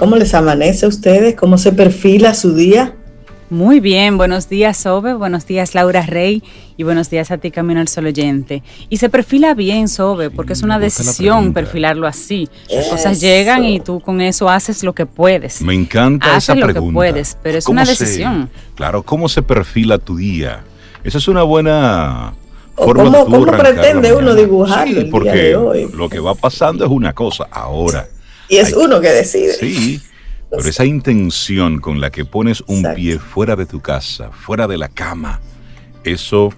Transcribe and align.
¿Cómo 0.00 0.16
les 0.16 0.32
amanece 0.32 0.86
a 0.86 0.88
ustedes? 0.88 1.36
¿Cómo 1.36 1.58
se 1.58 1.72
perfila 1.72 2.32
su 2.32 2.54
día? 2.54 2.94
Muy 3.50 3.80
bien, 3.80 4.16
buenos 4.16 4.48
días 4.48 4.78
Sobe, 4.78 5.12
buenos 5.12 5.44
días 5.46 5.74
Laura 5.74 6.02
Rey 6.06 6.42
y 6.78 6.84
buenos 6.84 7.10
días 7.10 7.30
a 7.30 7.36
ti 7.36 7.50
Camino 7.50 7.80
al 7.80 7.88
Sol 7.88 8.06
Oyente. 8.06 8.62
Y 8.88 8.96
se 8.96 9.10
perfila 9.10 9.52
bien 9.52 9.88
Sobe, 9.88 10.30
porque 10.30 10.54
es 10.54 10.62
una 10.62 10.78
decisión 10.78 11.52
perfilarlo 11.52 12.06
así. 12.06 12.48
Las 12.74 12.86
cosas 12.88 13.20
llegan 13.20 13.64
y 13.66 13.78
tú 13.80 14.00
con 14.00 14.22
eso 14.22 14.48
haces 14.48 14.82
lo 14.84 14.94
que 14.94 15.04
puedes. 15.04 15.60
Me 15.60 15.74
encanta 15.74 16.34
haces 16.34 16.44
esa 16.44 16.54
lo 16.54 16.66
pregunta. 16.66 16.88
que 16.92 16.94
puedes, 16.94 17.36
pero 17.42 17.58
es 17.58 17.66
una 17.68 17.84
decisión. 17.84 18.48
claro, 18.76 19.02
¿cómo 19.02 19.28
se 19.28 19.42
perfila 19.42 19.98
tu 19.98 20.16
día? 20.16 20.60
Esa 21.04 21.18
es 21.18 21.28
una 21.28 21.42
buena 21.42 22.32
¿O 22.76 22.84
forma 22.86 23.04
cómo, 23.04 23.18
de 23.18 23.24
tú 23.24 23.30
cómo 23.32 23.46
pretende 23.58 24.14
uno 24.14 24.34
dibujarlo 24.34 24.92
Sí, 24.94 24.98
el 24.98 25.04
día 25.04 25.10
porque 25.10 25.30
de 25.42 25.56
hoy? 25.56 25.90
lo 25.92 26.08
que 26.08 26.20
va 26.20 26.34
pasando 26.34 26.86
es 26.86 26.90
una 26.90 27.12
cosa 27.12 27.46
ahora. 27.50 28.08
Y 28.50 28.56
es 28.58 28.68
Ay, 28.68 28.74
uno 28.76 29.00
que 29.00 29.08
decide. 29.08 29.54
Sí, 29.54 30.02
pero 30.50 30.68
esa 30.68 30.84
intención 30.84 31.80
con 31.80 32.00
la 32.00 32.10
que 32.10 32.24
pones 32.24 32.62
un 32.66 32.78
Exacto. 32.78 32.96
pie 32.96 33.18
fuera 33.18 33.56
de 33.56 33.64
tu 33.64 33.80
casa, 33.80 34.30
fuera 34.32 34.66
de 34.66 34.76
la 34.76 34.88
cama, 34.88 35.40
eso 36.04 36.52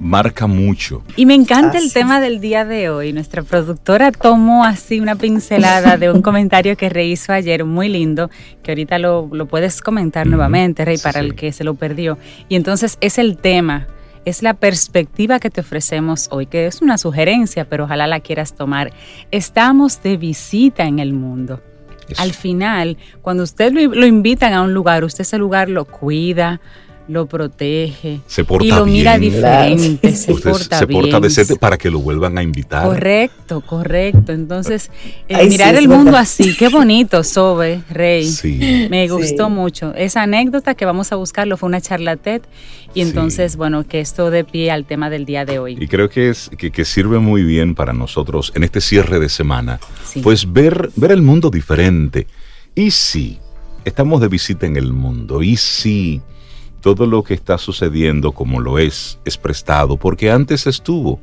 marca 0.00 0.46
mucho. 0.46 1.02
Y 1.14 1.26
me 1.26 1.34
encanta 1.34 1.78
el 1.78 1.92
tema 1.92 2.20
del 2.20 2.40
día 2.40 2.64
de 2.64 2.88
hoy. 2.88 3.12
Nuestra 3.12 3.42
productora 3.42 4.10
tomó 4.10 4.64
así 4.64 5.00
una 5.00 5.16
pincelada 5.16 5.96
de 5.96 6.10
un 6.10 6.22
comentario 6.22 6.76
que 6.76 6.88
Rey 6.88 7.12
hizo 7.12 7.32
ayer, 7.32 7.64
muy 7.64 7.88
lindo, 7.88 8.30
que 8.62 8.72
ahorita 8.72 8.98
lo, 8.98 9.28
lo 9.30 9.46
puedes 9.46 9.80
comentar 9.80 10.26
nuevamente, 10.26 10.84
Rey, 10.84 10.98
para 10.98 11.20
sí. 11.20 11.26
el 11.26 11.34
que 11.34 11.52
se 11.52 11.64
lo 11.64 11.74
perdió. 11.74 12.18
Y 12.48 12.56
entonces 12.56 12.98
es 13.00 13.18
el 13.18 13.36
tema, 13.36 13.86
es 14.26 14.42
la 14.42 14.54
perspectiva 14.54 15.38
que 15.38 15.50
te 15.50 15.60
ofrecemos 15.60 16.28
hoy, 16.32 16.46
que 16.46 16.66
es 16.66 16.82
una 16.82 16.98
sugerencia, 16.98 17.64
pero 17.64 17.84
ojalá 17.84 18.08
la 18.08 18.20
quieras 18.20 18.54
tomar. 18.54 18.92
Estamos 19.30 20.02
de 20.02 20.16
visita 20.16 20.82
en 20.82 20.98
el 20.98 21.14
mundo. 21.14 21.62
Eso. 22.08 22.20
Al 22.20 22.32
final, 22.32 22.98
cuando 23.22 23.44
usted 23.44 23.72
lo, 23.72 23.94
lo 23.94 24.04
invitan 24.04 24.52
a 24.52 24.62
un 24.62 24.74
lugar, 24.74 25.04
usted 25.04 25.22
ese 25.22 25.38
lugar 25.38 25.68
lo 25.68 25.84
cuida, 25.84 26.60
lo 27.08 27.26
protege 27.26 28.20
Se 28.26 28.44
porta 28.44 28.66
y 28.66 28.70
lo 28.70 28.84
mira 28.84 29.16
diferente, 29.18 29.98
Claro. 30.00 30.16
se 30.16 30.32
Usted 30.32 30.50
porta 30.50 30.78
se 30.80 30.86
porta 30.88 31.08
bien. 31.18 31.22
decente 31.22 31.56
para 31.56 31.78
que 31.78 31.90
lo 31.90 32.00
vuelvan 32.00 32.36
a 32.38 32.42
invitar. 32.42 32.84
Correcto, 32.84 33.60
correcto. 33.60 34.32
Entonces, 34.32 34.90
el 35.28 35.36
Ay, 35.36 35.48
mirar 35.48 35.74
el 35.76 35.86
mundo 35.88 36.06
verdad. 36.06 36.22
así, 36.22 36.56
qué 36.56 36.68
bonito, 36.68 37.22
Sobe, 37.22 37.82
Rey. 37.90 38.24
Sí. 38.28 38.88
Me 38.90 39.06
Sí. 39.06 39.12
gustó 39.12 39.48
mucho. 39.50 39.94
Esa 39.94 40.22
anécdota 40.22 40.74
que 40.74 40.84
vamos 40.84 41.12
a 41.12 41.16
buscarlo 41.16 41.56
fue 41.56 41.68
una 41.68 41.80
charla 41.80 42.16
TED 42.16 42.42
y 42.92 43.02
Sí. 43.02 43.08
entonces, 43.08 43.56
bueno, 43.56 43.86
que 43.86 44.00
esto 44.00 44.30
de 44.30 44.44
pie 44.44 44.70
al 44.72 44.84
tema 44.84 45.08
del 45.08 45.24
día 45.26 45.44
de 45.44 45.58
hoy. 45.60 45.76
Y 45.80 45.86
creo 45.86 46.08
que, 46.10 46.30
es, 46.30 46.50
que, 46.58 46.70
que 46.72 46.84
sirve 46.84 47.18
muy 47.20 47.44
bien 47.44 47.74
para 47.74 47.92
nosotros 47.92 48.52
en 48.56 48.64
este 48.64 48.80
cierre 48.80 49.20
de 49.20 49.28
semana, 49.28 49.78
Sí. 50.04 50.20
pues 50.22 50.52
ver, 50.52 50.90
ver 50.96 51.12
el 51.12 51.22
mundo 51.22 51.50
diferente. 51.50 52.26
Y 52.74 52.90
sí, 52.90 53.38
estamos 53.84 54.20
de 54.20 54.28
visita 54.28 54.66
en 54.66 54.76
el 54.76 54.92
mundo. 54.92 55.42
Y 55.42 55.56
sí, 55.56 56.20
todo 56.86 57.04
lo 57.04 57.24
que 57.24 57.34
está 57.34 57.58
sucediendo 57.58 58.30
como 58.30 58.60
lo 58.60 58.78
es, 58.78 59.18
es 59.24 59.36
prestado, 59.36 59.96
porque 59.96 60.30
antes 60.30 60.68
estuvo. 60.68 61.18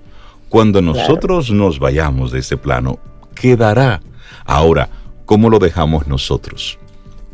Cuando 0.50 0.82
nosotros 0.82 1.52
nos 1.52 1.80
vayamos 1.80 2.34
de 2.34 2.40
este 2.40 2.58
plano, 2.58 3.00
quedará. 3.34 4.02
Ahora, 4.44 4.90
¿cómo 5.24 5.50
lo 5.50 5.60
dejamos 5.60 6.06
nosotros? 6.06 6.78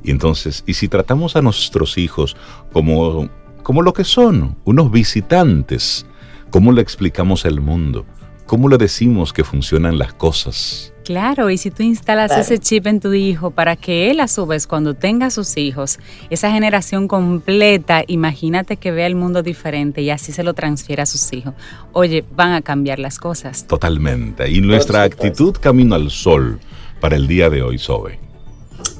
Y 0.04 0.12
entonces, 0.12 0.64
¿y 0.68 0.76
si 0.76 0.88
tratamos 0.88 1.36
a 1.36 1.42
nuestros 1.42 1.98
hijos 1.98 2.38
como, 2.72 3.30
como 3.64 3.82
lo 3.82 3.94
que 3.94 4.04
son, 4.04 4.56
unos 4.64 4.92
visitantes? 4.92 6.06
¿Cómo 6.52 6.72
le 6.72 6.84
explicamos 6.84 7.46
el 7.46 7.62
mundo? 7.62 8.06
¿Cómo 8.50 8.68
le 8.68 8.80
decimos 8.80 9.32
que 9.32 9.44
funcionan 9.44 10.00
las 10.00 10.12
cosas? 10.12 10.92
Claro, 11.06 11.52
y 11.52 11.60
si 11.60 11.70
tú 11.70 11.84
instalas 11.84 12.30
Claro. 12.30 12.42
ese 12.42 12.58
chip 12.58 12.88
en 12.88 13.00
tu 13.00 13.14
hijo 13.14 13.52
para 13.52 13.76
que 13.76 14.10
él 14.10 14.20
a 14.20 14.28
su 14.28 14.48
vez 14.48 14.66
cuando 14.66 14.96
tenga 14.96 15.30
sus 15.30 15.56
hijos, 15.56 16.00
esa 16.32 16.50
generación 16.52 17.08
completa, 17.08 18.04
imagínate 18.08 18.78
que 18.78 18.90
vea 18.90 19.06
el 19.06 19.14
mundo 19.14 19.44
diferente 19.44 20.02
y 20.02 20.10
así 20.10 20.32
se 20.32 20.42
lo 20.42 20.56
transfiere 20.56 21.04
a 21.04 21.06
sus 21.06 21.32
hijos. 21.32 21.54
Oye, 21.94 22.26
van 22.36 22.54
a 22.54 22.64
cambiar 22.64 22.98
las 22.98 23.20
cosas. 23.20 23.68
Totalmente. 23.68 24.50
Y 24.50 24.62
nuestra 24.62 25.04
actitud 25.04 25.56
camino 25.62 25.94
al 25.94 26.10
sol 26.10 26.60
para 27.00 27.18
el 27.18 27.28
día 27.28 27.52
de 27.52 27.62
hoy, 27.62 27.78
Sobe. 27.78 28.18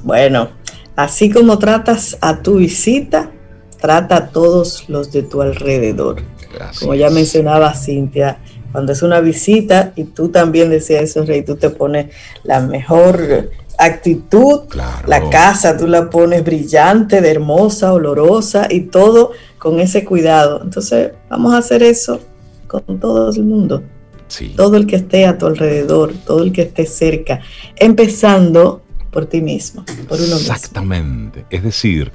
Bueno, 0.04 0.50
así 0.94 1.28
como 1.28 1.58
tratas 1.58 2.16
a 2.20 2.40
tu 2.40 2.58
visita, 2.58 3.32
trata 3.80 4.16
a 4.16 4.28
todos 4.28 4.88
los 4.88 5.10
de 5.10 5.24
tu 5.24 5.42
alrededor. 5.42 6.22
Así 6.60 6.80
Como 6.80 6.94
ya 6.94 7.10
mencionaba 7.10 7.74
Cintia, 7.74 8.38
cuando 8.72 8.92
es 8.92 9.02
una 9.02 9.20
visita, 9.20 9.92
y 9.96 10.04
tú 10.04 10.28
también 10.28 10.70
decías 10.70 11.02
eso, 11.02 11.24
Rey, 11.24 11.42
tú 11.42 11.56
te 11.56 11.70
pones 11.70 12.06
la 12.44 12.60
mejor 12.60 13.50
actitud, 13.78 14.68
Claro. 14.68 15.08
la 15.08 15.30
casa 15.30 15.76
tú 15.76 15.86
la 15.86 16.10
pones 16.10 16.44
brillante, 16.44 17.20
de 17.20 17.30
hermosa, 17.30 17.92
olorosa 17.94 18.66
y 18.70 18.80
todo 18.82 19.32
con 19.58 19.80
ese 19.80 20.04
cuidado. 20.04 20.60
Entonces, 20.62 21.12
vamos 21.30 21.54
a 21.54 21.58
hacer 21.58 21.82
eso 21.82 22.20
con 22.66 23.00
todo 23.00 23.30
el 23.30 23.42
mundo, 23.44 23.82
Sí. 24.28 24.52
todo 24.56 24.76
el 24.76 24.86
que 24.86 24.96
esté 24.96 25.24
a 25.26 25.38
tu 25.38 25.46
alrededor, 25.46 26.12
todo 26.26 26.42
el 26.42 26.52
que 26.52 26.62
esté 26.62 26.86
cerca, 26.86 27.40
empezando 27.76 28.82
por 29.10 29.26
ti 29.26 29.40
mismo, 29.40 29.84
por 30.08 30.18
uno 30.18 30.36
mismo. 30.36 30.38
Exactamente. 30.38 31.44
Es 31.50 31.62
decir, 31.64 32.12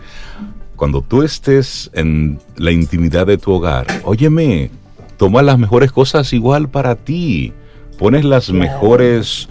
cuando 0.75 1.01
tú 1.01 1.23
estés 1.23 1.89
en 1.93 2.39
la 2.57 2.71
intimidad 2.71 3.25
de 3.27 3.37
tu 3.37 3.51
hogar, 3.51 3.85
óyeme, 4.03 4.69
toma 5.17 5.41
las 5.41 5.57
mejores 5.57 5.91
cosas 5.91 6.31
igual 6.33 6.69
para 6.69 6.95
ti. 6.95 7.53
Pones 7.97 8.25
las 8.25 8.47
Claro. 8.47 8.59
mejores, 8.59 9.47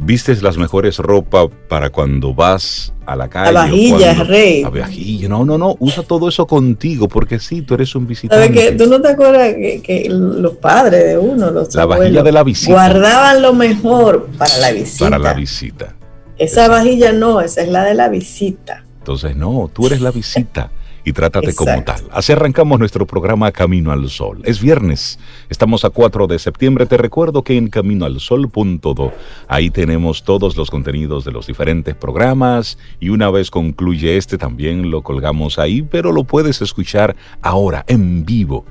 vistes 0.00 0.40
las 0.42 0.56
mejores 0.56 0.98
ropas 0.98 1.48
para 1.68 1.90
cuando 1.90 2.32
vas 2.32 2.92
a 3.06 3.16
la 3.16 3.28
calle. 3.28 3.50
o 3.50 3.54
vajilla, 3.54 4.14
rey. 4.22 4.62
La 4.62 4.68
vajilla, 4.70 5.28
no, 5.28 5.44
no, 5.44 5.58
no, 5.58 5.74
usa 5.80 6.04
todo 6.04 6.28
eso 6.28 6.46
contigo 6.46 7.08
porque 7.08 7.40
sí, 7.40 7.62
tú 7.62 7.74
eres 7.74 7.94
un 7.96 8.06
visitante. 8.06 8.46
¿Sabes 8.46 8.70
qué? 8.70 8.76
¿Tú 8.76 8.88
no 8.88 9.00
te 9.00 9.08
acuerdas 9.08 9.52
que, 9.54 9.80
que 9.82 10.06
los 10.10 10.56
padres 10.58 11.06
de 11.08 11.18
uno, 11.18 11.50
los 11.50 11.74
La 11.74 11.86
vajilla 11.86 12.22
de 12.22 12.30
la 12.32 12.44
visita. 12.44 12.72
guardaban 12.72 13.42
lo 13.42 13.52
mejor 13.52 14.28
para 14.38 14.56
la 14.58 14.70
visita? 14.70 15.04
Para 15.10 15.18
la 15.18 15.34
visita. 15.34 15.96
Esa 16.36 16.68
vajilla 16.68 17.10
no, 17.12 17.40
esa 17.40 17.62
es 17.62 17.68
la 17.68 17.82
de 17.82 17.94
la 17.94 18.08
visita. 18.08 18.84
Entonces, 18.98 19.34
no, 19.34 19.68
tú 19.72 19.88
eres 19.88 20.00
la 20.00 20.12
visita 20.12 20.70
y 21.08 21.12
trátate 21.12 21.54
como 21.54 21.82
tal. 21.84 22.02
Así 22.12 22.32
arrancamos 22.32 22.78
nuestro 22.78 23.06
programa 23.06 23.50
Camino 23.50 23.90
al 23.92 24.10
Sol. 24.10 24.42
Es 24.44 24.60
viernes, 24.60 25.18
estamos 25.48 25.84
a 25.84 25.90
4 25.90 26.26
de 26.26 26.38
septiembre. 26.38 26.84
Te 26.84 26.98
recuerdo 26.98 27.42
que 27.42 27.56
en 27.56 27.68
caminoalsol.do, 27.68 29.12
ahí 29.48 29.70
tenemos 29.70 30.22
todos 30.22 30.56
los 30.56 30.70
contenidos 30.70 31.24
de 31.24 31.32
los 31.32 31.46
diferentes 31.46 31.94
programas 31.94 32.78
y 33.00 33.08
una 33.08 33.30
vez 33.30 33.50
concluye 33.50 34.18
este 34.18 34.36
también 34.36 34.90
lo 34.90 35.02
colgamos 35.02 35.58
ahí, 35.58 35.80
pero 35.80 36.12
lo 36.12 36.24
puedes 36.24 36.60
escuchar 36.60 37.16
ahora 37.40 37.84
en 37.88 38.26
vivo, 38.26 38.66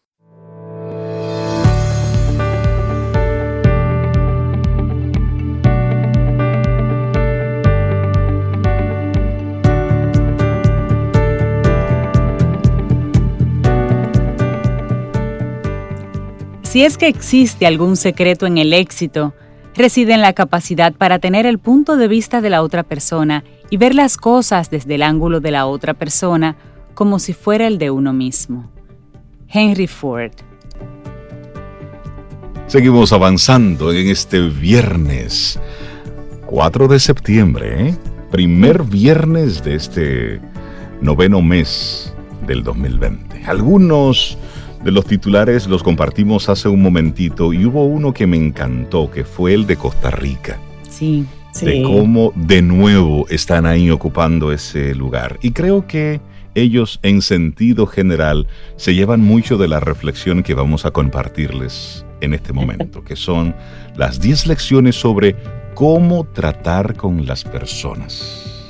Si 16.63 16.83
es 16.83 16.97
que 16.97 17.05
existe 17.05 17.67
algún 17.67 17.95
secreto 17.95 18.47
en 18.47 18.57
el 18.57 18.73
éxito, 18.73 19.35
reside 19.75 20.13
en 20.13 20.21
la 20.21 20.33
capacidad 20.33 20.93
para 20.93 21.19
tener 21.19 21.45
el 21.45 21.59
punto 21.59 21.97
de 21.97 22.07
vista 22.07 22.41
de 22.41 22.49
la 22.49 22.61
otra 22.61 22.83
persona 22.83 23.43
y 23.69 23.77
ver 23.77 23.95
las 23.95 24.17
cosas 24.17 24.69
desde 24.69 24.95
el 24.95 25.03
ángulo 25.03 25.39
de 25.39 25.51
la 25.51 25.65
otra 25.65 25.93
persona 25.93 26.55
como 26.93 27.19
si 27.19 27.33
fuera 27.33 27.67
el 27.67 27.77
de 27.77 27.91
uno 27.91 28.13
mismo. 28.13 28.69
Henry 29.47 29.87
Ford. 29.87 30.31
Seguimos 32.67 33.11
avanzando 33.11 33.91
en 33.91 34.07
este 34.07 34.39
viernes 34.47 35.59
4 36.45 36.87
de 36.87 36.99
septiembre, 36.99 37.89
¿eh? 37.89 37.97
primer 38.31 38.83
viernes 38.83 39.63
de 39.63 39.75
este 39.75 40.41
noveno 41.01 41.41
mes 41.41 42.13
del 42.47 42.63
2020. 42.63 43.43
Algunos 43.45 44.37
de 44.83 44.91
los 44.91 45.05
titulares 45.05 45.67
los 45.67 45.83
compartimos 45.83 46.49
hace 46.49 46.67
un 46.67 46.81
momentito 46.81 47.53
y 47.53 47.65
hubo 47.65 47.85
uno 47.85 48.13
que 48.13 48.27
me 48.27 48.37
encantó, 48.37 49.11
que 49.11 49.23
fue 49.23 49.53
el 49.53 49.67
de 49.67 49.77
Costa 49.77 50.09
Rica. 50.09 50.59
Sí. 50.89 51.25
De 51.61 51.83
cómo 51.83 52.31
de 52.35 52.61
nuevo 52.61 53.27
están 53.29 53.65
ahí 53.65 53.91
ocupando 53.91 54.51
ese 54.51 54.95
lugar. 54.95 55.37
Y 55.41 55.51
creo 55.51 55.85
que 55.85 56.21
ellos 56.55 56.99
en 57.03 57.21
sentido 57.21 57.85
general 57.85 58.47
se 58.77 58.95
llevan 58.95 59.21
mucho 59.21 59.57
de 59.57 59.67
la 59.67 59.79
reflexión 59.79 60.43
que 60.43 60.53
vamos 60.53 60.85
a 60.85 60.91
compartirles 60.91 62.05
en 62.21 62.33
este 62.33 62.53
momento, 62.53 63.03
que 63.03 63.15
son 63.15 63.53
las 63.97 64.21
10 64.21 64.47
lecciones 64.47 64.95
sobre 64.95 65.35
cómo 65.75 66.23
tratar 66.25 66.95
con 66.95 67.25
las 67.25 67.43
personas. 67.43 68.60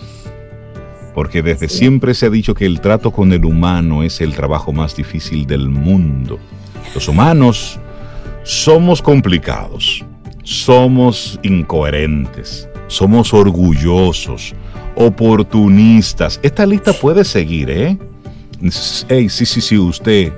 Porque 1.13 1.41
desde 1.41 1.67
siempre 1.67 2.13
se 2.13 2.27
ha 2.27 2.29
dicho 2.29 2.53
que 2.53 2.65
el 2.65 2.79
trato 2.79 3.11
con 3.11 3.33
el 3.33 3.43
humano 3.43 4.03
es 4.03 4.21
el 4.21 4.33
trabajo 4.33 4.71
más 4.71 4.95
difícil 4.95 5.45
del 5.45 5.69
mundo. 5.69 6.39
Los 6.95 7.07
humanos 7.07 7.79
somos 8.43 9.01
complicados, 9.01 10.05
somos 10.43 11.39
incoherentes, 11.43 12.67
somos 12.87 13.33
orgullosos, 13.33 14.53
oportunistas. 14.95 16.39
Esta 16.43 16.65
lista 16.65 16.93
puede 16.93 17.23
seguir, 17.23 17.69
¿eh? 17.69 17.97
Hey, 19.09 19.27
sí, 19.29 19.45
sí, 19.45 19.59
sí, 19.59 19.77
usted, 19.77 20.31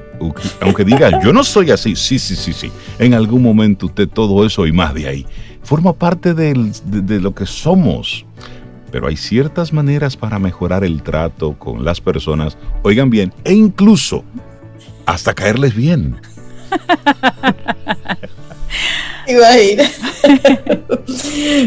aunque 0.61 0.83
diga, 0.85 1.21
yo 1.21 1.33
no 1.33 1.43
soy 1.43 1.71
así, 1.71 1.95
sí, 1.95 2.17
sí, 2.17 2.35
sí, 2.35 2.53
sí. 2.53 2.71
En 2.99 3.13
algún 3.13 3.43
momento 3.43 3.87
usted 3.87 4.07
todo 4.07 4.45
eso 4.45 4.65
y 4.65 4.71
más 4.71 4.93
de 4.93 5.07
ahí. 5.07 5.25
Forma 5.63 5.93
parte 5.93 6.33
de, 6.33 6.71
de 6.85 7.19
lo 7.19 7.33
que 7.33 7.45
somos 7.45 8.25
pero 8.93 9.07
hay 9.07 9.17
ciertas 9.17 9.73
maneras 9.73 10.15
para 10.15 10.37
mejorar 10.37 10.83
el 10.83 11.01
trato 11.01 11.57
con 11.57 11.83
las 11.83 11.99
personas, 11.99 12.59
oigan 12.83 13.09
bien, 13.09 13.33
e 13.43 13.51
incluso 13.51 14.23
hasta 15.07 15.33
caerles 15.33 15.75
bien. 15.75 16.21
Iba 19.27 19.47
a 19.47 19.59
ir. 19.59 19.81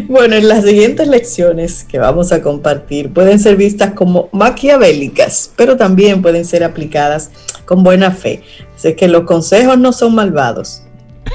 bueno, 0.07 0.37
en 0.37 0.47
las 0.47 0.63
siguientes 0.65 1.09
lecciones 1.09 1.83
que 1.83 1.99
vamos 1.99 2.31
a 2.31 2.43
compartir 2.43 3.13
pueden 3.13 3.41
ser 3.41 3.57
vistas 3.57 3.95
como 3.95 4.29
maquiavélicas, 4.31 5.51
pero 5.57 5.77
también 5.77 6.23
pueden 6.23 6.45
ser 6.45 6.63
aplicadas 6.63 7.33
con 7.65 7.83
buena 7.83 8.13
fe. 8.13 8.45
Así 8.77 8.95
que 8.95 9.09
los 9.09 9.25
consejos 9.25 9.77
no 9.77 9.93
son 9.93 10.15
malvados. 10.15 10.85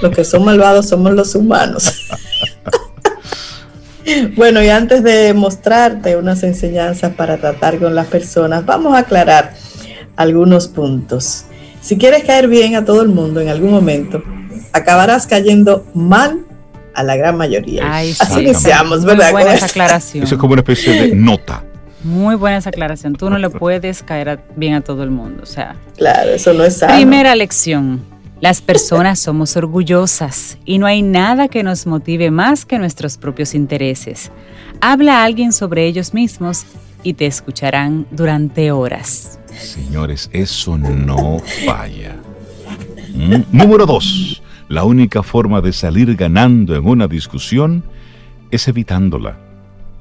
Los 0.02 0.16
que 0.16 0.24
son 0.24 0.46
malvados 0.46 0.88
somos 0.88 1.12
los 1.12 1.36
humanos. 1.36 2.08
Bueno, 4.36 4.62
y 4.64 4.70
antes 4.70 5.04
de 5.04 5.34
mostrarte 5.34 6.16
unas 6.16 6.44
enseñanzas 6.44 7.14
para 7.14 7.38
tratar 7.38 7.80
con 7.80 7.96
las 7.96 8.08
personas, 8.08 8.66
vamos 8.66 8.94
a 8.94 9.00
aclarar 9.00 9.54
algunos 10.16 10.68
puntos. 10.68 11.46
Si 11.82 11.98
quieres 11.98 12.24
caer 12.24 12.48
bien 12.48 12.76
a 12.76 12.86
todo 12.86 13.02
el 13.02 13.10
mundo 13.10 13.42
en 13.42 13.50
algún 13.50 13.72
momento, 13.72 14.24
acabarás 14.74 15.28
cayendo 15.28 15.86
mal 15.94 16.46
a 16.94 17.04
la 17.04 17.16
gran 17.16 17.38
mayoría. 17.38 17.98
Así 17.98 18.42
iniciamos, 18.42 19.04
¿verdad? 19.04 19.32
Muy 19.32 19.42
buena 19.44 19.54
esa 19.56 19.66
aclaración. 19.66 20.24
Eso 20.24 20.36
es 20.36 20.42
como 20.42 20.54
una 20.54 20.62
especie 20.62 20.94
de 20.94 21.16
nota. 21.16 21.64
Muy 22.04 22.36
buena 22.36 22.58
esa 22.58 22.70
aclaración. 22.70 23.16
Tú 23.16 23.30
no 23.30 23.38
le 23.38 23.50
puedes 23.50 24.04
caer 24.04 24.40
bien 24.56 24.74
a 24.74 24.82
todo 24.82 25.04
el 25.04 25.12
mundo. 25.12 25.44
O 25.44 25.46
sea. 25.46 25.76
Claro, 25.98 26.32
eso 26.32 26.54
no 26.54 26.64
es 26.64 26.78
sano. 26.78 26.96
Primera 26.96 27.36
lección. 27.36 28.11
Las 28.42 28.60
personas 28.60 29.20
somos 29.20 29.56
orgullosas 29.56 30.58
y 30.66 30.80
no 30.80 30.88
hay 30.88 31.04
nada 31.04 31.48
que 31.48 31.62
nos 31.62 31.86
motive 31.86 32.32
más 32.32 32.66
que 32.66 32.80
nuestros 32.80 33.18
propios 33.18 33.54
intereses. 33.54 34.32
Habla 34.82 35.20
a 35.22 35.26
alguien 35.26 35.54
sobre 35.54 35.86
ellos 35.86 36.16
mismos 36.16 36.66
y 37.04 37.14
te 37.14 37.28
escucharán 37.28 38.08
durante 38.10 38.72
horas. 38.72 39.40
Señores, 39.60 40.28
eso 40.34 40.76
no 40.76 41.38
falla. 41.68 42.16
Mm, 43.14 43.44
número 43.56 43.86
dos. 43.86 44.42
La 44.68 44.86
única 44.86 45.22
forma 45.22 45.62
de 45.62 45.72
salir 45.72 46.16
ganando 46.16 46.76
en 46.76 46.88
una 46.88 47.08
discusión 47.08 47.84
es 48.50 48.68
evitándola. 48.68 49.38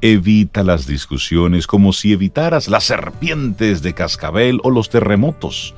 Evita 0.01 0.65
las 0.65 0.87
discusiones 0.87 1.67
como 1.67 1.93
si 1.93 2.15
evitaras 2.15 2.69
las 2.69 2.85
serpientes 2.85 3.83
de 3.83 3.93
cascabel 3.93 4.61
o 4.63 4.71
los 4.71 4.89
terremotos. 4.89 5.75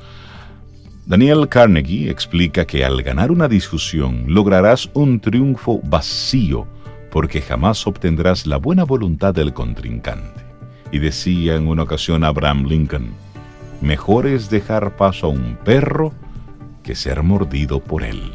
Daniel 1.04 1.49
Carnegie 1.49 2.10
explica 2.10 2.64
que 2.64 2.84
al 2.84 3.02
ganar 3.02 3.32
una 3.32 3.49
discusión 3.49 4.25
lograrás 4.28 4.88
un 4.94 5.19
triunfo 5.19 5.81
vacío 5.82 6.69
porque 7.10 7.43
jamás 7.43 7.87
obtendrás 7.88 8.46
la 8.46 8.56
buena 8.56 8.84
voluntad 8.84 9.34
del 9.34 9.52
contrincante. 9.52 10.44
Y 10.93 11.00
decía 11.00 11.56
en 11.56 11.66
una 11.66 11.82
ocasión 11.82 12.22
Abraham 12.22 12.66
Lincoln, 12.66 13.10
mejor 13.81 14.28
es 14.28 14.49
dejar 14.49 14.96
paso 14.96 15.26
a 15.26 15.31
un 15.31 15.58
perro 15.64 16.12
que 16.84 16.94
ser 16.94 17.25
mordido 17.25 17.81
por 17.81 18.05
él. 18.05 18.32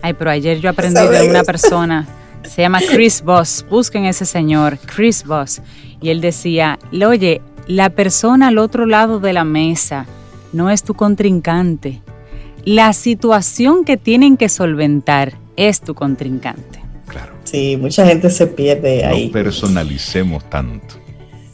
Ay, 0.00 0.14
pero 0.14 0.30
ayer 0.30 0.60
yo 0.60 0.70
aprendí 0.70 1.00
de 1.00 1.28
una 1.28 1.42
persona, 1.42 2.06
se 2.44 2.62
llama 2.62 2.80
Chris 2.88 3.20
Voss, 3.22 3.66
busquen 3.68 4.04
ese 4.04 4.26
señor, 4.26 4.78
Chris 4.78 5.24
Voss, 5.24 5.60
y 6.00 6.10
él 6.10 6.20
decía, 6.20 6.78
oye, 7.04 7.42
la 7.66 7.90
persona 7.90 8.48
al 8.48 8.58
otro 8.58 8.86
lado 8.86 9.18
de 9.18 9.32
la 9.32 9.44
mesa, 9.44 10.06
no 10.54 10.70
es 10.70 10.84
tu 10.84 10.94
contrincante. 10.94 12.00
La 12.64 12.92
situación 12.92 13.84
que 13.84 13.96
tienen 13.96 14.36
que 14.36 14.48
solventar 14.48 15.34
es 15.56 15.80
tu 15.80 15.94
contrincante. 15.94 16.80
Claro. 17.08 17.34
Sí, 17.44 17.76
mucha 17.78 18.06
gente 18.06 18.30
se 18.30 18.46
pierde 18.46 19.04
ahí. 19.04 19.26
No 19.26 19.32
personalicemos 19.32 20.48
tanto. 20.48 20.94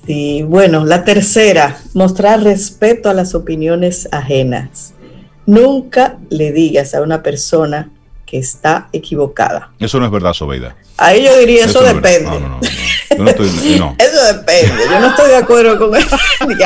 Sí, 0.07 0.43
bueno, 0.43 0.85
la 0.85 1.05
tercera, 1.05 1.79
mostrar 1.95 2.43
respeto 2.43 3.09
a 3.11 3.15
las 3.15 3.35
opiniones 3.35 4.09
ajenas. 4.13 4.95
Nunca 5.47 6.19
le 6.29 6.53
digas 6.53 6.95
a 6.95 7.03
una 7.03 7.23
persona 7.23 7.91
que 8.31 8.39
está 8.39 8.89
equivocada. 8.93 9.73
Eso 9.81 9.99
no 9.99 10.07
es 10.07 10.13
verdad, 10.13 10.33
Sobeida. 10.33 10.77
Ahí 10.97 11.25
yo 11.25 11.37
diría, 11.39 11.65
eso, 11.65 11.83
depende. 11.83 12.31
no, 12.31 12.39
no, 12.39 12.49
no. 12.49 12.61
Eso 13.11 14.25
depende, 14.33 14.85
yo 14.89 15.01
no 15.01 15.09
estoy 15.09 15.29
de 15.29 15.37
acuerdo 15.37 15.79
con 15.79 15.95
eso. 15.97 16.17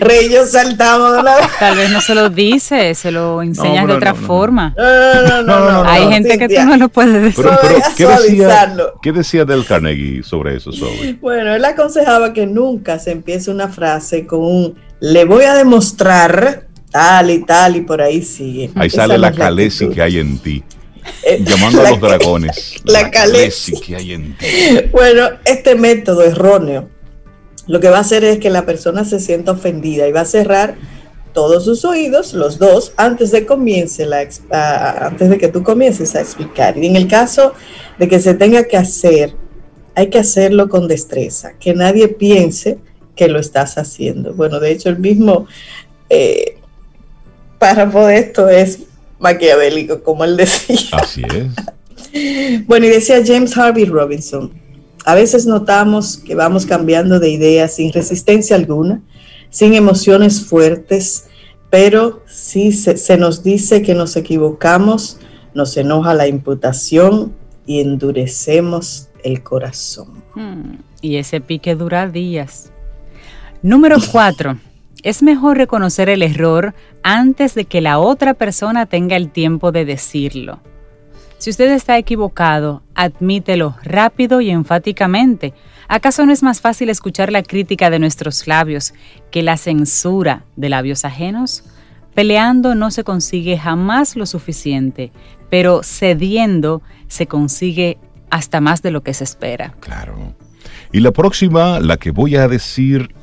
Rey, 0.00 0.28
yo 0.28 0.44
saltamos 0.44 1.16
de 1.16 1.22
vez. 1.22 1.34
Tal 1.58 1.76
vez 1.76 1.90
no 1.90 2.00
se 2.00 2.14
lo 2.14 2.28
dice, 2.28 2.94
se 2.94 3.10
lo 3.10 3.40
enseñas 3.40 3.86
de 3.86 3.94
otra 3.94 4.14
forma. 4.14 4.74
No, 4.76 5.42
no, 5.42 5.42
no, 5.44 5.88
Hay 5.88 6.08
gente 6.08 6.36
que 6.36 6.48
tú 6.48 6.62
no 6.64 6.76
lo 6.76 6.88
puedes 6.88 7.22
decir. 7.22 7.44
Pero, 7.44 7.58
¿qué, 7.96 8.06
decía, 8.06 8.74
¿qué, 9.00 9.12
decía, 9.12 9.44
Del 9.44 9.64
Carnegie 9.64 10.22
sobre 10.24 10.56
eso? 10.56 10.72
Sobre? 10.72 11.14
Bueno, 11.14 11.54
él 11.54 11.64
aconsejaba 11.64 12.32
que 12.32 12.46
nunca 12.46 12.98
se 12.98 13.12
empiece 13.12 13.50
una 13.50 13.68
frase 13.68 14.26
con 14.26 14.40
un 14.40 14.74
le 15.00 15.24
voy 15.24 15.44
a 15.44 15.54
demostrar 15.54 16.66
tal 16.90 17.30
y 17.30 17.44
tal 17.44 17.76
y 17.76 17.80
por 17.80 18.00
ahí 18.00 18.22
sigue. 18.22 18.70
Ahí 18.76 18.88
sale 18.88 19.18
la 19.18 19.32
calesi 19.32 19.88
que 19.88 20.00
hay 20.00 20.18
en 20.18 20.38
ti. 20.38 20.62
Eh, 21.22 21.42
Llamando 21.44 21.80
a 21.82 21.90
los 21.90 22.00
dragones. 22.00 22.74
La, 22.84 23.10
calesi 23.10 23.80
que 23.80 23.96
hay 23.96 24.12
en 24.12 24.36
ti. 24.36 24.46
Bueno, 24.92 25.28
este 25.44 25.74
método 25.74 26.22
erróneo 26.22 26.88
lo 27.66 27.80
que 27.80 27.88
va 27.88 27.98
a 27.98 28.00
hacer 28.00 28.24
es 28.24 28.38
que 28.38 28.50
la 28.50 28.66
persona 28.66 29.04
se 29.04 29.20
sienta 29.20 29.52
ofendida 29.52 30.06
y 30.06 30.12
va 30.12 30.20
a 30.20 30.26
cerrar 30.26 30.76
todos 31.32 31.64
sus 31.64 31.84
oídos, 31.84 32.32
los 32.32 32.58
dos, 32.58 32.92
antes 32.96 33.32
de, 33.32 33.44
comience 33.44 34.06
la, 34.06 34.28
antes 35.00 35.28
de 35.28 35.38
que 35.38 35.48
tú 35.48 35.62
comiences 35.62 36.14
a 36.14 36.20
explicar. 36.20 36.78
Y 36.78 36.86
en 36.86 36.96
el 36.96 37.08
caso 37.08 37.54
de 37.98 38.08
que 38.08 38.20
se 38.20 38.34
tenga 38.34 38.64
que 38.64 38.76
hacer, 38.76 39.34
hay 39.96 40.10
que 40.10 40.18
hacerlo 40.18 40.68
con 40.68 40.86
destreza, 40.86 41.54
que 41.58 41.74
nadie 41.74 42.08
piense 42.08 42.78
que 43.16 43.28
lo 43.28 43.40
estás 43.40 43.78
haciendo. 43.78 44.34
Bueno, 44.34 44.60
de 44.60 44.72
hecho, 44.72 44.90
el 44.90 44.98
mismo 44.98 45.46
eh, 46.08 46.58
párrafo 47.58 48.06
de 48.06 48.18
esto 48.18 48.48
es 48.48 48.80
maquiavélico, 49.24 50.02
como 50.02 50.22
él 50.24 50.36
decía. 50.36 50.78
Así 50.92 51.22
es. 51.22 52.66
bueno, 52.66 52.86
y 52.86 52.90
decía 52.90 53.22
James 53.26 53.56
Harvey 53.56 53.86
Robinson, 53.86 54.52
a 55.04 55.14
veces 55.14 55.46
notamos 55.46 56.18
que 56.18 56.34
vamos 56.34 56.66
cambiando 56.66 57.18
de 57.18 57.30
ideas 57.30 57.74
sin 57.74 57.92
resistencia 57.92 58.54
alguna, 58.54 59.02
sin 59.50 59.74
emociones 59.74 60.44
fuertes, 60.44 61.24
pero 61.70 62.22
si 62.26 62.72
se, 62.72 63.16
nos 63.16 63.42
dice 63.42 63.82
que 63.82 63.94
nos 63.94 64.14
equivocamos, 64.16 65.18
nos 65.54 65.76
enoja 65.76 66.14
la 66.14 66.28
imputación 66.28 67.34
y 67.66 67.80
endurecemos 67.80 69.08
el 69.22 69.42
corazón. 69.42 70.22
Hmm, 70.34 70.76
y 71.00 71.16
ese 71.16 71.40
pique 71.40 71.74
dura 71.74 72.08
días. 72.08 72.70
Número 73.62 73.96
cuatro. 74.12 74.58
Es 75.04 75.22
mejor 75.22 75.58
reconocer 75.58 76.08
el 76.08 76.22
error 76.22 76.74
antes 77.02 77.54
de 77.54 77.66
que 77.66 77.82
la 77.82 77.98
otra 77.98 78.32
persona 78.32 78.86
tenga 78.86 79.16
el 79.16 79.30
tiempo 79.30 79.70
de 79.70 79.84
decirlo. 79.84 80.60
Si 81.36 81.50
usted 81.50 81.70
está 81.72 81.98
equivocado, 81.98 82.82
admítelo 82.94 83.76
rápido 83.82 84.40
y 84.40 84.48
enfáticamente. 84.48 85.52
¿Acaso 85.88 86.24
no 86.24 86.32
es 86.32 86.42
más 86.42 86.62
fácil 86.62 86.88
escuchar 86.88 87.30
la 87.30 87.42
crítica 87.42 87.90
de 87.90 87.98
nuestros 87.98 88.46
labios 88.46 88.94
que 89.30 89.42
la 89.42 89.58
censura 89.58 90.46
de 90.56 90.70
labios 90.70 91.04
ajenos? 91.04 91.64
Peleando 92.14 92.74
no 92.74 92.90
se 92.90 93.04
consigue 93.04 93.58
jamás 93.58 94.16
lo 94.16 94.24
suficiente, 94.24 95.12
pero 95.50 95.82
cediendo 95.82 96.80
se 97.08 97.26
consigue 97.26 97.98
hasta 98.30 98.62
más 98.62 98.80
de 98.80 98.90
lo 98.90 99.02
que 99.02 99.12
se 99.12 99.24
espera. 99.24 99.74
Claro. 99.80 100.34
Y 100.92 101.00
la 101.00 101.10
próxima, 101.10 101.78
la 101.78 101.98
que 101.98 102.10
voy 102.10 102.36
a 102.36 102.48
decir, 102.48 103.14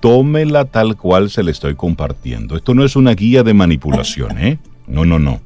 tómela 0.00 0.64
tal 0.64 0.96
cual 0.96 1.30
se 1.30 1.42
le 1.42 1.50
estoy 1.50 1.74
compartiendo. 1.74 2.56
Esto 2.56 2.74
no 2.74 2.84
es 2.84 2.96
una 2.96 3.14
guía 3.14 3.42
de 3.42 3.54
manipulación, 3.54 4.38
¿eh? 4.38 4.58
No, 4.86 5.04
no, 5.04 5.18
no. 5.18 5.40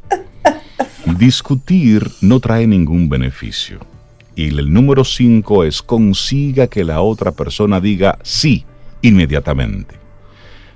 Discutir 1.19 2.09
no 2.21 2.41
trae 2.41 2.67
ningún 2.67 3.09
beneficio. 3.09 3.81
Y 4.35 4.49
el 4.49 4.73
número 4.73 5.05
5 5.05 5.65
es 5.65 5.83
consiga 5.83 6.67
que 6.69 6.85
la 6.85 7.01
otra 7.01 7.33
persona 7.33 7.81
diga 7.81 8.19
sí 8.23 8.65
inmediatamente. 9.03 10.03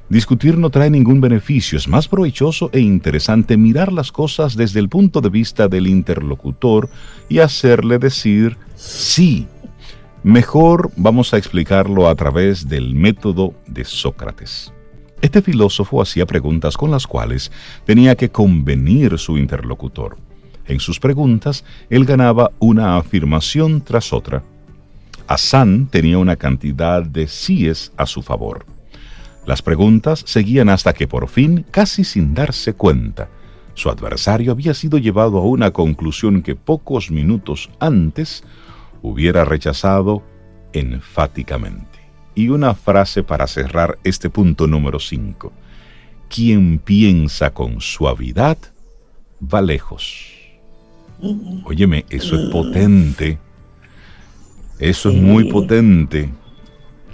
Discutir 0.08 0.56
no 0.56 0.70
trae 0.70 0.88
ningún 0.88 1.20
beneficio, 1.20 1.76
es 1.76 1.88
más 1.88 2.06
provechoso 2.06 2.70
e 2.72 2.78
interesante 2.78 3.56
mirar 3.56 3.92
las 3.92 4.12
cosas 4.12 4.56
desde 4.56 4.78
el 4.78 4.88
punto 4.88 5.20
de 5.20 5.30
vista 5.30 5.66
del 5.66 5.88
interlocutor 5.88 6.88
y 7.28 7.40
hacerle 7.40 7.98
decir 7.98 8.56
sí. 8.76 9.48
Mejor 10.26 10.90
vamos 10.96 11.32
a 11.32 11.38
explicarlo 11.38 12.08
a 12.08 12.14
través 12.16 12.68
del 12.68 12.96
método 12.96 13.54
de 13.68 13.84
Sócrates. 13.84 14.72
Este 15.22 15.40
filósofo 15.40 16.02
hacía 16.02 16.26
preguntas 16.26 16.76
con 16.76 16.90
las 16.90 17.06
cuales 17.06 17.52
tenía 17.84 18.16
que 18.16 18.28
convenir 18.28 19.20
su 19.20 19.38
interlocutor. 19.38 20.16
En 20.66 20.80
sus 20.80 20.98
preguntas, 20.98 21.64
él 21.90 22.04
ganaba 22.04 22.50
una 22.58 22.96
afirmación 22.96 23.82
tras 23.82 24.12
otra. 24.12 24.42
Hassan 25.28 25.86
tenía 25.92 26.18
una 26.18 26.34
cantidad 26.34 27.04
de 27.04 27.28
síes 27.28 27.92
a 27.96 28.04
su 28.04 28.20
favor. 28.20 28.66
Las 29.46 29.62
preguntas 29.62 30.24
seguían 30.26 30.70
hasta 30.70 30.92
que 30.92 31.06
por 31.06 31.28
fin, 31.28 31.64
casi 31.70 32.02
sin 32.02 32.34
darse 32.34 32.72
cuenta, 32.72 33.28
su 33.74 33.90
adversario 33.90 34.50
había 34.50 34.74
sido 34.74 34.98
llevado 34.98 35.38
a 35.38 35.42
una 35.42 35.70
conclusión 35.70 36.42
que 36.42 36.56
pocos 36.56 37.12
minutos 37.12 37.70
antes 37.78 38.42
hubiera 39.08 39.44
rechazado 39.44 40.22
enfáticamente. 40.72 41.98
Y 42.34 42.48
una 42.48 42.74
frase 42.74 43.22
para 43.22 43.46
cerrar 43.46 43.98
este 44.04 44.28
punto 44.30 44.66
número 44.66 45.00
5. 45.00 45.52
Quien 46.28 46.78
piensa 46.78 47.54
con 47.54 47.80
suavidad 47.80 48.58
va 49.42 49.62
lejos. 49.62 50.32
Óyeme, 51.64 52.04
eso 52.10 52.36
es 52.36 52.50
potente. 52.50 53.38
Eso 54.78 55.08
es 55.08 55.16
muy 55.16 55.44
potente 55.44 56.30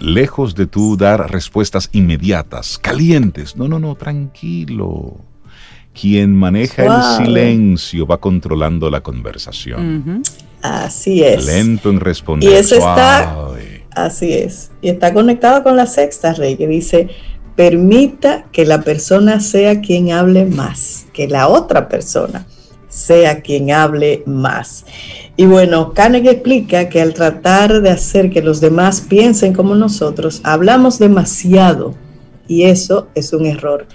lejos 0.03 0.53
de 0.55 0.67
tú 0.67 0.97
dar 0.97 1.31
respuestas 1.31 1.89
inmediatas, 1.93 2.77
calientes. 2.77 3.55
No, 3.55 3.67
no, 3.67 3.79
no, 3.79 3.95
tranquilo. 3.95 5.17
Quien 5.99 6.35
maneja 6.35 6.83
el 6.83 7.25
silencio 7.25 8.05
va 8.05 8.17
controlando 8.17 8.89
la 8.89 9.01
conversación. 9.01 10.23
Así 10.63 11.23
es. 11.23 11.45
Lento 11.45 11.89
en 11.89 11.99
responder. 11.99 12.49
Y 12.49 12.53
eso 12.53 12.75
está. 12.75 13.49
Así 13.91 14.33
es. 14.33 14.71
Y 14.81 14.89
está 14.89 15.13
conectado 15.13 15.61
con 15.61 15.75
la 15.75 15.85
sexta 15.85 16.33
rey 16.33 16.55
que 16.55 16.67
dice: 16.67 17.09
permita 17.55 18.45
que 18.51 18.65
la 18.65 18.81
persona 18.81 19.39
sea 19.39 19.81
quien 19.81 20.11
hable 20.11 20.45
más 20.45 21.05
que 21.13 21.27
la 21.27 21.47
otra 21.47 21.87
persona 21.89 22.47
sea 22.93 23.41
quien 23.41 23.71
hable 23.71 24.23
más. 24.25 24.85
Y 25.35 25.47
bueno, 25.47 25.93
Carnegie 25.93 26.31
explica 26.31 26.89
que 26.89 27.01
al 27.01 27.13
tratar 27.13 27.81
de 27.81 27.89
hacer 27.89 28.29
que 28.29 28.43
los 28.43 28.61
demás 28.61 29.01
piensen 29.01 29.53
como 29.53 29.73
nosotros, 29.73 30.41
hablamos 30.43 30.99
demasiado 30.99 31.95
y 32.47 32.63
eso 32.63 33.07
es 33.15 33.33
un 33.33 33.47
error. 33.47 33.87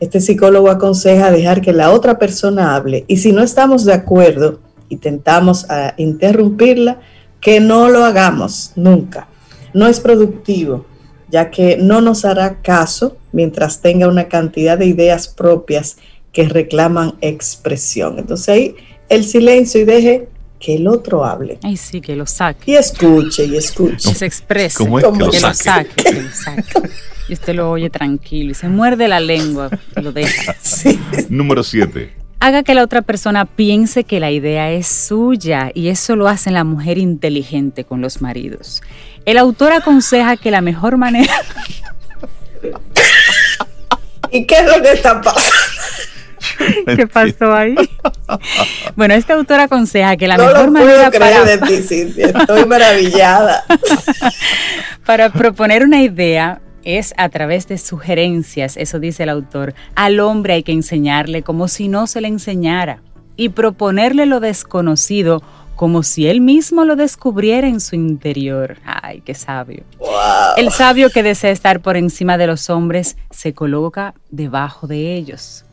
Este 0.00 0.20
psicólogo 0.20 0.68
aconseja 0.68 1.30
dejar 1.30 1.60
que 1.60 1.72
la 1.72 1.92
otra 1.92 2.18
persona 2.18 2.74
hable 2.74 3.04
y 3.06 3.18
si 3.18 3.32
no 3.32 3.42
estamos 3.42 3.84
de 3.84 3.92
acuerdo 3.92 4.58
y 4.90 4.96
tentamos 4.96 5.70
a 5.70 5.94
interrumpirla, 5.96 7.00
que 7.40 7.60
no 7.60 7.88
lo 7.88 8.04
hagamos 8.04 8.72
nunca. 8.76 9.28
No 9.72 9.86
es 9.86 10.00
productivo, 10.00 10.84
ya 11.30 11.50
que 11.50 11.78
no 11.78 12.02
nos 12.02 12.26
hará 12.26 12.60
caso 12.60 13.16
mientras 13.32 13.80
tenga 13.80 14.08
una 14.08 14.28
cantidad 14.28 14.76
de 14.76 14.86
ideas 14.86 15.28
propias 15.28 15.96
que 16.32 16.46
reclaman 16.48 17.14
expresión. 17.22 18.18
Entonces 18.18 18.48
ahí 18.48 18.74
el 19.08 19.24
silencio 19.24 19.80
y 19.80 19.84
deje 19.84 20.28
que 20.58 20.76
el 20.76 20.86
otro 20.86 21.24
hable. 21.24 21.58
Ay, 21.62 21.76
sí, 21.76 22.00
que 22.00 22.14
lo 22.14 22.26
saque. 22.26 22.72
Y 22.72 22.74
escuche, 22.76 23.46
y 23.46 23.56
escuche. 23.56 24.10
Que 24.10 24.14
se 24.14 24.26
exprese. 24.26 24.84
que, 24.84 24.90
lo, 24.90 25.32
saque? 25.54 26.02
que 26.02 26.12
lo 26.20 26.30
saque. 26.30 26.90
Y 27.28 27.32
usted 27.32 27.54
lo 27.54 27.70
oye 27.70 27.88
tranquilo 27.90 28.50
y 28.50 28.54
se 28.54 28.68
muerde 28.68 29.08
la 29.08 29.20
lengua 29.20 29.70
y 29.96 30.00
lo 30.02 30.12
deja. 30.12 30.54
Número 31.30 31.62
7. 31.62 32.19
Haga 32.40 32.62
que 32.62 32.74
la 32.74 32.82
otra 32.82 33.02
persona 33.02 33.44
piense 33.44 34.04
que 34.04 34.18
la 34.18 34.30
idea 34.30 34.70
es 34.70 34.86
suya 34.86 35.70
y 35.74 35.88
eso 35.88 36.16
lo 36.16 36.26
hace 36.26 36.50
la 36.50 36.64
mujer 36.64 36.96
inteligente 36.96 37.84
con 37.84 38.00
los 38.00 38.22
maridos. 38.22 38.82
El 39.26 39.36
autor 39.36 39.72
aconseja 39.72 40.36
que 40.38 40.50
la 40.50 40.62
mejor 40.62 40.96
manera... 40.96 41.34
¿Y 44.32 44.46
qué 44.46 44.56
es 44.56 44.64
lo 44.64 44.82
que 44.82 44.92
está 44.92 45.20
pasando? 45.20 45.50
¿Qué 46.96 47.06
pasó 47.06 47.52
ahí? 47.52 47.74
Bueno, 48.96 49.14
este 49.14 49.32
autor 49.32 49.60
aconseja 49.60 50.16
que 50.16 50.26
la 50.26 50.38
mejor 50.38 50.70
manera 50.70 51.10
para... 51.10 51.44
De 51.44 51.58
ti, 51.58 51.74
Estoy 52.16 52.64
maravillada. 52.66 53.64
para 55.04 55.30
proponer 55.30 55.84
una 55.84 56.02
idea 56.02 56.60
es 56.84 57.14
a 57.16 57.28
través 57.28 57.68
de 57.68 57.78
sugerencias, 57.78 58.76
eso 58.76 58.98
dice 58.98 59.24
el 59.24 59.28
autor. 59.28 59.74
Al 59.94 60.20
hombre 60.20 60.54
hay 60.54 60.62
que 60.62 60.72
enseñarle 60.72 61.42
como 61.42 61.68
si 61.68 61.88
no 61.88 62.06
se 62.06 62.20
le 62.20 62.28
enseñara 62.28 63.02
y 63.36 63.50
proponerle 63.50 64.26
lo 64.26 64.40
desconocido 64.40 65.42
como 65.76 66.02
si 66.02 66.26
él 66.26 66.42
mismo 66.42 66.84
lo 66.84 66.94
descubriera 66.94 67.66
en 67.66 67.80
su 67.80 67.96
interior. 67.96 68.76
Ay, 68.84 69.22
qué 69.24 69.34
sabio. 69.34 69.82
El 70.58 70.70
sabio 70.70 71.08
que 71.08 71.22
desea 71.22 71.50
estar 71.50 71.80
por 71.80 71.96
encima 71.96 72.36
de 72.36 72.46
los 72.46 72.68
hombres 72.68 73.16
se 73.30 73.54
coloca 73.54 74.12
debajo 74.30 74.86
de 74.86 75.14
ellos. 75.14 75.64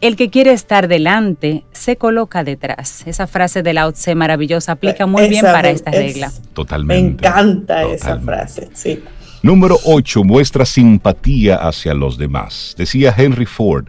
El 0.00 0.14
que 0.14 0.30
quiere 0.30 0.52
estar 0.52 0.86
delante 0.86 1.64
se 1.72 1.96
coloca 1.96 2.44
detrás. 2.44 3.02
Esa 3.06 3.26
frase 3.26 3.64
de 3.64 3.74
Lao 3.74 3.90
Tse 3.90 4.14
maravillosa 4.14 4.72
aplica 4.72 5.06
muy 5.06 5.28
bien 5.28 5.42
para 5.42 5.70
esta 5.70 5.90
regla. 5.90 6.30
Totalmente. 6.52 7.02
Me 7.02 7.10
encanta 7.10 7.82
esa 7.82 8.20
frase, 8.20 8.68
sí. 8.72 9.02
Número 9.42 9.78
8. 9.86 10.22
Muestra 10.22 10.66
simpatía 10.66 11.56
hacia 11.56 11.94
los 11.94 12.18
demás. 12.18 12.74
Decía 12.76 13.14
Henry 13.16 13.46
Ford, 13.46 13.86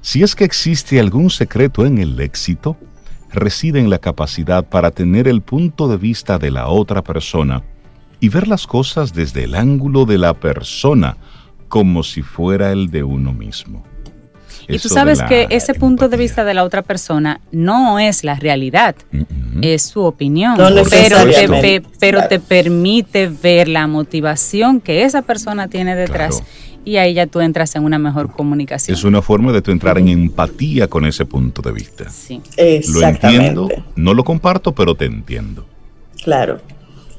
si 0.00 0.24
es 0.24 0.34
que 0.34 0.42
existe 0.42 0.98
algún 0.98 1.30
secreto 1.30 1.86
en 1.86 1.98
el 1.98 2.18
éxito, 2.18 2.76
reside 3.32 3.78
en 3.78 3.88
la 3.88 4.00
capacidad 4.00 4.68
para 4.68 4.90
tener 4.90 5.28
el 5.28 5.42
punto 5.42 5.86
de 5.86 5.96
vista 5.96 6.40
de 6.40 6.50
la 6.50 6.66
otra 6.66 7.02
persona 7.02 7.62
y 8.18 8.30
ver 8.30 8.48
las 8.48 8.66
cosas 8.66 9.14
desde 9.14 9.44
el 9.44 9.54
ángulo 9.54 10.06
de 10.06 10.18
la 10.18 10.34
persona 10.34 11.18
como 11.68 12.02
si 12.02 12.22
fuera 12.22 12.72
el 12.72 12.90
de 12.90 13.04
uno 13.04 13.32
mismo. 13.32 13.84
Y 14.68 14.78
tú 14.78 14.88
sabes 14.88 15.22
que 15.22 15.46
ese 15.50 15.74
punto 15.74 16.08
de 16.08 16.16
vista 16.16 16.44
de 16.44 16.54
la 16.54 16.64
otra 16.64 16.82
persona 16.82 17.40
no 17.52 17.98
es 17.98 18.24
la 18.24 18.34
realidad, 18.34 18.94
es 19.60 19.82
su 19.82 20.02
opinión, 20.02 20.56
pero, 20.56 20.84
te, 20.84 21.82
pero 21.98 22.28
te 22.28 22.40
permite 22.40 23.28
ver 23.28 23.68
la 23.68 23.86
motivación 23.86 24.80
que 24.80 25.04
esa 25.04 25.22
persona 25.22 25.68
tiene 25.68 25.94
detrás. 25.94 26.42
Y 26.86 26.98
ahí 26.98 27.14
ya 27.14 27.26
tú 27.26 27.40
entras 27.40 27.74
en 27.76 27.84
una 27.84 27.98
mejor 27.98 28.30
comunicación. 28.30 28.94
Es 28.94 29.04
una 29.04 29.22
forma 29.22 29.52
de 29.52 29.62
tú 29.62 29.70
entrar 29.70 29.96
en 29.96 30.08
empatía 30.08 30.86
con 30.86 31.06
ese 31.06 31.24
punto 31.24 31.62
de 31.62 31.72
vista. 31.72 32.10
Sí. 32.10 32.42
Lo 32.92 33.00
entiendo, 33.06 33.68
no 33.96 34.12
lo 34.12 34.22
comparto, 34.22 34.72
pero 34.72 34.94
te 34.94 35.06
entiendo. 35.06 35.64
Claro. 36.22 36.60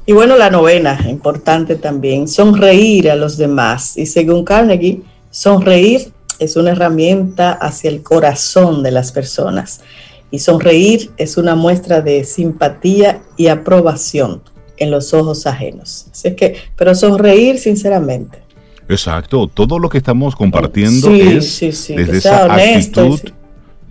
Y 0.08 0.12
bueno, 0.12 0.36
la 0.36 0.50
novena, 0.50 1.00
importante 1.08 1.74
también, 1.74 2.28
sonreír 2.28 3.10
a 3.10 3.16
los 3.16 3.36
demás. 3.36 3.98
Y 3.98 4.06
según 4.06 4.44
Carnegie, 4.44 5.02
sonreír 5.30 6.12
es 6.38 6.56
una 6.56 6.70
herramienta 6.70 7.52
hacia 7.52 7.90
el 7.90 8.02
corazón 8.02 8.82
de 8.82 8.90
las 8.90 9.12
personas 9.12 9.80
y 10.30 10.38
sonreír 10.38 11.10
es 11.16 11.36
una 11.36 11.54
muestra 11.54 12.00
de 12.00 12.24
simpatía 12.24 13.22
y 13.36 13.46
aprobación 13.46 14.42
en 14.76 14.90
los 14.90 15.14
ojos 15.14 15.46
ajenos. 15.46 16.06
Así 16.10 16.34
que, 16.34 16.56
pero 16.76 16.94
sonreír 16.94 17.58
sinceramente. 17.58 18.38
Exacto, 18.88 19.48
todo 19.48 19.78
lo 19.78 19.88
que 19.88 19.98
estamos 19.98 20.36
compartiendo 20.36 21.10
es 21.10 21.60
desde 21.60 22.18
esa 22.18 22.52
actitud 22.52 23.20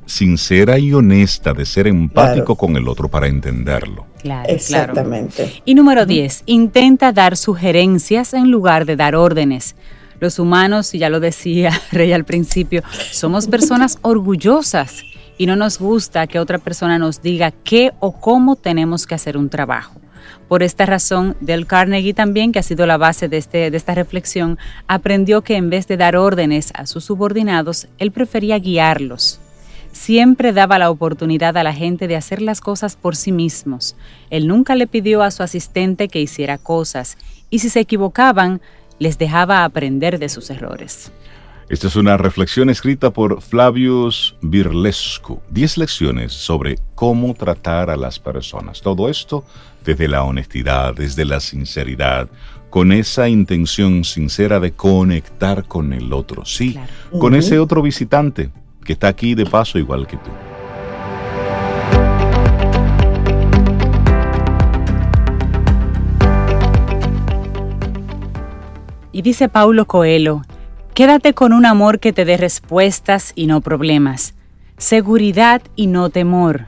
sincera 0.05 0.77
y 0.77 0.93
honesta 0.93 1.53
de 1.53 1.65
ser 1.65 1.87
empático 1.87 2.55
con 2.55 2.77
el 2.77 2.87
otro 2.87 3.09
para 3.09 3.27
entenderlo. 3.27 4.05
Claro, 4.21 4.49
Exactamente. 4.49 5.61
Y 5.65 5.73
número 5.73 6.05
10, 6.05 6.43
intenta 6.45 7.11
dar 7.11 7.37
sugerencias 7.37 8.33
en 8.33 8.51
lugar 8.51 8.85
de 8.85 8.95
dar 8.95 9.15
órdenes. 9.15 9.75
Los 10.25 10.39
humanos, 10.39 10.95
y 10.95 10.97
ya 10.97 11.11
lo 11.11 11.19
decía 11.19 11.69
Rey 11.91 12.11
al 12.11 12.25
principio, 12.25 12.81
somos 13.11 13.45
personas 13.45 13.99
orgullosas 14.01 15.03
y 15.37 15.45
no 15.45 15.55
nos 15.55 15.77
gusta 15.77 16.25
que 16.25 16.39
otra 16.39 16.57
persona 16.57 16.97
nos 16.97 17.21
diga 17.21 17.51
qué 17.51 17.91
o 17.99 18.19
cómo 18.19 18.55
tenemos 18.55 19.05
que 19.05 19.13
hacer 19.13 19.37
un 19.37 19.49
trabajo. 19.49 20.01
Por 20.47 20.63
esta 20.63 20.87
razón, 20.87 21.37
Del 21.41 21.67
Carnegie 21.67 22.15
también, 22.15 22.51
que 22.51 22.57
ha 22.57 22.63
sido 22.63 22.87
la 22.87 22.97
base 22.97 23.27
de, 23.27 23.37
este, 23.37 23.69
de 23.69 23.77
esta 23.77 23.93
reflexión, 23.93 24.57
aprendió 24.87 25.43
que 25.43 25.57
en 25.57 25.69
vez 25.69 25.87
de 25.87 25.95
dar 25.95 26.15
órdenes 26.15 26.71
a 26.73 26.87
sus 26.87 27.03
subordinados, 27.03 27.87
él 27.99 28.11
prefería 28.11 28.57
guiarlos. 28.57 29.39
Siempre 29.91 30.53
daba 30.53 30.79
la 30.79 30.89
oportunidad 30.89 31.55
a 31.55 31.63
la 31.63 31.71
gente 31.71 32.07
de 32.07 32.15
hacer 32.15 32.41
las 32.41 32.61
cosas 32.61 32.95
por 32.95 33.15
sí 33.15 33.31
mismos. 33.31 33.95
Él 34.31 34.47
nunca 34.47 34.73
le 34.73 34.87
pidió 34.87 35.21
a 35.21 35.29
su 35.29 35.43
asistente 35.43 36.07
que 36.07 36.19
hiciera 36.19 36.57
cosas, 36.57 37.15
y 37.51 37.59
si 37.59 37.69
se 37.69 37.81
equivocaban, 37.81 38.59
les 38.99 39.17
dejaba 39.17 39.63
aprender 39.63 40.19
de 40.19 40.29
sus 40.29 40.49
errores. 40.49 41.11
Esta 41.67 41.87
es 41.87 41.95
una 41.95 42.15
reflexión 42.15 42.69
escrita 42.69 43.09
por 43.09 43.41
Flavius 43.41 44.35
Birlescu. 44.41 45.41
Diez 45.49 45.79
lecciones 45.79 46.31
sobre 46.31 46.77
cómo 46.93 47.33
tratar 47.33 47.89
a 47.89 47.97
las 47.97 48.19
personas. 48.19 48.81
Todo 48.81 49.09
esto 49.09 49.43
desde 49.83 50.07
la 50.07 50.23
honestidad, 50.23 50.93
desde 50.93 51.25
la 51.25 51.39
sinceridad, 51.39 52.29
con 52.69 52.91
esa 52.91 53.29
intención 53.29 54.03
sincera 54.03 54.59
de 54.59 54.73
conectar 54.73 55.65
con 55.65 55.91
el 55.93 56.13
otro. 56.13 56.45
Sí, 56.45 56.77
con 57.19 57.33
ese 57.33 57.57
otro 57.57 57.81
visitante 57.81 58.51
que 58.83 58.93
está 58.93 59.07
aquí 59.07 59.33
de 59.33 59.45
paso 59.45 59.79
igual 59.79 60.05
que 60.05 60.17
tú. 60.17 60.29
Y 69.15 69.21
dice 69.21 69.47
Paulo 69.47 69.85
Coelho, 69.85 70.41
Quédate 70.93 71.33
con 71.33 71.53
un 71.53 71.65
amor 71.65 72.01
que 72.01 72.11
te 72.11 72.25
dé 72.25 72.35
respuestas 72.35 73.31
y 73.33 73.47
no 73.47 73.61
problemas, 73.61 74.35
seguridad 74.77 75.61
y 75.77 75.87
no 75.87 76.09
temor, 76.09 76.65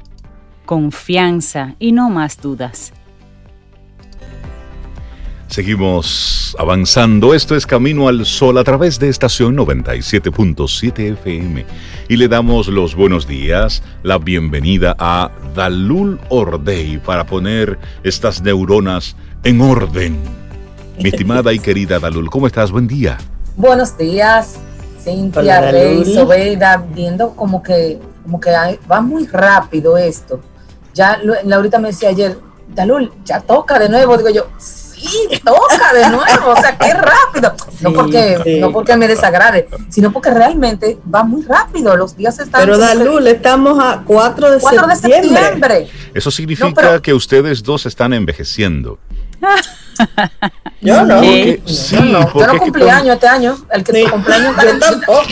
confianza 0.66 1.76
y 1.78 1.92
no 1.92 2.10
más 2.10 2.40
dudas. 2.40 2.94
Seguimos 5.48 6.56
avanzando. 6.58 7.34
Esto 7.34 7.54
es 7.54 7.68
Camino 7.68 8.08
al 8.08 8.26
Sol 8.26 8.58
a 8.58 8.64
través 8.64 8.98
de 8.98 9.10
estación 9.10 9.58
97.7 9.58 11.12
FM. 11.20 11.66
Y 12.08 12.16
le 12.16 12.30
damos 12.30 12.70
los 12.70 12.96
buenos 12.96 13.28
días, 13.28 13.84
la 14.04 14.20
bienvenida 14.20 14.96
a 15.00 15.32
Dalul 15.54 16.18
Ordey 16.30 16.98
para 17.00 17.26
poner 17.26 17.78
estas 18.04 18.42
neuronas 18.42 19.18
en 19.44 19.60
orden. 19.60 20.47
Mi 21.00 21.10
estimada 21.10 21.54
y 21.54 21.60
querida 21.60 22.00
Dalul, 22.00 22.30
¿cómo 22.30 22.48
estás? 22.48 22.72
Buen 22.72 22.88
día. 22.88 23.18
Buenos 23.56 23.98
días, 23.98 24.56
Cintia, 25.04 25.72
Rey, 25.72 26.04
Sobeida, 26.06 26.84
viendo 26.94 27.32
como 27.36 27.62
que, 27.62 28.00
como 28.24 28.40
que 28.40 28.52
va 28.90 29.02
muy 29.02 29.28
rápido 29.28 29.96
esto. 29.98 30.40
Ya 30.96 31.20
Laurita 31.44 31.78
me 31.78 31.90
decía 31.90 32.10
ayer, 32.10 32.40
Dalul, 32.68 33.12
ya 33.24 33.42
toca 33.42 33.78
de 33.78 33.90
nuevo. 33.90 34.18
Digo 34.18 34.30
yo, 34.30 34.48
sí, 34.58 35.30
toca 35.44 35.94
de 35.94 36.10
nuevo. 36.10 36.52
O 36.52 36.60
sea, 36.60 36.76
qué 36.78 36.94
rápido. 36.94 37.54
no, 37.82 37.94
porque, 37.94 38.58
no 38.60 38.72
porque 38.72 38.98
me 38.98 39.08
desagrade, 39.08 39.68
sino 39.90 40.12
porque 40.12 40.32
realmente 40.32 40.98
va 41.14 41.24
muy 41.24 41.44
rápido. 41.44 41.96
Los 41.96 42.18
días 42.18 42.40
están. 42.40 42.62
Pero 42.62 42.78
Dalul, 42.80 43.28
estamos 43.28 43.78
a 43.80 44.02
4 44.04 44.52
de, 44.52 44.60
4 44.60 44.90
septiembre. 44.96 45.30
de 45.30 45.40
septiembre. 45.40 45.88
Eso 46.16 46.32
significa 46.32 47.00
que 47.02 47.14
ustedes 47.14 47.62
dos 47.62 47.86
están 47.86 48.14
envejeciendo. 48.14 48.98
Yo 50.82 51.04
no. 51.04 51.22
sí, 51.22 51.62
yo 51.92 52.02
no. 52.02 52.34
Yo 52.34 52.48
no 52.48 52.60
cumplí 52.60 52.88
año 52.88 53.14
este 53.14 53.28
año. 53.28 53.58
El 53.72 53.84
que 53.84 53.94
sí. 53.94 54.10
cumpleaños 54.10 54.56
yo 54.56 54.80
tampoco. 54.80 55.24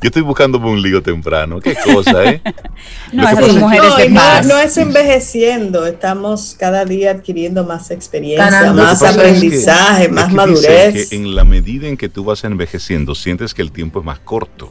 Yo 0.00 0.06
estoy 0.06 0.22
buscando 0.22 0.58
un 0.58 0.80
lío 0.80 1.02
temprano. 1.02 1.60
Qué 1.60 1.74
cosa, 1.74 2.24
¿eh? 2.24 2.40
no, 3.12 3.28
es 3.28 3.54
mujeres 3.56 3.96
de 3.96 4.10
no, 4.10 4.42
no, 4.42 4.58
es 4.58 4.76
envejeciendo. 4.76 5.86
Estamos 5.86 6.54
cada 6.56 6.84
día 6.84 7.10
adquiriendo 7.10 7.64
más 7.64 7.90
experiencia, 7.90 8.72
más 8.72 9.02
aprendizaje, 9.02 10.08
más 10.08 10.32
madurez. 10.32 11.08
Que 11.08 11.16
en 11.16 11.34
la 11.34 11.42
medida 11.42 11.88
en 11.88 11.96
que 11.96 12.08
tú 12.08 12.22
vas 12.22 12.44
envejeciendo, 12.44 13.16
sientes 13.16 13.54
que 13.54 13.62
el 13.62 13.72
tiempo 13.72 13.98
es 13.98 14.04
más 14.04 14.20
corto. 14.20 14.70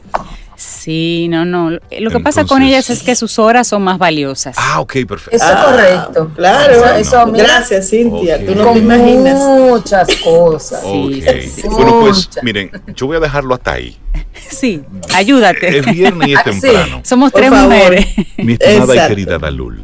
Sí, 0.58 1.28
no, 1.30 1.44
no. 1.44 1.70
Lo 1.70 2.10
que 2.10 2.18
pasa 2.18 2.44
con 2.44 2.62
ellas 2.62 2.90
es 2.90 3.04
que 3.04 3.14
sus 3.14 3.38
horas 3.38 3.68
son 3.68 3.82
más 3.82 3.96
valiosas. 3.96 4.56
Ah, 4.58 4.80
ok, 4.80 4.92
perfecto. 5.06 5.36
Eso 5.36 5.46
es 5.46 5.52
ah, 5.54 5.64
correcto. 5.64 6.32
Claro, 6.34 6.84
eso, 6.96 7.26
gracias, 7.30 7.90
Cintia. 7.90 8.44
Tú 8.44 8.56
no 8.56 8.72
te 8.72 8.80
imaginas. 8.80 9.38
Muchas 9.38 10.08
cosas. 10.16 10.82
Bueno, 10.82 12.00
pues 12.00 12.28
miren, 12.42 12.72
yo 12.96 13.06
voy 13.06 13.18
a 13.18 13.20
dejarlo 13.20 13.54
hasta 13.54 13.72
ahí. 13.72 13.96
Sí, 14.50 14.82
ayúdate. 15.14 15.78
Es 15.78 15.86
viernes 15.86 16.28
y 16.28 16.34
es 16.34 16.42
temprano. 16.42 17.00
Somos 17.04 17.32
tres 17.32 17.50
mujeres. 17.50 18.06
Mi 18.38 18.54
estimada 18.54 18.94
y 18.94 19.08
querida 19.08 19.38
Dalul. 19.38 19.82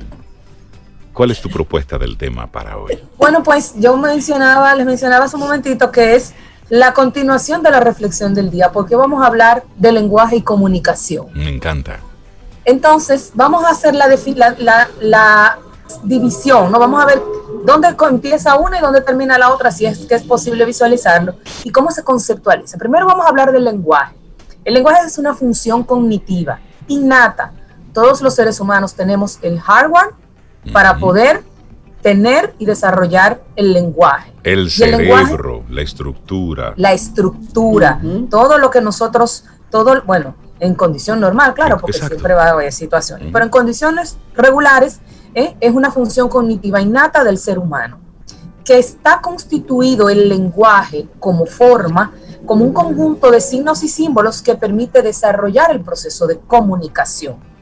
¿Cuál 1.13 1.31
es 1.31 1.41
tu 1.41 1.51
propuesta 1.51 1.99
del 1.99 2.17
tema 2.17 2.47
para 2.47 2.77
hoy? 2.77 2.99
Bueno, 3.19 3.43
pues 3.43 3.75
yo 3.77 3.97
mencionaba, 3.97 4.75
les 4.75 4.87
mencionaba 4.87 5.27
hace 5.27 5.37
un 5.37 5.43
momentito 5.43 5.93
que 5.93 6.17
es 6.17 6.35
la 6.69 6.95
continuación 6.95 7.63
de 7.63 7.71
la 7.71 7.81
reflexión 7.81 8.35
del 8.35 8.51
día, 8.51 8.73
porque 8.73 8.97
vamos 8.97 9.23
a 9.23 9.27
hablar 9.27 9.65
de 9.77 9.93
lenguaje 9.93 10.37
y 10.37 10.43
comunicación. 10.43 11.27
Me 11.35 11.49
encanta. 11.49 12.01
Entonces, 12.65 13.33
vamos 13.35 13.65
a 13.65 13.71
hacer 13.71 13.95
la, 13.95 14.09
la, 15.01 15.59
división, 16.03 16.73
¿no? 16.73 16.79
Vamos 16.79 17.03
a 17.03 17.07
ver 17.07 17.23
dónde 17.65 17.95
empieza 18.09 18.57
una 18.57 18.79
y 18.79 18.81
dónde 18.81 19.03
termina 19.03 19.37
la 19.37 19.53
otra, 19.53 19.71
si 19.71 19.85
es 19.85 20.07
que 20.07 20.15
es 20.15 20.23
posible 20.23 20.65
visualizarlo, 20.65 21.37
y 21.63 21.71
cómo 21.71 21.91
se 21.91 22.03
conceptualiza. 22.03 22.79
Primero 22.79 23.07
vamos 23.07 23.27
a 23.27 23.29
hablar 23.29 23.53
del 23.53 23.65
lenguaje. 23.65 24.17
El 24.65 24.75
lenguaje 24.75 25.07
es 25.07 25.19
una 25.19 25.35
función 25.35 25.85
cognitiva, 25.85 26.59
innata. 26.89 27.53
Todos 27.93 28.23
los 28.23 28.35
seres 28.35 28.59
humanos 28.61 28.95
tenemos 28.95 29.39
el 29.43 29.61
hardware 29.61 30.15
para 30.73 30.97
poder 30.97 31.45
tener 32.05 32.55
y 32.59 32.67
desarrollar 32.67 33.43
el 33.57 33.73
lenguaje. 33.73 34.31
El 34.43 34.71
cerebro, 34.71 35.65
la 35.71 35.81
estructura. 35.81 36.75
La 36.77 36.93
estructura, 36.93 37.99
todo 38.29 38.59
lo 38.59 38.71
que 38.71 38.83
nosotros, 38.83 39.47
todo, 39.71 40.03
bueno, 40.03 40.35
en 40.61 40.75
condición 40.75 41.19
normal, 41.19 41.55
claro, 41.55 41.79
porque 41.81 41.97
siempre 41.99 42.35
va 42.35 42.45
a 42.45 42.51
haber 42.51 42.71
situaciones, 42.73 43.31
pero 43.33 43.47
en 43.47 43.51
condiciones 43.51 44.19
regulares 44.35 45.01
¿eh? 45.35 45.57
es 45.59 45.75
una 45.75 45.91
función 45.91 46.29
cognitiva 46.29 46.79
innata 46.79 47.25
del 47.25 47.39
ser 47.39 47.59
humano, 47.59 47.99
que 48.67 48.79
está 48.79 49.23
constituido 49.23 50.11
el 50.11 50.29
lenguaje 50.29 51.09
como 51.19 51.47
forma, 51.47 52.13
como 52.45 52.67
un 52.67 52.75
conjunto 52.75 53.31
de 53.31 53.41
signos 53.41 53.83
y 53.83 53.89
símbolos 53.89 54.43
que 54.43 54.57
permite 54.57 55.01
desarrollar 55.01 55.71
el 55.71 55.81
proceso 55.81 56.27
de 56.27 56.39
comunicación. 56.39 57.54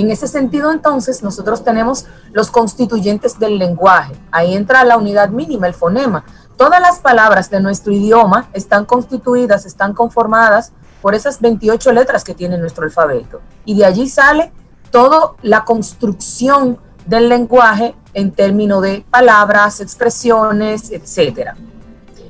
En 0.00 0.10
ese 0.10 0.28
sentido, 0.28 0.72
entonces, 0.72 1.22
nosotros 1.22 1.62
tenemos 1.62 2.06
los 2.32 2.50
constituyentes 2.50 3.38
del 3.38 3.58
lenguaje. 3.58 4.14
Ahí 4.30 4.54
entra 4.54 4.82
la 4.84 4.96
unidad 4.96 5.28
mínima, 5.28 5.66
el 5.66 5.74
fonema. 5.74 6.24
Todas 6.56 6.80
las 6.80 7.00
palabras 7.00 7.50
de 7.50 7.60
nuestro 7.60 7.92
idioma 7.92 8.48
están 8.54 8.86
constituidas, 8.86 9.66
están 9.66 9.92
conformadas 9.92 10.72
por 11.02 11.14
esas 11.14 11.40
28 11.40 11.92
letras 11.92 12.24
que 12.24 12.34
tiene 12.34 12.56
nuestro 12.56 12.84
alfabeto. 12.84 13.42
Y 13.66 13.76
de 13.76 13.84
allí 13.84 14.08
sale 14.08 14.52
toda 14.90 15.32
la 15.42 15.66
construcción 15.66 16.78
del 17.04 17.28
lenguaje 17.28 17.94
en 18.14 18.32
términos 18.32 18.82
de 18.82 19.04
palabras, 19.10 19.80
expresiones, 19.80 20.90
etc. 20.90 21.50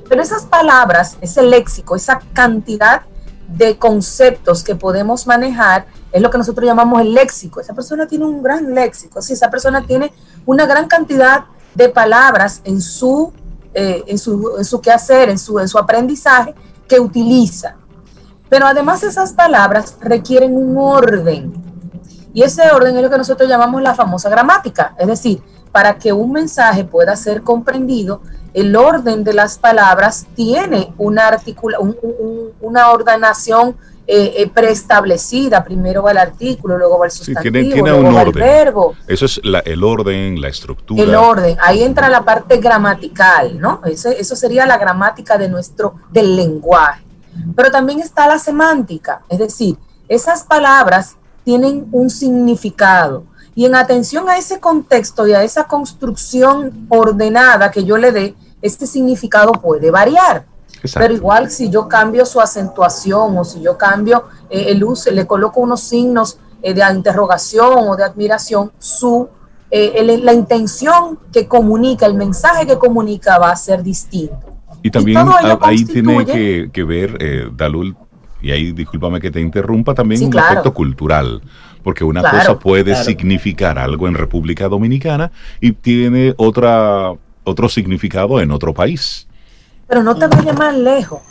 Pero 0.09 0.21
esas 0.21 0.43
palabras, 0.43 1.17
ese 1.21 1.41
léxico, 1.41 1.95
esa 1.95 2.19
cantidad 2.33 3.03
de 3.55 3.77
conceptos 3.77 4.63
que 4.63 4.75
podemos 4.75 5.27
manejar, 5.27 5.85
es 6.11 6.21
lo 6.21 6.29
que 6.29 6.37
nosotros 6.37 6.65
llamamos 6.65 7.01
el 7.01 7.13
léxico. 7.13 7.59
Esa 7.59 7.73
persona 7.73 8.07
tiene 8.07 8.25
un 8.25 8.41
gran 8.41 8.73
léxico, 8.73 9.21
sí, 9.21 9.33
esa 9.33 9.49
persona 9.49 9.85
tiene 9.85 10.13
una 10.45 10.65
gran 10.65 10.87
cantidad 10.87 11.45
de 11.75 11.89
palabras 11.89 12.61
en 12.63 12.81
su, 12.81 13.31
eh, 13.73 14.03
en 14.07 14.17
su, 14.17 14.57
en 14.57 14.65
su 14.65 14.81
quehacer, 14.81 15.29
en 15.29 15.39
su, 15.39 15.59
en 15.59 15.67
su 15.67 15.77
aprendizaje 15.77 16.53
que 16.87 16.99
utiliza. 16.99 17.75
Pero 18.49 18.65
además 18.65 19.03
esas 19.03 19.33
palabras 19.33 19.95
requieren 20.01 20.55
un 20.55 20.77
orden. 20.77 21.53
Y 22.33 22.43
ese 22.43 22.69
orden 22.71 22.95
es 22.95 23.01
lo 23.01 23.09
que 23.09 23.17
nosotros 23.17 23.49
llamamos 23.49 23.81
la 23.81 23.95
famosa 23.95 24.29
gramática. 24.29 24.95
Es 24.97 25.07
decir, 25.07 25.41
para 25.71 25.97
que 25.97 26.11
un 26.11 26.31
mensaje 26.31 26.83
pueda 26.83 27.15
ser 27.15 27.43
comprendido, 27.43 28.21
el 28.53 28.75
orden 28.75 29.23
de 29.23 29.33
las 29.33 29.57
palabras 29.57 30.27
tiene 30.35 30.93
una, 30.97 31.27
articula, 31.27 31.77
una 32.59 32.91
ordenación 32.91 33.75
eh, 34.07 34.33
eh, 34.37 34.49
preestablecida. 34.49 35.63
Primero 35.63 36.03
va 36.03 36.11
el 36.11 36.17
artículo, 36.17 36.77
luego 36.77 36.99
va 36.99 37.05
el 37.05 37.11
sustantivo, 37.11 37.87
luego 37.87 38.13
va 38.13 38.23
el 38.23 38.31
verbo. 38.31 38.95
Eso 39.07 39.25
es 39.25 39.39
el 39.43 39.83
orden, 39.83 40.41
la 40.41 40.49
estructura. 40.49 41.01
El 41.01 41.15
orden. 41.15 41.57
Ahí 41.61 41.83
entra 41.83 42.09
la 42.09 42.25
parte 42.25 42.57
gramatical, 42.57 43.59
¿no? 43.59 43.79
Eso, 43.85 44.09
eso 44.09 44.35
sería 44.35 44.65
la 44.65 44.77
gramática 44.77 45.37
de 45.37 45.47
nuestro, 45.47 45.95
del 46.11 46.35
lenguaje. 46.35 47.05
Pero 47.55 47.71
también 47.71 47.99
está 47.99 48.27
la 48.27 48.37
semántica, 48.37 49.21
es 49.29 49.39
decir, 49.39 49.77
esas 50.09 50.43
palabras 50.43 51.15
tienen 51.45 51.87
un 51.91 52.09
significado. 52.09 53.23
Y 53.55 53.65
en 53.65 53.75
atención 53.75 54.29
a 54.29 54.37
ese 54.37 54.59
contexto 54.59 55.27
y 55.27 55.33
a 55.33 55.43
esa 55.43 55.65
construcción 55.65 56.85
ordenada 56.89 57.71
que 57.71 57.83
yo 57.83 57.97
le 57.97 58.11
dé, 58.11 58.35
este 58.61 58.87
significado 58.87 59.51
puede 59.53 59.91
variar. 59.91 60.45
Pero 60.95 61.13
igual 61.13 61.51
si 61.51 61.69
yo 61.69 61.87
cambio 61.87 62.25
su 62.25 62.39
acentuación 62.39 63.37
o 63.37 63.43
si 63.43 63.61
yo 63.61 63.77
cambio 63.77 64.25
eh, 64.49 64.65
el 64.69 64.83
uso, 64.83 65.11
le 65.11 65.27
coloco 65.27 65.59
unos 65.59 65.81
signos 65.81 66.39
eh, 66.63 66.73
de 66.73 66.83
interrogación 66.93 67.89
o 67.89 67.95
de 67.95 68.03
admiración, 68.03 68.71
su, 68.77 69.27
eh, 69.69 70.19
la 70.23 70.33
intención 70.33 71.17
que 71.31 71.47
comunica, 71.47 72.05
el 72.05 72.13
mensaje 72.13 72.67
que 72.67 72.77
comunica 72.77 73.39
va 73.39 73.51
a 73.51 73.55
ser 73.55 73.81
distinto. 73.81 74.51
Y 74.83 74.91
también 74.91 75.17
ahí 75.61 75.85
tiene 75.85 76.25
que, 76.71 76.83
ver, 76.83 77.17
eh, 77.19 77.49
Dalul, 77.55 77.95
y 78.41 78.51
ahí 78.51 78.71
discúlpame 78.71 79.19
que 79.19 79.31
te 79.31 79.39
interrumpa, 79.39 79.93
también 79.93 80.23
un 80.23 80.37
aspecto 80.37 80.73
cultural, 80.73 81.41
porque 81.83 82.03
una 82.03 82.21
cosa 82.21 82.57
puede 82.57 82.95
significar 82.95 83.77
algo 83.79 84.07
en 84.07 84.15
República 84.15 84.67
Dominicana 84.67 85.31
y 85.59 85.71
tiene 85.71 86.33
otra, 86.37 87.13
otro 87.43 87.69
significado 87.69 88.39
en 88.39 88.51
otro 88.51 88.73
país. 88.73 89.27
Pero 89.87 90.03
no 90.03 90.15
te 90.15 90.27
vayas 90.27 90.57
más 90.57 90.75
lejos 90.75 91.21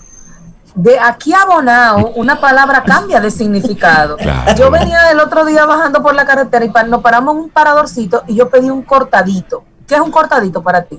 de 0.74 0.98
aquí 0.98 1.32
a 1.32 1.44
Bonao, 1.44 2.12
una 2.14 2.40
palabra 2.40 2.82
cambia 2.82 3.20
de 3.20 3.30
significado. 3.30 4.16
Yo 4.56 4.70
venía 4.70 5.10
el 5.10 5.20
otro 5.20 5.44
día 5.44 5.66
bajando 5.66 6.02
por 6.02 6.14
la 6.14 6.24
carretera 6.24 6.64
y 6.64 6.70
nos 6.88 7.02
paramos 7.02 7.34
en 7.34 7.42
un 7.42 7.50
paradorcito 7.50 8.24
y 8.26 8.36
yo 8.36 8.48
pedí 8.48 8.70
un 8.70 8.82
cortadito. 8.82 9.64
¿Qué 9.86 9.94
es 9.96 10.00
un 10.00 10.10
cortadito 10.10 10.62
para 10.62 10.82
ti? 10.82 10.98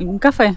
Un 0.00 0.18
café. 0.18 0.56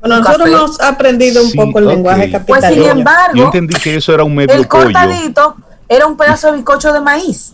Bueno, 0.00 0.18
nosotros 0.18 0.48
hemos 0.48 0.80
aprendido 0.80 1.44
un 1.44 1.52
poco 1.52 1.78
el 1.78 1.86
lenguaje 1.86 2.30
capital. 2.30 2.60
Pues 2.60 2.74
sin 2.74 2.82
embargo, 2.82 3.36
yo 3.36 3.44
entendí 3.44 3.74
que 3.76 3.94
eso 3.94 4.12
era 4.12 4.24
un 4.24 4.34
medio 4.34 4.54
el 4.54 4.66
cortadito 4.66 5.56
era 5.88 6.06
un 6.06 6.16
pedazo 6.16 6.48
de 6.48 6.56
bizcocho 6.56 6.92
de 6.92 7.00
maíz. 7.00 7.52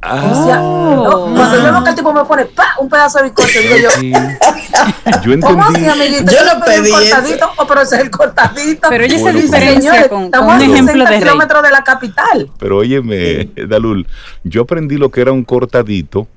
Ah. 0.00 1.00
cuando 1.34 1.56
yo 1.56 1.72
veo 1.72 1.84
que 1.84 1.90
el 1.90 1.96
tipo 1.96 2.12
me 2.12 2.24
pone 2.24 2.46
un 2.78 2.88
pedazo 2.88 3.18
de 3.18 3.24
bizcocho, 3.24 3.58
digo 3.60 3.76
yo. 3.76 3.88
Yo 5.22 5.32
entendí. 5.32 5.40
¿Cómo 5.40 5.64
así, 5.64 5.86
amiguito? 5.86 6.32
Yo, 6.32 6.38
lo 6.44 6.64
pedí. 6.64 6.92
Un 6.92 7.10
cortadito, 7.10 7.50
oh, 7.56 7.66
pero 7.66 7.80
ese 7.80 7.96
es 7.96 8.02
el 8.02 8.10
cortadito. 8.10 8.88
Pero 8.88 9.04
ella 9.04 9.18
se 9.18 9.32
diferencia 9.32 10.08
con, 10.08 10.30
con, 10.30 10.46
un 10.46 10.62
ejemplo 10.62 11.04
de 11.04 11.18
kilómetros 11.18 11.62
de 11.62 11.70
la 11.70 11.82
capital. 11.82 12.50
Pero 12.58 12.78
óyeme, 12.78 13.50
Dalul, 13.68 14.06
yo 14.44 14.62
aprendí 14.62 14.96
lo 14.96 15.10
que 15.10 15.20
era 15.20 15.32
un 15.32 15.44
cortadito 15.44 16.28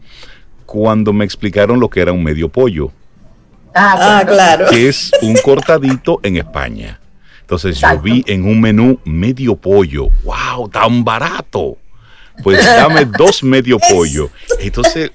cuando 0.65 1.13
me 1.13 1.25
explicaron 1.25 1.79
lo 1.79 1.89
que 1.89 2.01
era 2.01 2.11
un 2.11 2.23
medio 2.23 2.49
pollo. 2.49 2.91
Ah, 3.75 4.19
ah 4.19 4.25
claro. 4.25 4.67
Que 4.69 4.89
es 4.89 5.11
un 5.21 5.35
cortadito 5.43 6.19
en 6.23 6.37
España. 6.37 6.99
Entonces 7.41 7.77
yo 7.77 7.99
vi 7.99 8.23
en 8.27 8.45
un 8.45 8.61
menú 8.61 8.99
medio 9.03 9.55
pollo. 9.55 10.07
¡Wow! 10.23 10.69
¡Tan 10.69 11.03
barato! 11.03 11.77
Pues 12.43 12.65
dame 12.65 13.05
dos 13.05 13.43
medio 13.43 13.77
pollo. 13.79 14.29
Entonces 14.59 15.11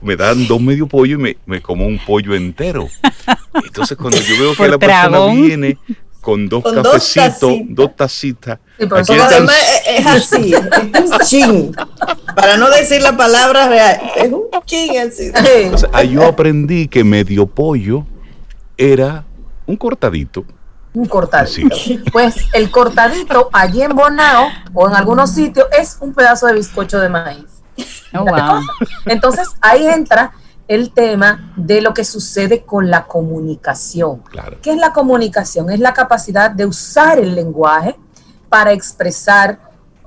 me 0.00 0.16
dan 0.16 0.46
dos 0.46 0.60
medio 0.60 0.86
pollo 0.86 1.18
y 1.18 1.36
me, 1.46 1.62
como 1.62 1.86
un 1.86 1.98
pollo 1.98 2.34
entero. 2.34 2.88
Entonces 3.64 3.96
cuando 3.96 4.18
yo 4.20 4.38
veo 4.38 4.54
que 4.54 4.68
la 4.68 4.78
persona 4.78 5.26
viene 5.32 5.78
con 6.20 6.48
dos 6.48 6.62
cafecitos, 6.62 7.52
dos, 7.68 7.96
tacitas. 7.96 8.58
es, 8.78 10.06
así, 10.06 10.54
es 10.54 11.10
un 11.10 11.18
chin. 11.26 11.76
Para 12.36 12.56
no 12.56 12.70
decir 12.70 13.02
la 13.02 13.16
palabra 13.16 13.68
real, 13.68 14.00
es 14.16 14.32
un 14.32 14.44
chin 14.64 14.98
así. 14.98 15.32
ahí 15.92 16.12
yo 16.12 16.24
aprendí 16.24 16.86
que 16.86 17.02
medio 17.02 17.46
pollo 17.46 18.06
era 18.76 19.24
un 19.66 19.76
cortadito 19.76 20.44
un 20.94 21.06
cortadito. 21.06 21.74
Pues 22.12 22.34
el 22.52 22.70
cortadito 22.70 23.48
allí 23.52 23.82
en 23.82 23.94
Bonao 23.94 24.48
o 24.74 24.88
en 24.88 24.94
algunos 24.94 25.30
sitios 25.30 25.66
es 25.78 25.96
un 26.00 26.12
pedazo 26.12 26.46
de 26.46 26.54
bizcocho 26.54 27.00
de 27.00 27.08
maíz. 27.08 27.46
Oh, 28.14 28.26
Entonces 29.06 29.48
ahí 29.60 29.86
entra 29.86 30.32
el 30.68 30.92
tema 30.92 31.52
de 31.56 31.80
lo 31.80 31.92
que 31.94 32.04
sucede 32.04 32.64
con 32.64 32.90
la 32.90 33.06
comunicación. 33.06 34.22
¿Qué 34.60 34.72
es 34.72 34.76
la 34.76 34.92
comunicación? 34.92 35.70
Es 35.70 35.80
la 35.80 35.92
capacidad 35.92 36.50
de 36.50 36.66
usar 36.66 37.18
el 37.18 37.34
lenguaje 37.34 37.98
para 38.48 38.72
expresar 38.72 39.58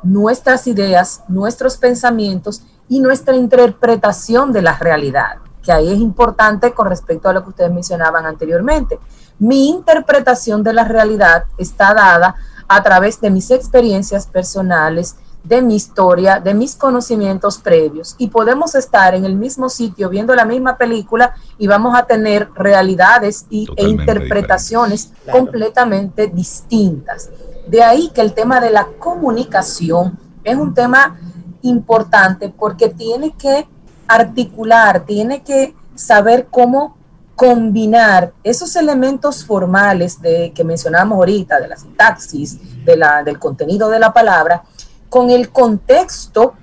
nuestras 0.04 0.68
ideas, 0.68 1.24
nuestros 1.28 1.78
pensamientos 1.78 2.62
y 2.88 3.00
nuestra 3.00 3.36
interpretación 3.36 4.54
de 4.54 4.62
la 4.62 4.78
realidad, 4.78 5.38
que 5.66 5.72
ahí 5.72 5.92
es 5.92 6.00
importante 6.00 6.74
con 6.74 6.88
respecto 6.88 7.28
a 7.28 7.34
lo 7.34 7.44
que 7.44 7.50
ustedes 7.50 7.72
mencionaban 7.72 8.26
anteriormente. 8.26 9.00
Mi 9.40 9.70
interpretación 9.70 10.64
de 10.64 10.74
la 10.74 10.86
realidad 10.86 11.46
está 11.58 11.94
dada 11.94 12.36
a 12.68 12.84
través 12.84 13.20
de 13.20 13.32
mis 13.32 13.52
experiencias 13.52 14.28
personales, 14.28 15.16
de 15.44 15.62
mi 15.62 15.76
historia, 15.76 16.40
de 16.40 16.54
mis 16.54 16.76
conocimientos 16.76 17.58
previos. 17.58 18.16
Y 18.18 18.28
podemos 18.28 18.76
estar 18.76 19.14
en 19.14 19.26
el 19.26 19.36
mismo 19.36 19.70
sitio 19.70 20.10
viendo 20.10 20.34
la 20.36 20.46
misma 20.46 20.78
película 20.78 21.34
y 21.58 21.68
vamos 21.68 21.96
a 21.96 22.06
tener 22.06 22.50
realidades 22.56 23.46
y, 23.50 23.68
e 23.76 23.88
interpretaciones 23.88 25.12
completamente 25.32 26.28
distintas. 26.28 27.30
De 27.68 27.84
ahí 27.84 28.10
que 28.14 28.22
el 28.22 28.34
tema 28.34 28.60
de 28.60 28.72
la 28.72 28.88
comunicación 29.00 30.18
es 30.44 30.56
un 30.58 30.74
tema 30.74 31.20
importante 31.62 32.50
porque 32.50 32.90
tiene 32.90 33.36
que 33.38 33.68
articular, 34.08 35.06
tiene 35.06 35.44
que 35.44 35.76
saber 35.96 36.48
cómo 36.50 36.98
combinar 37.36 38.32
esos 38.44 38.76
elementos 38.76 39.46
formales 39.46 40.22
de, 40.22 40.54
que 40.56 40.64
mencionamos 40.64 41.18
ahorita, 41.18 41.60
de 41.60 41.68
la 41.68 41.76
sintaxis, 41.76 42.60
del 42.86 43.40
contenido 43.40 43.90
de 43.90 44.00
la 44.00 44.14
palabra, 44.14 44.64
con 45.10 45.30
el 45.30 45.50
contexto, 45.50 46.54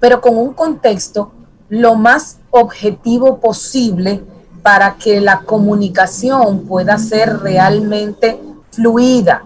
pero 0.00 0.20
con 0.20 0.36
un 0.36 0.52
contexto 0.52 1.32
lo 1.68 1.94
más 1.94 2.38
objetivo 2.50 3.40
posible 3.40 4.22
para 4.62 4.94
que 4.94 5.20
la 5.20 5.40
comunicación 5.40 6.66
pueda 6.66 6.98
ser 6.98 7.38
realmente 7.38 8.40
fluida. 8.70 9.44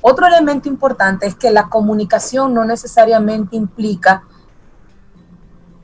Otro 0.00 0.26
elemento 0.26 0.68
importante 0.68 1.26
es 1.26 1.34
que 1.34 1.50
la 1.50 1.68
comunicación 1.68 2.54
no 2.54 2.64
necesariamente 2.64 3.56
implica 3.56 4.22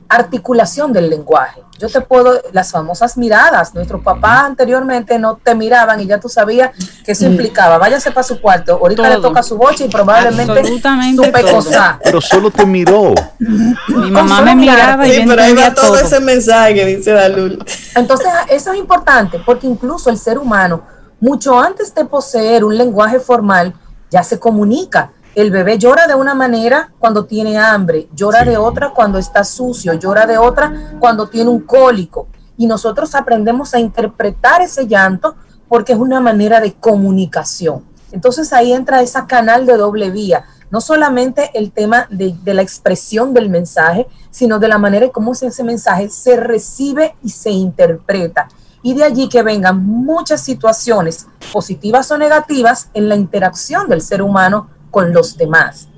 articulación 0.07 0.93
del 0.93 1.09
lenguaje. 1.09 1.61
Yo 1.77 1.89
te 1.89 1.99
puedo, 1.99 2.41
las 2.53 2.71
famosas 2.71 3.17
miradas, 3.17 3.73
nuestros 3.73 4.01
papás 4.01 4.45
anteriormente 4.45 5.19
no 5.19 5.35
te 5.35 5.53
miraban 5.55 5.99
y 5.99 6.05
ya 6.05 6.19
tú 6.19 6.29
sabías 6.29 6.71
que 7.03 7.11
eso 7.11 7.25
implicaba, 7.25 7.77
váyase 7.77 8.11
para 8.11 8.23
su 8.23 8.39
cuarto, 8.39 8.73
ahorita 8.73 9.09
le 9.09 9.17
toca 9.17 9.43
su 9.43 9.57
boche 9.57 9.85
y 9.85 9.89
probablemente 9.89 10.63
su 10.63 11.31
pecosa. 11.31 11.99
Pero 12.01 12.21
solo 12.21 12.49
te 12.49 12.65
miró. 12.65 13.13
Mi 13.39 14.09
mamá 14.09 14.41
me 14.41 14.55
miraba 14.55 15.05
y 15.05 15.13
sí, 15.13 15.23
pero 15.27 15.41
ahí 15.41 15.53
va 15.53 15.73
todo, 15.73 15.97
ese 15.97 16.21
mensaje, 16.21 16.85
dice 16.85 17.11
Dalul. 17.11 17.63
Entonces, 17.95 18.27
eso 18.49 18.71
es 18.71 18.79
importante 18.79 19.39
porque 19.45 19.67
incluso 19.67 20.09
el 20.09 20.17
ser 20.17 20.37
humano, 20.37 20.83
mucho 21.19 21.59
antes 21.59 21.93
de 21.93 22.05
poseer 22.05 22.63
un 22.63 22.77
lenguaje 22.77 23.19
formal, 23.19 23.73
ya 24.09 24.23
se 24.23 24.39
comunica 24.39 25.11
el 25.35 25.51
bebé 25.51 25.77
llora 25.77 26.07
de 26.07 26.15
una 26.15 26.33
manera 26.33 26.93
cuando 26.97 27.25
tiene 27.25 27.57
hambre, 27.57 28.07
llora 28.15 28.45
de 28.45 28.57
otra 28.57 28.91
cuando 28.91 29.19
está 29.19 29.43
sucio, 29.43 29.93
llora 29.93 30.25
de 30.25 30.37
otra 30.37 30.95
cuando 30.99 31.27
tiene 31.27 31.49
un 31.49 31.59
cólico. 31.59 32.27
Y 32.57 32.67
nosotros 32.67 33.13
aprendemos 33.15 33.73
a 33.73 33.79
interpretar 33.79 34.61
ese 34.61 34.87
llanto 34.87 35.35
porque 35.67 35.91
es 35.91 35.99
una 35.99 36.21
manera 36.21 36.61
de 36.61 36.73
comunicación. 36.73 37.83
Entonces 38.13 38.53
ahí 38.53 38.71
entra 38.71 39.01
ese 39.01 39.19
canal 39.27 39.65
de 39.65 39.75
doble 39.75 40.09
vía, 40.09 40.45
no 40.71 40.79
solamente 40.79 41.51
el 41.53 41.73
tema 41.73 42.07
de, 42.09 42.33
de, 42.41 42.53
la 42.53 42.61
expresión 42.61 43.33
del 43.33 43.49
mensaje, 43.49 44.07
sino 44.31 44.57
de 44.57 44.69
la 44.69 44.77
manera 44.77 45.05
en 45.05 45.11
cómo 45.11 45.33
ese 45.33 45.63
mensaje 45.65 46.09
se 46.09 46.37
recibe 46.37 47.15
y 47.21 47.29
se 47.29 47.51
interpreta. 47.51 48.47
Y 48.81 48.93
de 48.93 49.03
allí 49.03 49.27
que 49.27 49.43
vengan 49.43 49.85
muchas 49.85 50.41
situaciones 50.41 51.27
positivas 51.51 52.09
o 52.11 52.17
negativas 52.17 52.89
en 52.93 53.09
la 53.09 53.15
interacción 53.15 53.89
del 53.89 54.01
ser 54.01 54.21
humano 54.21 54.69
con 54.95 55.11
los 55.11 55.35
demás. 55.35 55.89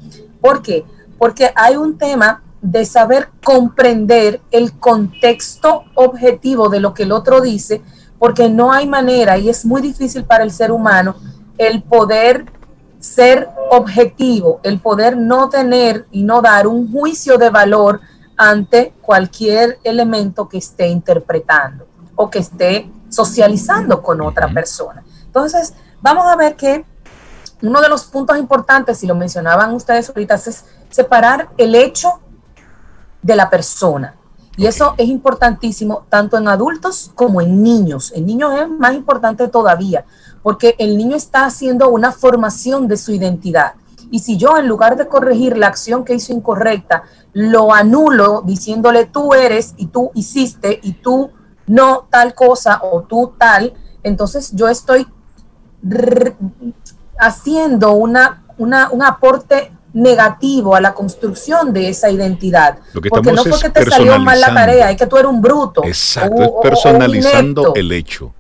¿Por 0.41 0.63
qué? 0.63 0.83
Porque 1.19 1.51
hay 1.55 1.75
un 1.75 1.99
tema 1.99 2.41
de 2.63 2.83
saber 2.83 3.29
comprender 3.43 4.41
el 4.49 4.79
contexto 4.79 5.83
objetivo 5.93 6.67
de 6.69 6.79
lo 6.79 6.95
que 6.95 7.03
el 7.03 7.11
otro 7.11 7.39
dice, 7.39 7.83
porque 8.17 8.49
no 8.49 8.71
hay 8.71 8.87
manera 8.87 9.37
y 9.37 9.49
es 9.49 9.65
muy 9.65 9.83
difícil 9.83 10.23
para 10.23 10.43
el 10.43 10.49
ser 10.49 10.71
humano 10.71 11.15
el 11.59 11.83
poder 11.83 12.51
ser 12.99 13.47
objetivo, 13.69 14.61
el 14.63 14.79
poder 14.79 15.15
no 15.15 15.47
tener 15.49 16.07
y 16.09 16.23
no 16.23 16.41
dar 16.41 16.65
un 16.65 16.91
juicio 16.91 17.37
de 17.37 17.51
valor 17.51 18.01
ante 18.35 18.95
cualquier 19.03 19.77
elemento 19.83 20.49
que 20.49 20.57
esté 20.57 20.87
interpretando 20.87 21.85
o 22.15 22.31
que 22.31 22.39
esté 22.39 22.91
socializando 23.09 24.01
con 24.01 24.21
otra 24.21 24.51
persona. 24.51 25.03
Entonces, 25.23 25.75
vamos 26.01 26.25
a 26.25 26.35
ver 26.35 26.55
que 26.55 26.83
uno 27.61 27.81
de 27.81 27.89
los 27.89 28.05
puntos 28.05 28.37
importantes, 28.37 28.99
si 28.99 29.07
lo 29.07 29.15
mencionaban 29.15 29.73
ustedes 29.73 30.09
ahorita, 30.09 30.35
es 30.35 30.65
separar 30.89 31.49
el 31.57 31.75
hecho 31.75 32.19
de 33.21 33.35
la 33.35 33.49
persona. 33.49 34.15
Y 34.57 34.65
eso 34.65 34.95
es 34.97 35.07
importantísimo 35.07 36.05
tanto 36.09 36.37
en 36.37 36.47
adultos 36.47 37.11
como 37.13 37.41
en 37.41 37.61
niños. 37.61 38.11
En 38.15 38.25
niños 38.25 38.53
es 38.59 38.67
más 38.67 38.95
importante 38.95 39.47
todavía, 39.47 40.05
porque 40.41 40.75
el 40.79 40.97
niño 40.97 41.15
está 41.15 41.45
haciendo 41.45 41.89
una 41.89 42.11
formación 42.11 42.87
de 42.87 42.97
su 42.97 43.11
identidad. 43.11 43.73
Y 44.09 44.19
si 44.19 44.37
yo, 44.37 44.57
en 44.57 44.67
lugar 44.67 44.97
de 44.97 45.07
corregir 45.07 45.57
la 45.57 45.67
acción 45.67 46.05
que 46.05 46.15
hizo 46.15 46.33
incorrecta, 46.33 47.03
lo 47.33 47.73
anulo 47.73 48.41
diciéndole 48.41 49.05
tú 49.05 49.33
eres 49.33 49.73
y 49.77 49.87
tú 49.87 50.11
hiciste 50.13 50.79
y 50.81 50.93
tú 50.93 51.31
no 51.67 52.07
tal 52.09 52.33
cosa 52.33 52.79
o 52.81 53.03
tú 53.03 53.33
tal, 53.37 53.73
entonces 54.01 54.51
yo 54.53 54.69
estoy 54.69 55.07
haciendo 57.19 57.93
una, 57.93 58.43
un 58.57 59.03
aporte 59.03 59.71
negativo 59.93 60.75
a 60.75 60.81
la 60.81 60.93
construcción 60.93 61.73
de 61.73 61.89
esa 61.89 62.09
identidad. 62.09 62.77
Porque 63.09 63.31
no 63.31 63.43
fue 63.43 63.59
que 63.59 63.69
te 63.69 63.89
salió 63.89 64.19
mal 64.19 64.39
la 64.39 64.53
tarea, 64.53 64.91
es 64.91 64.97
que 64.97 65.07
tú 65.07 65.17
eres 65.17 65.31
un 65.31 65.41
bruto. 65.41 65.83
Exacto, 65.83 66.43
es 66.43 66.51
personalizando 66.61 67.73
el 67.75 67.91
hecho. 67.91 68.33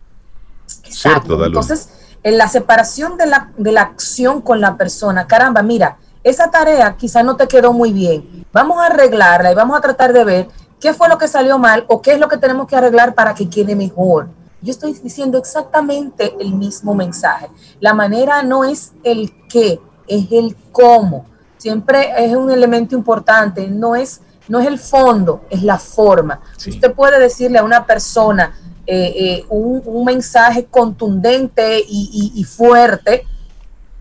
Exacto. 0.83 1.43
Entonces, 1.43 1.89
en 2.23 2.37
la 2.37 2.47
separación 2.47 3.17
de 3.17 3.25
la, 3.25 3.51
de 3.57 3.71
la 3.71 3.81
acción 3.81 4.41
con 4.41 4.61
la 4.61 4.77
persona, 4.77 5.27
caramba, 5.27 5.61
mira, 5.61 5.97
esa 6.23 6.51
tarea 6.51 6.95
quizá 6.97 7.23
no 7.23 7.35
te 7.35 7.47
quedó 7.47 7.73
muy 7.73 7.93
bien. 7.93 8.45
Vamos 8.51 8.79
a 8.79 8.87
arreglarla 8.87 9.51
y 9.51 9.55
vamos 9.55 9.77
a 9.77 9.81
tratar 9.81 10.13
de 10.13 10.23
ver 10.23 10.47
qué 10.79 10.93
fue 10.93 11.09
lo 11.09 11.17
que 11.17 11.27
salió 11.27 11.57
mal 11.57 11.85
o 11.87 12.01
qué 12.01 12.13
es 12.13 12.19
lo 12.19 12.27
que 12.27 12.37
tenemos 12.37 12.67
que 12.67 12.75
arreglar 12.75 13.15
para 13.15 13.33
que 13.33 13.49
quede 13.49 13.75
mejor. 13.75 14.27
Yo 14.61 14.71
estoy 14.71 14.93
diciendo 14.93 15.37
exactamente 15.37 16.35
el 16.39 16.53
mismo 16.53 16.95
mensaje. 16.95 17.49
La 17.79 17.93
manera 17.93 18.43
no 18.43 18.63
es 18.63 18.93
el 19.03 19.33
qué, 19.47 19.79
es 20.07 20.31
el 20.31 20.55
cómo. 20.71 21.25
Siempre 21.57 22.11
es 22.17 22.35
un 22.35 22.51
elemento 22.51 22.95
importante, 22.95 23.67
no 23.67 23.95
es, 23.95 24.21
no 24.47 24.59
es 24.59 24.67
el 24.67 24.79
fondo, 24.79 25.41
es 25.49 25.63
la 25.63 25.77
forma. 25.77 26.41
Usted 26.55 26.93
puede 26.93 27.19
decirle 27.19 27.59
a 27.59 27.63
una 27.63 27.85
persona 27.85 28.55
eh, 28.85 29.13
eh, 29.15 29.45
un, 29.49 30.05
mensaje 30.05 30.65
contundente 30.65 31.83
y 31.87 32.43
fuerte, 32.45 33.25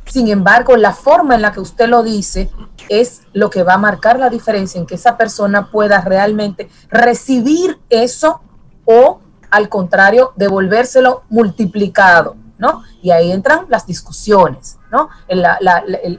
sin 0.07 0.29
embargo, 0.29 0.77
la 0.77 0.93
forma 0.93 1.35
en 1.35 1.43
la 1.43 1.53
que 1.53 1.61
usted 1.61 1.89
lo 1.89 2.03
dice 2.03 2.49
es 2.89 3.23
lo 3.33 3.51
que 3.51 3.65
va 3.65 3.75
a 3.75 3.79
marcar 3.79 4.19
la 4.19 4.31
diferencia 4.31 4.81
en 4.81 4.87
que 4.87 4.95
esa 4.95 5.17
persona 5.17 5.71
pueda 5.71 6.01
realmente 6.01 6.69
recibir 6.89 7.79
eso 7.91 8.41
o 8.85 9.21
al 9.57 9.69
contrario, 9.69 10.33
devolvérselo 10.37 11.23
multiplicado, 11.31 12.37
¿no? 12.59 12.83
Y 13.03 13.11
ahí 13.11 13.33
entran 13.33 13.67
las 13.69 13.87
discusiones, 13.87 14.79
¿no? 14.93 15.09
El, 15.29 15.45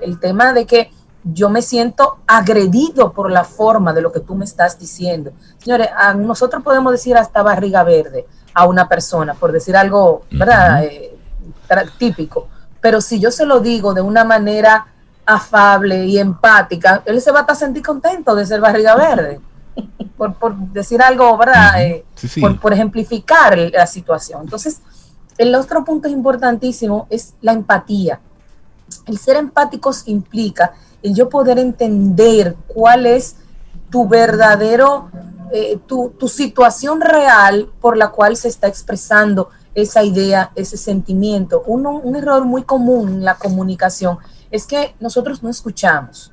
el, 0.01 0.19
tema 0.19 0.53
de 0.53 0.65
que 0.65 0.91
yo 1.23 1.49
me 1.49 1.61
siento 1.61 2.17
agredido 2.25 3.11
por 3.13 3.29
la 3.29 3.43
forma 3.43 3.93
de 3.93 4.01
lo 4.01 4.11
que 4.11 4.21
tú 4.21 4.33
me 4.33 4.45
estás 4.45 4.79
diciendo. 4.79 5.31
Señores, 5.59 5.89
nosotros 6.15 6.63
podemos 6.63 6.91
decir 6.91 7.15
hasta 7.15 7.43
barriga 7.43 7.83
verde 7.83 8.25
a 8.53 8.65
una 8.65 8.89
persona, 8.89 9.35
por 9.35 9.51
decir 9.51 9.77
algo, 9.77 10.23
¿verdad? 10.31 10.83
Eh, 10.83 11.15
típico. 11.99 12.47
Pero 12.81 13.01
si 13.01 13.19
yo 13.19 13.29
se 13.29 13.45
lo 13.45 13.59
digo 13.59 13.93
de 13.93 14.01
una 14.01 14.23
manera 14.23 14.87
afable 15.25 16.05
y 16.05 16.17
empática, 16.17 17.03
él 17.05 17.21
se 17.21 17.31
va 17.31 17.41
a 17.41 17.55
sentir 17.55 17.85
contento 17.85 18.33
de 18.33 18.45
ser 18.45 18.61
barriga 18.61 18.95
verde 18.95 19.41
por, 20.17 20.55
decir 20.71 21.01
algo, 21.01 21.37
¿verdad? 21.37 21.81
Eh, 21.81 22.05
por, 22.61 22.73
ejemplificar 22.73 23.57
la 23.57 23.87
situación. 23.87 24.41
Entonces, 24.43 24.81
el 25.37 25.53
otro 25.55 25.83
punto 25.85 26.07
importantísimo 26.07 27.07
es 27.09 27.35
la 27.41 27.53
empatía. 27.53 28.19
El 29.05 29.17
ser 29.17 29.37
empáticos 29.37 30.07
implica 30.07 30.73
el 31.03 31.13
yo 31.13 31.29
poder 31.29 31.59
entender 31.59 32.55
cuál 32.67 33.05
es 33.05 33.35
tu 33.91 34.07
verdadero, 34.07 35.09
eh, 35.53 35.77
tu, 35.85 36.11
situación 36.27 37.01
real 37.01 37.69
por 37.79 37.95
la 37.95 38.09
cual 38.09 38.35
se 38.35 38.47
está 38.47 38.67
expresando 38.67 39.49
esa 39.75 40.03
idea, 40.03 40.51
ese 40.55 40.77
sentimiento. 40.77 41.61
un 41.61 42.15
error 42.15 42.45
muy 42.45 42.63
común 42.63 43.09
en 43.09 43.25
la 43.25 43.35
comunicación 43.35 44.17
es 44.49 44.65
que 44.65 44.95
nosotros 44.99 45.43
no 45.43 45.49
escuchamos. 45.49 46.31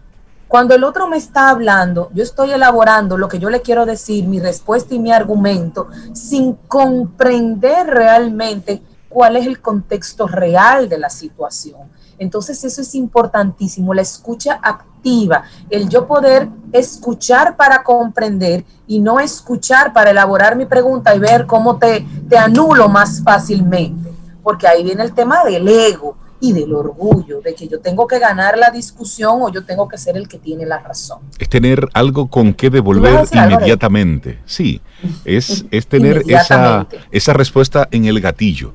Cuando 0.55 0.77
el 0.77 0.85
otro 0.85 1.09
me 1.09 1.17
está 1.17 1.49
hablando, 1.49 2.11
yo 2.15 2.23
estoy 2.23 2.53
elaborando 2.53 3.19
lo 3.19 3.27
que 3.27 3.41
yo 3.41 3.51
le 3.51 3.61
quiero 3.61 3.87
decir, 3.87 4.29
mi 4.29 4.39
respuesta 4.39 4.95
y 4.95 5.01
mi 5.01 5.11
argumento, 5.11 5.89
sin 6.13 6.53
comprender 6.69 7.89
realmente 7.89 8.81
cuál 9.09 9.35
es 9.35 9.49
el 9.49 9.61
contexto 9.61 10.29
real 10.29 10.89
de 10.89 10.99
la 10.99 11.11
situación. 11.11 11.91
Entonces 12.19 12.63
eso 12.63 12.83
es 12.83 12.95
importantísimo, 12.95 13.95
la 13.95 14.03
escucha 14.03 14.61
activa, 14.63 15.43
el 15.71 15.89
yo 15.89 16.07
poder 16.07 16.49
escuchar 16.71 17.57
para 17.57 17.83
comprender 17.83 18.65
y 18.87 19.01
no 19.01 19.19
escuchar 19.19 19.93
para 19.93 20.13
elaborar 20.13 20.55
mi 20.55 20.67
pregunta 20.67 21.17
y 21.17 21.19
ver 21.19 21.47
cómo 21.47 21.79
te, 21.79 22.07
te 22.29 22.39
anulo 22.39 22.89
más 22.89 23.21
fácilmente, 23.25 24.09
porque 24.41 24.69
ahí 24.69 24.85
viene 24.85 25.03
el 25.03 25.15
tema 25.15 25.43
del 25.43 25.67
ego 25.67 26.17
y 26.41 26.53
del 26.53 26.75
orgullo, 26.75 27.41
de 27.41 27.55
que 27.55 27.69
yo 27.69 27.81
tengo 27.81 28.07
que 28.07 28.19
ganar 28.19 28.59
la 28.59 28.71
discusión 28.71 29.43
o 29.43 29.51
yo 29.51 29.65
tengo 29.65 29.89
que 29.89 29.97
ser 29.99 30.17
el 30.17 30.29
que 30.29 30.39
tiene 30.39 30.67
la 30.67 30.79
razón. 30.79 31.21
Es 31.39 31.49
tener 31.49 31.89
algo 31.95 32.29
con 32.29 32.53
que 32.53 32.71
devolver 32.71 33.25
inmediatamente. 33.33 34.41
Sí, 34.45 34.81
es, 35.25 35.65
es 35.71 35.87
tener 35.87 36.23
esa, 36.29 36.87
esa 37.11 37.33
respuesta 37.33 37.89
en 37.91 38.05
el 38.07 38.21
gatillo, 38.21 38.73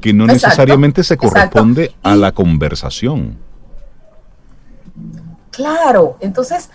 que 0.00 0.12
no 0.12 0.26
necesariamente 0.26 1.04
se 1.04 1.16
corresponde 1.16 1.94
a 2.02 2.16
la 2.16 2.32
conversación. 2.32 3.38
Claro, 5.50 6.16
entonces 6.20 6.70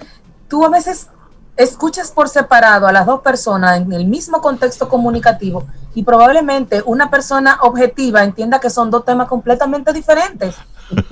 tú 0.47 0.63
a 0.63 0.69
veces 0.69 1.09
escuchas 1.57 2.11
por 2.11 2.29
separado 2.29 2.87
a 2.87 2.91
las 2.91 3.05
dos 3.05 3.21
personas 3.21 3.77
en 3.77 3.91
el 3.91 4.05
mismo 4.05 4.41
contexto 4.41 4.87
comunicativo 4.87 5.65
y 5.95 6.03
probablemente 6.03 6.83
una 6.85 7.09
persona 7.09 7.57
objetiva 7.63 8.23
entienda 8.23 8.59
que 8.59 8.69
son 8.69 8.91
dos 8.91 9.03
temas 9.03 9.27
completamente 9.27 9.91
diferentes. 9.91 10.55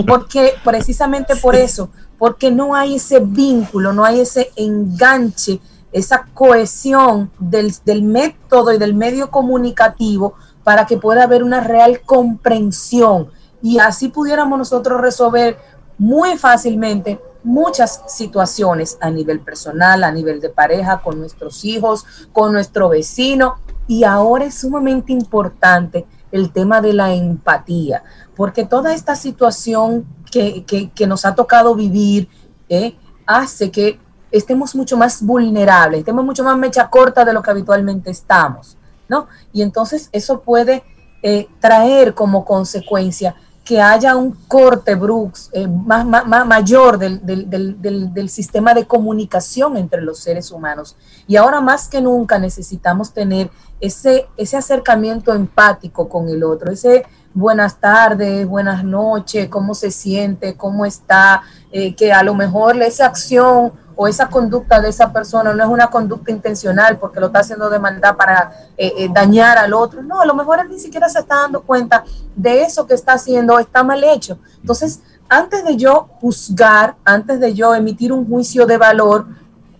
Porque 0.07 0.53
precisamente 0.63 1.35
por 1.35 1.55
eso, 1.55 1.89
porque 2.17 2.51
no 2.51 2.75
hay 2.75 2.95
ese 2.95 3.19
vínculo, 3.19 3.91
no 3.91 4.05
hay 4.05 4.21
ese 4.21 4.51
enganche, 4.55 5.59
esa 5.91 6.27
cohesión 6.33 7.31
del, 7.39 7.73
del 7.83 8.03
método 8.03 8.71
y 8.71 8.77
del 8.77 8.93
medio 8.93 9.31
comunicativo 9.31 10.35
para 10.63 10.85
que 10.85 10.97
pueda 10.97 11.23
haber 11.23 11.43
una 11.43 11.61
real 11.61 12.01
comprensión 12.05 13.29
y 13.61 13.79
así 13.79 14.09
pudiéramos 14.09 14.59
nosotros 14.59 15.01
resolver 15.01 15.57
muy 15.97 16.37
fácilmente 16.37 17.19
muchas 17.45 18.01
situaciones 18.07 18.97
a 18.99 19.09
nivel 19.09 19.39
personal, 19.39 20.03
a 20.03 20.11
nivel 20.11 20.41
de 20.41 20.49
pareja, 20.49 21.01
con 21.01 21.19
nuestros 21.19 21.63
hijos, 21.63 22.05
con 22.33 22.51
nuestro 22.51 22.89
vecino. 22.89 23.59
Y 23.87 24.03
ahora 24.03 24.45
es 24.45 24.55
sumamente 24.55 25.13
importante 25.13 26.05
el 26.31 26.51
tema 26.51 26.81
de 26.81 26.93
la 26.93 27.13
empatía, 27.13 28.03
porque 28.35 28.65
toda 28.65 28.93
esta 28.93 29.15
situación 29.15 30.05
que, 30.31 30.91
nos 31.07 31.23
ha 31.23 31.35
tocado 31.35 31.75
vivir 31.75 32.27
eh, 32.67 32.97
hace 33.25 33.71
que 33.71 33.99
estemos 34.31 34.75
mucho 34.75 34.97
más 34.97 35.21
vulnerables, 35.21 35.99
estemos 35.99 36.25
mucho 36.25 36.43
más 36.43 36.57
mecha 36.57 36.89
corta 36.89 37.23
de 37.23 37.31
lo 37.31 37.41
que 37.41 37.51
habitualmente 37.51 38.09
estamos, 38.09 38.75
¿no? 39.07 39.27
Y 39.53 39.61
entonces 39.61 40.09
eso 40.11 40.41
puede 40.41 40.83
eh, 41.21 41.47
traer 41.59 42.13
como 42.15 42.43
consecuencia 42.43 43.35
que 43.65 43.81
haya 43.81 44.15
un 44.15 44.31
corte, 44.47 44.93
Brooks, 44.93 45.49
eh, 45.51 45.67
más, 45.67 46.05
mayor 46.05 46.99
del, 46.99 48.29
sistema 48.29 48.75
de 48.75 48.85
comunicación 48.85 49.75
entre 49.75 50.03
los 50.03 50.19
seres 50.19 50.51
humanos. 50.51 50.95
Y 51.27 51.35
ahora 51.35 51.59
más 51.61 51.89
que 51.89 51.99
nunca 51.99 52.37
necesitamos 52.37 53.11
tener 53.11 53.49
ese, 53.81 54.27
ese 54.37 54.55
acercamiento 54.55 55.33
empático 55.33 56.07
con 56.07 56.29
el 56.29 56.43
otro, 56.43 56.71
ese 56.71 57.05
buenas 57.33 57.81
tardes, 57.81 58.47
buenas 58.47 58.83
noches, 58.83 59.49
cómo 59.49 59.73
se 59.73 59.89
siente, 59.89 60.55
cómo 60.55 60.85
está, 60.85 61.41
eh, 61.71 61.95
que 61.95 62.13
a 62.13 62.23
lo 62.23 62.35
mejor 62.35 62.81
esa 62.81 63.07
acción 63.07 63.73
o 63.95 64.07
esa 64.07 64.27
conducta 64.29 64.81
de 64.81 64.89
esa 64.89 65.11
persona 65.11 65.53
no 65.53 65.63
es 65.63 65.69
una 65.69 65.87
conducta 65.87 66.31
intencional 66.31 66.97
porque 66.97 67.19
lo 67.19 67.27
está 67.27 67.39
haciendo 67.39 67.69
de 67.69 67.79
maldad 67.79 68.15
para 68.15 68.51
eh, 68.77 68.93
eh, 68.97 69.09
dañar 69.13 69.57
al 69.57 69.73
otro. 69.73 70.01
No, 70.03 70.21
a 70.21 70.25
lo 70.25 70.35
mejor 70.35 70.59
él 70.59 70.69
ni 70.69 70.79
siquiera 70.79 71.09
se 71.09 71.19
está 71.19 71.35
dando 71.35 71.61
cuenta 71.61 72.03
de 72.35 72.61
eso 72.61 72.85
que 72.85 72.93
está 72.93 73.13
haciendo, 73.13 73.57
está 73.59 73.83
mal 73.83 74.03
hecho. 74.03 74.37
Entonces, 74.59 75.01
antes 75.29 75.63
de 75.65 75.75
yo 75.77 76.09
juzgar, 76.19 76.95
antes 77.03 77.39
de 77.39 77.53
yo 77.53 77.73
emitir 77.73 78.11
un 78.11 78.27
juicio 78.27 78.65
de 78.65 78.77
valor, 78.77 79.27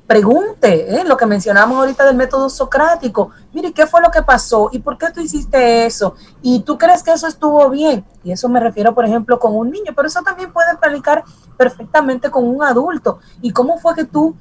pregunte, 0.07 0.95
¿eh? 0.95 1.03
lo 1.03 1.17
que 1.17 1.25
mencionamos 1.25 1.79
ahorita 1.79 2.05
del 2.05 2.15
método 2.15 2.49
socrático, 2.49 3.31
mire, 3.53 3.73
¿qué 3.73 3.87
fue 3.87 4.01
lo 4.01 4.11
que 4.11 4.21
pasó? 4.21 4.69
¿Y 4.71 4.79
por 4.79 4.97
qué 4.97 5.09
tú 5.11 5.19
hiciste 5.19 5.85
eso? 5.85 6.15
¿Y 6.41 6.59
tú 6.61 6.77
crees 6.77 7.01
que 7.01 7.11
eso 7.11 7.27
estuvo 7.27 7.69
bien? 7.69 8.05
Y 8.23 8.31
eso 8.31 8.47
me 8.47 8.59
refiero, 8.59 8.93
por 8.93 9.05
ejemplo, 9.05 9.39
con 9.39 9.55
un 9.55 9.71
niño, 9.71 9.93
pero 9.95 10.07
eso 10.07 10.21
también 10.21 10.53
puede 10.53 10.71
aplicar 10.71 11.23
perfectamente 11.57 12.29
con 12.29 12.47
un 12.47 12.63
adulto. 12.63 13.19
¿Y 13.41 13.51
cómo 13.51 13.79
fue 13.79 13.95
que 13.95 14.03
tú 14.03 14.35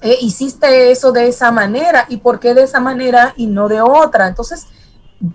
eh, 0.00 0.18
hiciste 0.20 0.90
eso 0.90 1.12
de 1.12 1.28
esa 1.28 1.52
manera? 1.52 2.06
¿Y 2.08 2.16
por 2.16 2.40
qué 2.40 2.52
de 2.52 2.64
esa 2.64 2.80
manera 2.80 3.34
y 3.36 3.46
no 3.46 3.68
de 3.68 3.80
otra? 3.80 4.26
Entonces, 4.26 4.66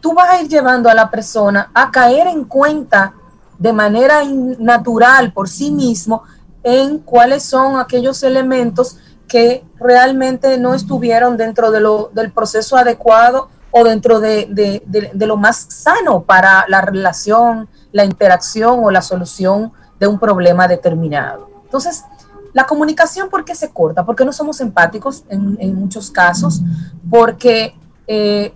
tú 0.01 0.13
vas 0.13 0.29
a 0.29 0.41
ir 0.41 0.49
llevando 0.49 0.89
a 0.89 0.93
la 0.93 1.09
persona 1.09 1.71
a 1.73 1.89
caer 1.89 2.27
en 2.27 2.43
cuenta 2.43 3.13
de 3.57 3.71
manera 3.71 4.21
natural 4.59 5.31
por 5.31 5.47
sí 5.47 5.71
mismo 5.71 6.23
en 6.63 6.99
cuáles 6.99 7.43
son 7.43 7.79
aquellos 7.79 8.21
elementos 8.23 8.97
que 9.27 9.63
realmente 9.79 10.57
no 10.57 10.73
estuvieron 10.73 11.37
dentro 11.37 11.71
de 11.71 11.81
lo, 11.81 12.09
del 12.13 12.31
proceso 12.31 12.77
adecuado 12.77 13.49
o 13.71 13.83
dentro 13.83 14.19
de, 14.19 14.81
lo 15.13 15.37
más 15.37 15.67
sano 15.69 16.23
para 16.23 16.65
la 16.67 16.81
relación, 16.81 17.67
la 17.91 18.05
interacción 18.05 18.83
o 18.83 18.91
la 18.91 19.01
solución 19.01 19.71
de 19.99 20.07
un 20.07 20.19
problema 20.19 20.67
determinado. 20.67 21.49
Entonces, 21.63 22.05
la 22.53 22.65
comunicación, 22.65 23.29
¿por 23.29 23.43
qué 23.43 23.53
se 23.53 23.69
corta? 23.69 24.05
Porque 24.05 24.25
no 24.25 24.31
somos 24.31 24.61
empáticos 24.61 25.23
en, 25.29 25.75
muchos 25.75 26.09
casos, 26.09 26.61
porque 27.09 27.75
eh, 28.07 28.53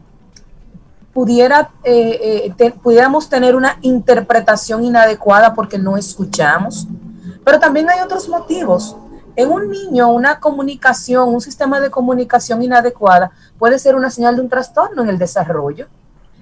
pudiera, 1.13 1.71
eh, 1.83 2.53
eh, 2.57 2.71
pudiéramos 2.81 3.29
tener 3.29 3.55
una 3.55 3.77
interpretación 3.81 4.83
inadecuada 4.83 5.53
porque 5.53 5.77
no 5.77 5.97
escuchamos, 5.97 6.87
Pero 7.43 7.59
también 7.59 7.89
hay 7.89 7.99
otros 8.01 8.29
motivos. 8.29 8.95
En 9.35 9.49
un 9.49 9.69
niño, 9.69 10.09
una 10.09 10.39
comunicación, 10.39 11.29
un 11.29 11.41
sistema 11.41 11.79
de 11.79 11.89
comunicación 11.89 12.61
inadecuada 12.61 13.31
puede 13.57 13.79
ser 13.79 13.95
una 13.95 14.09
señal 14.09 14.35
de 14.35 14.41
un 14.41 14.49
trastorno 14.49 15.01
en 15.01 15.09
el 15.09 15.17
desarrollo. 15.17 15.87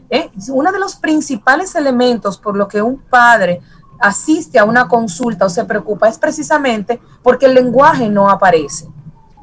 ¿eh? 0.09 0.31
Uno 0.49 0.71
de 0.71 0.79
los 0.79 0.95
principales 0.95 1.75
elementos 1.75 2.37
por 2.37 2.57
lo 2.57 2.67
que 2.67 2.81
un 2.81 2.97
padre 2.97 3.61
asiste 3.99 4.57
a 4.57 4.65
una 4.65 4.87
consulta 4.87 5.45
o 5.45 5.49
se 5.49 5.65
preocupa 5.65 6.07
es 6.07 6.17
precisamente 6.17 6.99
porque 7.21 7.45
el 7.45 7.53
lenguaje 7.53 8.09
no 8.09 8.29
aparece. 8.29 8.87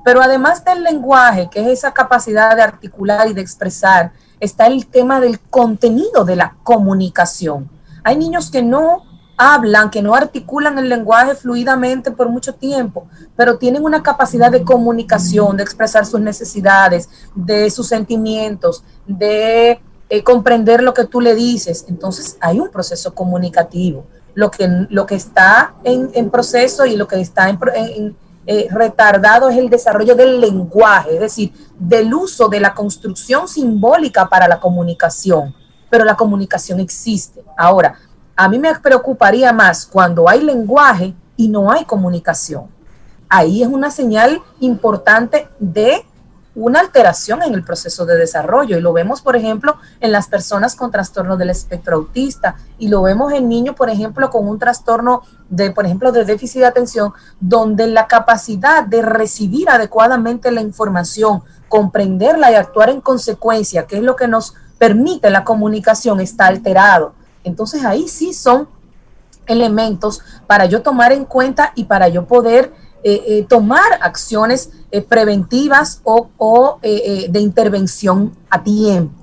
Pero 0.05 0.23
además 0.23 0.65
del 0.65 0.83
lenguaje, 0.83 1.49
que 1.51 1.61
es 1.61 1.79
esa 1.79 1.93
capacidad 1.93 2.57
de 2.57 2.63
articular 2.63 3.29
y 3.29 3.35
de 3.35 3.41
expresar, 3.41 4.13
está 4.41 4.67
el 4.67 4.87
tema 4.87 5.21
del 5.21 5.41
contenido 5.41 6.25
de 6.25 6.37
la 6.37 6.57
comunicación. 6.63 7.69
Hay 8.03 8.17
niños 8.17 8.51
que 8.51 8.63
no 8.63 9.03
hablan, 9.37 9.91
que 9.91 10.03
no 10.03 10.15
articulan 10.15 10.79
el 10.79 10.89
lenguaje 10.89 11.35
fluidamente 11.35 12.11
por 12.11 12.29
mucho 12.29 12.55
tiempo, 12.55 13.07
pero 13.37 13.59
tienen 13.59 13.85
una 13.85 14.03
capacidad 14.03 14.51
de 14.51 14.65
comunicación, 14.65 15.57
de 15.57 15.63
expresar 15.63 16.07
sus 16.07 16.21
necesidades, 16.21 17.09
de 17.35 17.71
sus 17.71 17.89
sentimientos, 17.89 18.83
de 19.07 19.81
eh, 20.09 20.23
comprender 20.23 20.83
lo 20.83 20.95
que 20.95 21.05
tú 21.05 21.21
le 21.21 21.35
dices. 21.35 21.85
Entonces 21.89 22.37
hay 22.41 22.61
un 22.61 22.71
proceso 22.71 23.15
comunicativo. 23.15 24.07
Lo 24.35 24.51
que, 24.51 24.69
lo 24.91 25.07
que 25.07 25.15
está 25.15 25.75
en, 25.83 26.31
proceso 26.31 26.85
y 26.85 26.97
lo 26.97 27.09
que 27.09 27.21
está 27.21 27.49
en, 27.49 28.17
eh, 28.47 28.69
retardado 28.71 29.49
es 29.49 29.57
el 29.57 29.71
desarrollo 29.71 30.15
del 30.15 30.41
lenguaje, 30.41 31.15
es 31.15 31.21
decir, 31.21 31.53
del 31.79 32.13
uso 32.13 32.49
de 32.49 32.61
la 32.61 32.75
construcción 32.75 33.49
simbólica 33.49 34.29
para 34.29 34.47
la 34.47 34.61
comunicación. 34.61 35.55
Pero 35.89 36.05
la 36.05 36.17
comunicación 36.17 36.81
existe. 36.81 37.43
Ahora, 37.57 37.99
a 38.37 38.49
mí 38.49 38.59
me 38.59 38.75
preocuparía 38.79 39.53
más 39.53 39.87
cuando 39.87 40.29
hay 40.29 40.43
lenguaje 40.43 41.15
y 41.37 41.49
no 41.49 41.73
hay 41.73 41.85
comunicación. 41.85 42.67
Ahí 43.29 43.63
es 43.63 43.69
una 43.69 43.91
señal 43.91 44.43
importante 44.61 45.49
de 45.59 46.05
una 46.55 46.81
alteración 46.81 47.43
en 47.43 47.53
el 47.53 47.63
proceso 47.63 48.07
de 48.07 48.17
desarrollo 48.17 48.79
y 48.79 48.81
lo 48.81 48.93
vemos, 48.93 49.21
por 49.21 49.37
ejemplo, 49.37 49.77
en 50.01 50.11
las 50.11 50.29
personas 50.29 50.75
con 50.75 50.91
trastorno 50.91 51.37
del 51.37 51.51
espectro 51.51 51.97
autista 51.97 52.57
y 52.79 52.89
lo 52.89 53.03
vemos 53.03 53.33
en 53.33 53.49
niños, 53.49 53.75
por 53.75 53.91
ejemplo, 53.91 54.31
con 54.31 54.49
un 54.49 54.59
trastorno 54.59 55.23
de, 55.51 55.71
por 55.71 55.85
ejemplo, 55.85 56.13
de 56.13 56.25
déficit 56.25 56.61
de 56.61 56.67
atención, 56.67 57.13
donde 57.41 57.87
la 57.87 58.07
capacidad 58.07 58.85
de 58.85 59.03
recibir 59.03 59.69
adecuadamente 59.69 60.51
la 60.51 60.63
información, 60.63 61.43
comprenderla 61.69 62.51
y 62.51 62.55
actuar 62.55 62.89
en 62.89 63.03
consecuencia, 63.03 63.87
que 63.87 63.97
es 63.97 64.03
lo 64.03 64.17
que 64.17 64.29
nos 64.29 64.55
permite 64.79 65.29
la 65.29 65.45
comunicación, 65.45 66.21
está 66.21 66.47
alterado. 66.47 67.16
Entonces 67.47 67.85
ahí 67.85 68.09
sí 68.09 68.35
son 68.35 68.69
elementos 69.47 70.21
para 70.47 70.67
yo 70.67 70.83
tomar 70.83 71.13
en 71.13 71.25
cuenta 71.25 71.73
y 71.77 71.85
para 71.85 72.09
yo 72.09 72.27
poder 72.27 72.73
eh, 73.05 73.23
eh, 73.27 73.47
tomar 73.49 73.85
acciones 74.01 74.71
eh, 74.91 75.01
preventivas 75.01 76.01
o, 76.03 76.29
de 76.83 77.41
intervención 77.41 78.37
a 78.51 78.65
tiempo. 78.65 79.15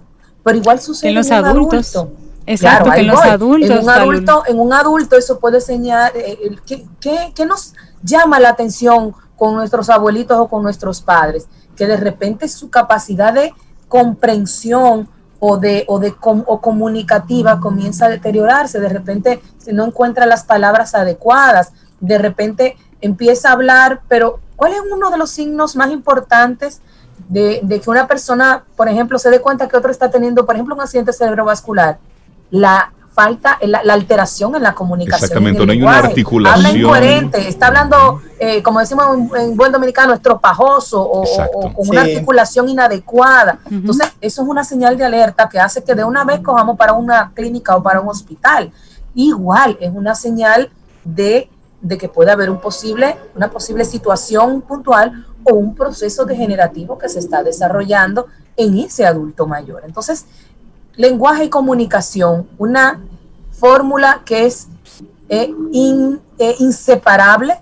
Pero 0.42 0.58
igual 0.58 0.80
sucede 0.80 1.10
en 1.10 1.16
los 1.16 1.32
adultos. 1.32 2.08
Exacto, 2.46 2.94
en 2.94 3.08
los 3.08 3.22
adultos. 3.22 3.70
En 3.70 3.84
un 3.84 3.90
adulto, 3.90 4.44
en 4.48 4.60
un 4.60 4.74
adulto 4.74 5.18
eso 5.18 5.40
puede 5.40 5.58
enseñar 5.58 6.14
¿qué, 6.66 7.46
nos 7.46 7.74
llama 8.02 8.40
la 8.40 8.50
atención 8.50 9.14
con 9.36 9.56
nuestros 9.56 9.90
abuelitos 9.90 10.38
o 10.38 10.48
con 10.48 10.64
nuestros 10.64 11.02
padres? 11.02 11.48
Que 11.76 11.86
de 11.86 11.98
repente 11.98 12.48
su 12.48 12.70
capacidad 12.70 13.34
de 13.34 13.54
comprensión 13.90 15.10
o 15.46 15.58
de, 15.58 15.84
o 15.90 16.00
de 16.00 16.16
o 16.24 16.62
comunicativa 16.62 17.60
comienza 17.60 18.06
a 18.06 18.10
deteriorarse, 18.10 18.80
de 18.80 18.88
repente 18.88 19.42
no 19.74 19.84
encuentra 19.84 20.26
las 20.26 20.46
palabras 20.46 20.96
adecuadas, 20.96 21.74
de 22.00 22.18
repente 22.18 22.78
empieza 23.02 23.50
a 23.50 23.52
hablar, 23.52 24.04
pero 24.08 24.40
¿cuál 24.56 24.72
es 24.72 24.80
uno 24.90 25.12
de 25.12 25.18
los 25.18 25.32
signos 25.32 25.76
más 25.76 25.92
importantes 25.92 26.82
de, 27.28 27.60
que 27.84 27.90
una 27.90 28.08
persona, 28.08 28.64
por 28.78 28.88
ejemplo, 28.88 29.20
se 29.20 29.30
dé 29.30 29.42
cuenta 29.42 29.68
que 29.68 29.76
otro 29.76 29.92
está 29.92 30.10
teniendo, 30.10 30.46
por 30.46 30.56
ejemplo, 30.56 30.76
un 30.76 30.82
accidente 30.82 31.12
cerebrovascular? 31.12 31.98
La 32.50 32.94
falta, 33.14 33.60
la, 33.62 33.80
alteración 33.94 34.56
en 34.56 34.64
la 34.64 34.74
comunicación. 34.74 35.26
Exactamente, 35.26 35.66
no 35.66 35.72
hay 35.72 35.82
una 35.82 35.98
articulación. 35.98 36.66
Habla 36.66 36.78
incoherente, 36.78 37.48
está 37.48 37.68
hablando, 37.68 38.22
eh, 38.40 38.64
como 38.64 38.80
decimos 38.80 39.06
en, 39.38 39.56
buen 39.56 39.72
dominicano, 39.72 40.14
estropajoso 40.14 41.02
o, 41.02 41.74
con 41.74 41.88
una 41.90 42.02
articulación 42.02 42.70
inadecuada. 42.70 43.60
Entonces, 43.70 44.12
eso 44.20 44.42
es 44.42 44.48
una 44.48 44.64
señal 44.64 44.98
de 44.98 45.06
alerta 45.06 45.48
que 45.48 45.60
hace 45.60 45.84
que 45.84 45.94
de 45.94 46.04
una 46.04 46.24
vez 46.24 46.40
cojamos 46.42 46.78
para 46.78 46.94
una 46.94 47.32
clínica 47.34 47.76
o 47.76 47.84
para 47.84 48.02
un 48.02 48.10
hospital. 48.10 48.72
Igual, 49.14 49.78
es 49.80 49.92
una 49.94 50.16
señal 50.16 50.72
de, 51.04 51.50
de 51.82 51.98
que 51.98 52.10
puede 52.10 52.32
haber 52.32 52.50
un 52.50 52.60
posible, 52.60 53.16
una 53.36 53.50
posible 53.50 53.86
situación 53.86 54.62
puntual 54.62 55.26
o 55.44 55.54
un 55.54 55.76
proceso 55.76 56.26
degenerativo 56.26 56.98
que 56.98 57.10
se 57.10 57.20
está 57.20 57.44
desarrollando 57.44 58.28
en 58.58 58.78
ese 58.80 59.06
adulto 59.06 59.48
mayor. 59.48 59.84
Entonces, 59.86 60.26
lenguaje 60.96 61.46
y 61.46 61.50
comunicación, 61.50 62.48
una 62.58 63.02
fórmula 63.52 64.22
que 64.26 64.46
es 64.46 64.68
eh, 65.30 65.54
eh, 66.40 66.56
inseparable 66.60 67.56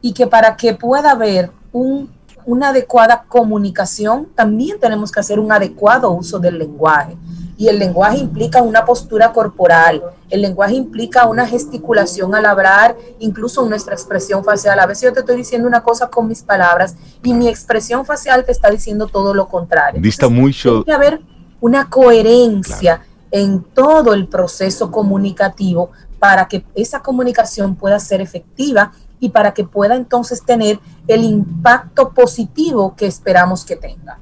y 0.00 0.12
que 0.12 0.26
para 0.26 0.56
que 0.56 0.74
pueda 0.74 1.12
haber 1.12 1.50
una 1.72 2.68
adecuada 2.68 3.24
comunicación, 3.26 4.28
también 4.34 4.78
tenemos 4.78 5.10
que 5.10 5.20
hacer 5.20 5.38
un 5.38 5.50
adecuado 5.50 6.10
uso 6.10 6.38
del 6.38 6.58
lenguaje. 6.58 7.16
Y 7.56 7.68
el 7.68 7.78
lenguaje 7.78 8.18
implica 8.18 8.62
una 8.62 8.84
postura 8.84 9.32
corporal, 9.32 10.02
el 10.28 10.42
lenguaje 10.42 10.74
implica 10.74 11.26
una 11.26 11.46
gesticulación 11.46 12.34
al 12.34 12.46
hablar, 12.46 12.96
incluso 13.20 13.64
nuestra 13.64 13.94
expresión 13.94 14.44
facial. 14.44 14.78
A 14.80 14.86
veces 14.86 15.04
yo 15.04 15.12
te 15.12 15.20
estoy 15.20 15.36
diciendo 15.36 15.68
una 15.68 15.82
cosa 15.82 16.08
con 16.08 16.26
mis 16.26 16.42
palabras 16.42 16.96
y 17.22 17.32
mi 17.32 17.48
expresión 17.48 18.04
facial 18.04 18.44
te 18.44 18.50
está 18.50 18.70
diciendo 18.70 19.06
todo 19.06 19.34
lo 19.34 19.48
contrario. 19.48 20.00
Dista 20.02 20.28
mucho. 20.28 20.82
Tiene 20.82 20.84
que 20.84 20.92
haber 20.92 21.33
una 21.60 21.88
coherencia 21.88 23.02
en 23.30 23.62
todo 23.62 24.14
el 24.14 24.28
proceso 24.28 24.90
comunicativo 24.90 25.90
para 26.18 26.46
que 26.46 26.64
esa 26.74 27.02
comunicación 27.02 27.74
pueda 27.76 27.98
ser 27.98 28.20
efectiva 28.20 28.92
y 29.20 29.30
para 29.30 29.54
que 29.54 29.64
pueda 29.64 29.96
entonces 29.96 30.44
tener 30.44 30.78
el 31.08 31.24
impacto 31.24 32.10
positivo 32.10 32.94
que 32.96 33.06
esperamos 33.06 33.64
que 33.64 33.76
tenga. 33.76 34.18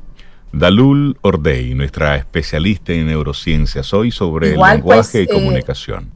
Dalul 0.53 1.17
Ordey, 1.23 1.75
nuestra 1.75 2.17
especialista 2.17 2.93
en 2.93 3.07
neurociencias, 3.07 3.93
hoy 3.95 4.11
sobre 4.11 4.51
el 4.51 4.57
pues, 4.57 4.73
lenguaje 4.73 5.21
y 5.21 5.25
eh, 5.25 5.29
comunicación. 5.29 6.11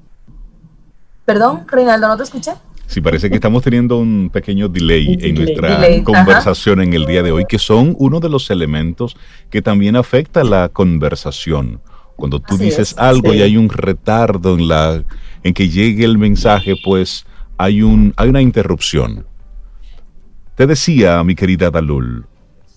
Perdón, 1.24 1.64
Reinaldo, 1.66 2.08
¿no 2.08 2.16
te 2.16 2.22
escuché? 2.22 2.52
Sí, 2.86 3.00
parece 3.00 3.28
que 3.28 3.34
estamos 3.34 3.62
teniendo 3.62 3.98
un 3.98 4.30
pequeño 4.32 4.68
delay 4.68 5.18
en 5.20 5.34
nuestra 5.34 6.02
conversación 6.04 6.80
en 6.80 6.94
el 6.94 7.04
día 7.04 7.22
de 7.22 7.32
hoy, 7.32 7.44
que 7.46 7.58
son 7.58 7.94
uno 7.98 8.20
de 8.20 8.28
los 8.28 8.48
elementos 8.50 9.16
que 9.50 9.60
también 9.60 9.96
afecta 9.96 10.44
la 10.44 10.68
conversación. 10.68 11.80
Cuando 12.14 12.40
tú 12.40 12.56
dices 12.56 12.94
algo 12.96 13.34
y 13.34 13.42
hay 13.42 13.56
un 13.56 13.68
retardo 13.68 14.54
en 14.54 14.68
la 14.68 15.02
en 15.42 15.52
que 15.52 15.68
llegue 15.68 16.04
el 16.04 16.16
mensaje, 16.16 16.74
pues 16.82 17.26
hay 17.58 17.82
un 17.82 18.14
hay 18.16 18.28
una 18.28 18.40
interrupción. 18.40 19.26
Te 20.54 20.66
decía, 20.66 21.22
mi 21.24 21.34
querida 21.34 21.70
Dalul, 21.70 22.26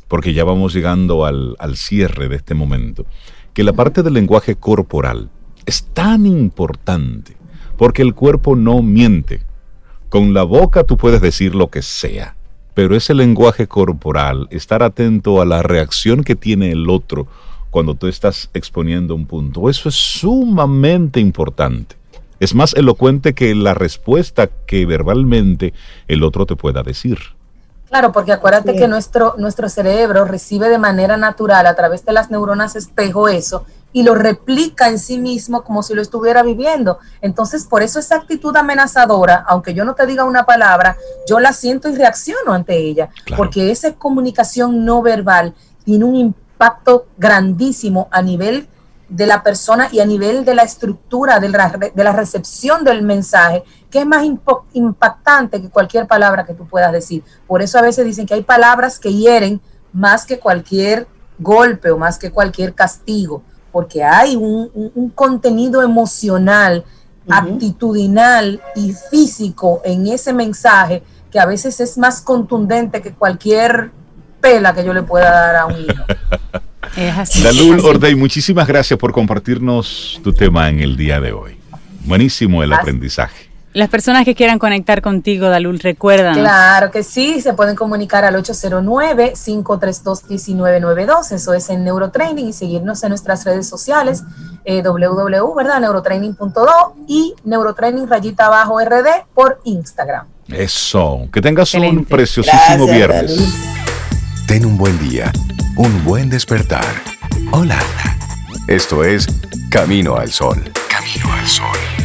porque 0.08 0.34
ya 0.34 0.43
vamos 0.43 0.74
llegando 0.74 1.24
al, 1.24 1.56
al 1.60 1.78
cierre 1.78 2.28
de 2.28 2.36
este 2.36 2.56
momento, 2.56 3.06
que 3.54 3.63
la 3.63 3.74
parte 3.74 4.04
del 4.04 4.15
lenguaje 4.15 4.56
corporal 4.56 5.30
es 5.65 5.84
tan 5.93 6.26
importante, 6.26 7.38
porque 7.78 8.02
el 8.02 8.13
cuerpo 8.15 8.56
no 8.58 8.82
miente 8.82 9.48
con 10.10 10.34
la 10.34 10.43
boca 10.43 10.84
tú 10.84 10.98
puedes 10.98 11.22
decir 11.22 11.56
lo 11.56 11.69
que 11.69 11.82
sea, 11.82 12.36
pero 12.74 12.95
ese 12.95 13.13
lenguaje 13.13 13.67
corporal, 13.67 14.48
estar 14.52 14.84
atento 14.84 15.41
a 15.41 15.45
la 15.45 15.62
reacción 15.62 16.24
que 16.24 16.36
tiene 16.36 16.71
el 16.71 16.90
otro 16.90 17.27
cuando 17.69 17.94
tú 17.94 18.08
estás 18.08 18.50
exponiendo 18.54 19.13
un 19.13 19.27
punto, 19.27 19.69
eso 19.69 19.90
es 19.90 19.96
sumamente 19.96 21.19
importante. 21.19 21.96
Es 22.40 22.56
más 22.56 22.73
elocuente 22.73 23.33
que 23.33 23.54
la 23.54 23.73
respuesta 23.73 24.48
que 24.48 24.86
verbalmente 24.86 25.73
el 26.08 26.23
otro 26.23 26.46
te 26.46 26.56
pueda 26.56 26.83
decir. 26.83 27.19
Claro, 27.90 28.12
porque 28.12 28.31
acuérdate 28.31 28.75
que 28.75 28.88
nuestro, 28.88 29.36
nuestro 29.38 29.67
cerebro 29.67 30.25
recibe 30.25 30.69
de 30.69 30.77
manera 30.77 31.17
natural 31.17 31.65
a 31.67 31.75
través 31.75 32.06
de 32.06 32.13
las 32.13 32.31
neuronas 32.31 32.75
espejo 32.75 33.27
eso 33.27 33.65
y 33.92 34.04
lo 34.04 34.15
replica 34.15 34.90
en 34.90 35.00
sí 35.00 35.17
mismo 35.17 35.63
como 35.63 35.83
si 35.83 35.94
lo 35.94 36.02
estuviera 36.02 36.44
viviendo. 36.44 37.00
Entonces, 37.21 37.65
por 37.65 37.81
eso 37.81 38.00
esa 38.00 38.17
actitud 38.17 38.56
amenazadora, 38.56 39.44
aunque 39.48 39.73
yo 39.73 39.85
no 39.85 39.96
te 39.96 40.06
diga 40.06 40.25
una 40.25 40.46
palabra, 40.46 40.98
yo 41.27 41.40
la 41.40 41.54
siento 41.54 41.90
y 41.90 41.96
reacciono 41.96 42.54
ante 42.54 42.77
ella, 42.77 43.10
porque 43.35 43.71
esa 43.71 43.94
comunicación 43.94 44.85
no 44.85 45.02
verbal 45.02 45.56
tiene 45.83 46.06
un 46.06 46.15
impacto 46.15 47.08
grandísimo 47.17 48.08
a 48.12 48.21
nivel 48.21 48.67
de 49.08 49.25
la 49.25 49.42
persona 49.42 49.90
y 49.92 50.02
a 50.02 50.06
nivel 50.06 50.46
de 50.46 50.54
la 50.54 50.62
estructura 50.62 51.40
de 51.40 51.50
la, 51.50 51.69
de 51.69 52.04
la 52.04 52.12
recepción 52.12 52.83
del 52.83 53.02
mensaje, 53.02 53.63
que 53.90 54.02
es 54.02 54.06
más 54.06 54.23
impactante 54.73 55.60
que 55.60 55.69
cualquier 55.69 56.06
palabra 56.06 56.46
que 56.46 56.54
tú 56.54 56.67
puedas 56.67 56.92
decir. 56.92 57.23
Por 57.48 57.63
eso 57.63 57.79
a 57.79 57.81
veces 57.81 58.06
dicen 58.06 58.27
que 58.27 58.35
hay 58.35 58.44
palabras 58.44 59.00
que 59.00 59.12
hieren 59.12 59.62
más 59.92 60.27
que 60.27 60.37
cualquier 60.37 61.08
golpe 61.40 61.90
o 61.90 61.98
más 61.98 62.19
que 62.19 62.29
cualquier 62.29 62.75
castigo 62.75 63.42
porque 63.72 64.04
hay 64.04 64.36
un, 64.36 65.12
contenido 65.15 65.82
emocional 65.84 66.84
actitudinal 67.30 68.60
y 68.76 68.94
físico 69.12 69.82
en 69.86 70.08
ese 70.08 70.34
mensaje 70.34 71.04
que 71.32 71.40
a 71.40 71.46
veces 71.46 71.80
es 71.80 71.98
más 71.98 72.22
contundente 72.22 73.02
que 73.02 73.13
cualquier 73.13 73.92
pela 74.42 74.74
que 74.74 74.84
yo 74.84 74.94
le 74.94 75.04
pueda 75.04 75.30
dar 75.30 75.56
a 75.58 75.65
un 75.67 75.78
hijo. 75.78 76.04
Dalul 77.44 77.80
Ordey, 77.86 78.15
muchísimas 78.15 78.67
gracias 78.67 78.98
por 78.98 79.12
compartirnos 79.12 80.20
tu 80.24 80.34
tema 80.34 80.70
en 80.70 80.80
el 80.80 80.98
día 80.98 81.20
de 81.20 81.32
hoy. 81.34 81.58
Buenísimo 82.06 82.63
el 82.63 82.74
aprendizaje. 82.74 83.48
Las 83.74 83.90
personas 83.90 84.26
que 84.26 84.34
quieran 84.34 84.58
conectar 84.58 85.02
contigo, 85.02 85.48
Dalul, 85.48 85.80
recuerdan. 85.80 86.34
Claro 86.34 86.90
que 86.90 87.04
sí, 87.04 87.40
se 87.42 87.54
pueden 87.54 87.76
comunicar 87.76 88.26
al 88.26 88.34
809-532-1992, 88.36 91.32
eso 91.32 91.54
es 91.54 91.70
en 91.70 91.84
Neurotraining, 91.84 92.48
y 92.48 92.54
seguirnos 92.54 93.04
en 93.04 93.10
nuestras 93.10 93.46
redes 93.46 93.70
sociales, 93.70 94.24
eh, 94.65 94.82
www, 94.82 95.54
¿verdad? 95.56 95.80
Neurotraining.do 95.82 96.96
y 97.08 97.36
Neurotraining 97.44 98.08
rayita 98.08 98.48
abajo 98.48 98.80
RD 98.80 99.26
por 99.34 99.60
Instagram. 99.65 100.26
Eso, 100.48 101.28
que 101.32 101.42
tengas 101.42 101.74
un 101.76 102.06
preciosísimo 102.06 102.88
viernes. 102.88 103.38
Ten 104.48 104.65
un 104.65 104.78
buen 104.78 104.98
día, 105.08 105.32
un 105.76 106.04
buen 106.04 106.28
despertar. 106.30 106.86
Hola. 107.52 107.78
Esto 108.70 109.04
es 109.04 109.28
Camino 109.72 110.15
al 110.15 110.32
Sol. 110.32 110.72
Camino 110.88 111.34
al 111.34 111.48
Sol. 111.48 111.98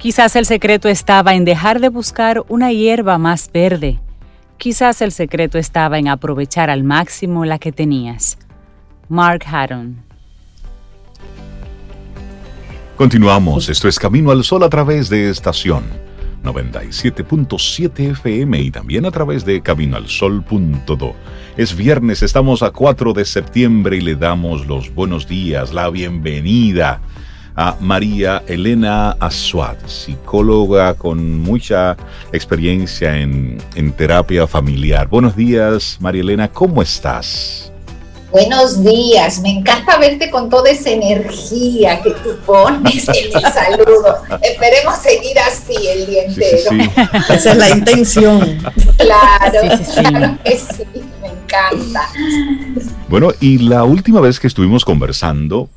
Quizás 0.00 0.34
el 0.34 0.46
secreto 0.46 0.88
estaba 0.88 1.34
en 1.34 1.44
dejar 1.44 1.78
de 1.78 1.90
buscar 1.90 2.42
una 2.48 2.72
hierba 2.72 3.18
más 3.18 3.50
verde. 3.52 4.00
Quizás 4.56 5.02
el 5.02 5.12
secreto 5.12 5.58
estaba 5.58 5.98
en 5.98 6.08
aprovechar 6.08 6.70
al 6.70 6.84
máximo 6.84 7.44
la 7.44 7.58
que 7.58 7.70
tenías. 7.70 8.38
Mark 9.10 9.44
Hatton. 9.44 10.02
Continuamos, 12.96 13.68
esto 13.68 13.88
es 13.88 13.98
Camino 13.98 14.30
al 14.30 14.42
Sol 14.42 14.62
a 14.62 14.70
través 14.70 15.10
de 15.10 15.28
estación 15.28 15.84
97.7 16.44 18.12
FM 18.12 18.58
y 18.58 18.70
también 18.70 19.04
a 19.04 19.10
través 19.10 19.44
de 19.44 19.60
caminoalsol.do. 19.60 21.14
Es 21.58 21.76
viernes, 21.76 22.22
estamos 22.22 22.62
a 22.62 22.70
4 22.70 23.12
de 23.12 23.26
septiembre 23.26 23.98
y 23.98 24.00
le 24.00 24.16
damos 24.16 24.66
los 24.66 24.94
buenos 24.94 25.28
días, 25.28 25.74
la 25.74 25.90
bienvenida 25.90 27.02
a 27.56 27.76
María 27.80 28.42
Elena 28.46 29.12
Azuad, 29.20 29.76
psicóloga 29.86 30.94
con 30.94 31.38
mucha 31.40 31.96
experiencia 32.32 33.16
en, 33.18 33.58
en 33.74 33.92
terapia 33.92 34.46
familiar. 34.46 35.08
Buenos 35.08 35.36
días, 35.36 35.98
María 36.00 36.22
Elena, 36.22 36.48
¿cómo 36.48 36.82
estás? 36.82 37.70
Buenos 38.30 38.84
días, 38.84 39.40
me 39.40 39.50
encanta 39.50 39.98
verte 39.98 40.30
con 40.30 40.48
toda 40.48 40.70
esa 40.70 40.90
energía 40.90 42.00
que 42.00 42.10
tú 42.10 42.36
pones 42.46 43.08
en 43.08 43.36
el 43.36 43.42
saludo. 43.52 44.18
Esperemos 44.40 44.98
seguir 44.98 45.36
así 45.40 45.74
el 45.88 46.06
día 46.06 46.24
entero. 46.24 46.70
Esa 47.28 47.50
es 47.50 47.56
la 47.56 47.70
intención. 47.70 48.58
Claro, 48.98 49.60
claro 49.94 50.38
que 50.44 50.56
sí, 50.56 50.84
me 51.20 51.28
encanta. 51.28 52.08
Bueno, 53.08 53.32
y 53.40 53.58
la 53.58 53.82
última 53.82 54.20
vez 54.20 54.38
que 54.38 54.46
estuvimos 54.46 54.84
conversando, 54.84 55.68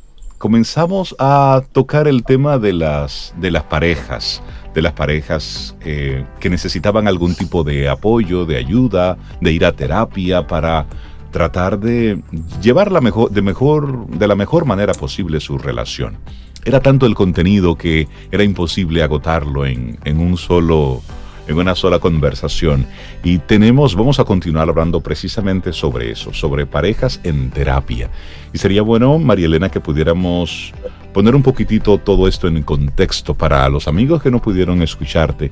comenzamos 0.43 1.15
a 1.19 1.61
tocar 1.71 2.05
el 2.05 2.25
tema 2.25 2.57
de 2.57 2.73
las, 2.73 3.33
de 3.37 3.49
las 3.49 3.63
parejas, 3.63 4.43
de 4.73 4.81
las 4.81 4.91
parejas 4.91 5.73
eh, 5.85 6.25
que 6.41 6.49
necesitaban 6.49 7.07
algún 7.07 7.33
tipo 7.33 7.63
de 7.63 7.87
apoyo, 7.87 8.45
de 8.45 8.57
ayuda, 8.57 9.17
de 9.39 9.53
ir 9.53 9.63
a 9.63 9.71
terapia 9.71 10.45
para 10.45 10.85
tratar 11.31 11.79
de 11.79 12.21
llevar 12.61 12.91
la 12.91 12.99
mejor, 12.99 13.31
de, 13.31 13.41
mejor, 13.41 14.05
de 14.09 14.27
la 14.27 14.35
mejor 14.35 14.65
manera 14.65 14.93
posible 14.93 15.39
su 15.39 15.57
relación. 15.57 16.17
Era 16.65 16.81
tanto 16.81 17.05
el 17.05 17.15
contenido 17.15 17.77
que 17.77 18.09
era 18.29 18.43
imposible 18.43 19.01
agotarlo 19.01 19.65
en, 19.65 19.97
en 20.03 20.19
un 20.19 20.35
solo 20.35 21.01
en 21.47 21.57
una 21.57 21.75
sola 21.75 21.99
conversación. 21.99 22.85
Y 23.23 23.39
tenemos, 23.39 23.95
vamos 23.95 24.19
a 24.19 24.23
continuar 24.23 24.69
hablando 24.69 25.01
precisamente 25.01 25.73
sobre 25.73 26.11
eso, 26.11 26.33
sobre 26.33 26.65
parejas 26.65 27.19
en 27.23 27.51
terapia. 27.51 28.09
Y 28.53 28.57
sería 28.57 28.81
bueno, 28.81 29.19
María 29.19 29.45
Elena, 29.45 29.69
que 29.69 29.79
pudiéramos 29.79 30.73
poner 31.13 31.35
un 31.35 31.43
poquitito 31.43 31.97
todo 31.97 32.27
esto 32.27 32.47
en 32.47 32.63
contexto 32.63 33.33
para 33.33 33.67
los 33.69 33.87
amigos 33.87 34.21
que 34.21 34.31
no 34.31 34.41
pudieron 34.41 34.81
escucharte 34.81 35.51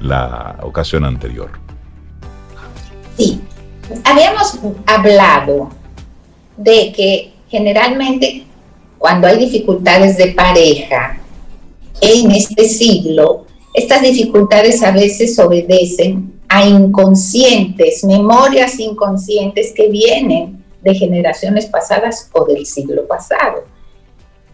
la 0.00 0.58
ocasión 0.62 1.04
anterior. 1.04 1.50
Sí, 3.16 3.40
habíamos 4.04 4.58
hablado 4.86 5.70
de 6.56 6.92
que 6.92 7.32
generalmente 7.48 8.44
cuando 8.98 9.26
hay 9.26 9.38
dificultades 9.38 10.16
de 10.16 10.28
pareja 10.28 11.18
en 12.00 12.30
este 12.30 12.68
siglo, 12.68 13.46
estas 13.74 14.02
dificultades 14.02 14.82
a 14.82 14.90
veces 14.90 15.38
obedecen 15.38 16.40
a 16.48 16.66
inconscientes, 16.66 18.04
memorias 18.04 18.78
inconscientes 18.78 19.72
que 19.72 19.88
vienen 19.88 20.62
de 20.82 20.94
generaciones 20.94 21.66
pasadas 21.66 22.28
o 22.32 22.44
del 22.44 22.66
siglo 22.66 23.06
pasado. 23.06 23.64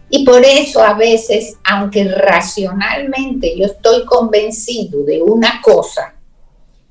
Y 0.09 0.23
por 0.25 0.43
eso 0.43 0.81
a 0.81 0.93
veces, 0.93 1.57
aunque 1.63 2.05
racionalmente 2.05 3.57
yo 3.57 3.65
estoy 3.65 4.05
convencido 4.05 5.03
de 5.03 5.21
una 5.21 5.61
cosa, 5.61 6.15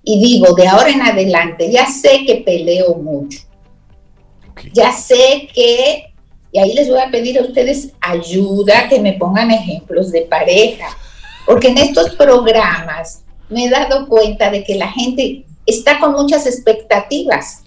y 0.04 0.20
digo, 0.20 0.54
de 0.54 0.66
ahora 0.66 0.90
en 0.90 1.02
adelante, 1.02 1.70
ya 1.70 1.86
sé 1.86 2.24
que 2.26 2.36
peleo 2.36 2.94
mucho. 2.94 3.40
Ya 4.72 4.92
sé 4.92 5.48
que, 5.54 6.12
y 6.52 6.58
ahí 6.58 6.72
les 6.74 6.88
voy 6.88 7.00
a 7.00 7.10
pedir 7.10 7.38
a 7.38 7.42
ustedes 7.42 7.92
ayuda, 8.00 8.88
que 8.88 9.00
me 9.00 9.14
pongan 9.14 9.50
ejemplos 9.50 10.10
de 10.10 10.22
pareja, 10.22 10.86
porque 11.48 11.68
en 11.68 11.78
estos 11.78 12.10
programas 12.10 13.24
me 13.48 13.64
he 13.64 13.70
dado 13.70 14.06
cuenta 14.06 14.50
de 14.50 14.62
que 14.62 14.74
la 14.74 14.88
gente 14.88 15.46
está 15.64 15.98
con 15.98 16.12
muchas 16.12 16.46
expectativas, 16.46 17.62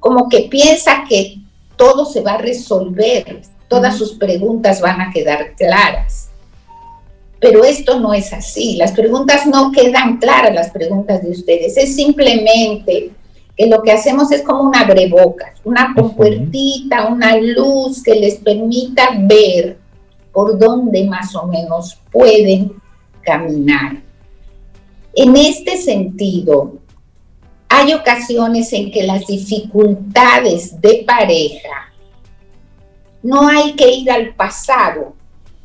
como 0.00 0.28
que 0.28 0.48
piensa 0.50 1.04
que 1.08 1.36
todo 1.76 2.04
se 2.04 2.20
va 2.20 2.32
a 2.32 2.38
resolver, 2.38 3.42
todas 3.68 3.96
sus 3.96 4.14
preguntas 4.14 4.80
van 4.80 5.00
a 5.00 5.12
quedar 5.12 5.54
claras. 5.54 6.30
Pero 7.38 7.62
esto 7.62 8.00
no 8.00 8.12
es 8.12 8.32
así. 8.32 8.74
Las 8.74 8.90
preguntas 8.90 9.46
no 9.46 9.70
quedan 9.70 10.16
claras, 10.16 10.52
las 10.52 10.70
preguntas 10.70 11.22
de 11.22 11.30
ustedes. 11.30 11.76
Es 11.76 11.94
simplemente 11.94 13.12
que 13.56 13.66
lo 13.66 13.82
que 13.82 13.92
hacemos 13.92 14.32
es 14.32 14.42
como 14.42 14.64
una 14.64 14.80
abrebocas, 14.80 15.60
una 15.62 15.94
compuertita, 15.94 17.06
una 17.06 17.36
luz 17.36 18.02
que 18.02 18.16
les 18.16 18.34
permita 18.36 19.10
ver 19.16 19.78
por 20.32 20.58
dónde 20.58 21.04
más 21.04 21.36
o 21.36 21.46
menos 21.46 22.00
pueden 22.10 22.81
caminar. 23.22 23.96
En 25.14 25.36
este 25.36 25.76
sentido, 25.76 26.78
hay 27.68 27.94
ocasiones 27.94 28.72
en 28.72 28.90
que 28.90 29.02
las 29.02 29.26
dificultades 29.26 30.80
de 30.80 31.04
pareja 31.06 31.92
no 33.22 33.48
hay 33.48 33.74
que 33.74 33.90
ir 33.90 34.10
al 34.10 34.34
pasado 34.34 35.14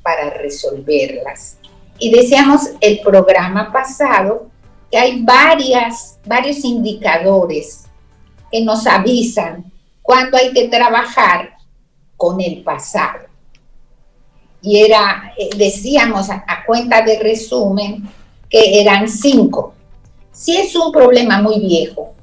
para 0.04 0.30
resolverlas 0.30 1.58
y 2.00 2.12
decíamos 2.12 2.62
el 2.80 3.00
programa 3.02 3.72
pasado 3.72 4.50
que 4.92 4.98
hay 4.98 5.22
varias, 5.24 6.20
varios 6.26 6.64
indicadores 6.64 7.86
que 8.52 8.64
nos 8.64 8.86
avisan 8.88 9.72
cuando 10.02 10.38
hay 10.38 10.54
que 10.54 10.70
trabajar 10.70 11.58
con 12.16 12.40
el 12.40 12.64
pasado. 12.64 13.27
Y 14.62 14.80
era, 14.80 15.34
eh, 15.38 15.50
decíamos 15.56 16.30
a, 16.30 16.44
a 16.48 16.66
cuenta 16.66 17.02
de 17.02 17.20
resumen, 17.20 18.08
que 18.50 18.82
eran 18.82 19.10
cinco. 19.10 19.74
Si 20.32 20.56
es 20.56 20.76
un 20.76 20.92
problema 20.92 21.42
muy 21.42 21.60
viejo, 21.60 22.14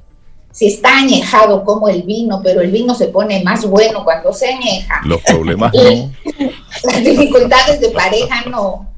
si 0.51 0.67
está 0.67 0.99
añejado 0.99 1.63
como 1.63 1.89
el 1.89 2.03
vino, 2.03 2.41
pero 2.43 2.61
el 2.61 2.71
vino 2.71 2.95
se 2.95 3.07
pone 3.07 3.43
más 3.43 3.65
bueno 3.65 4.03
cuando 4.03 4.31
se 4.31 4.53
añeja. 4.53 5.01
Los 5.05 5.21
problemas 5.21 5.73
no. 5.73 5.81
Las 6.83 7.03
dificultades 7.03 7.81
de 7.81 7.89
pareja 7.89 8.43
no 8.49 8.95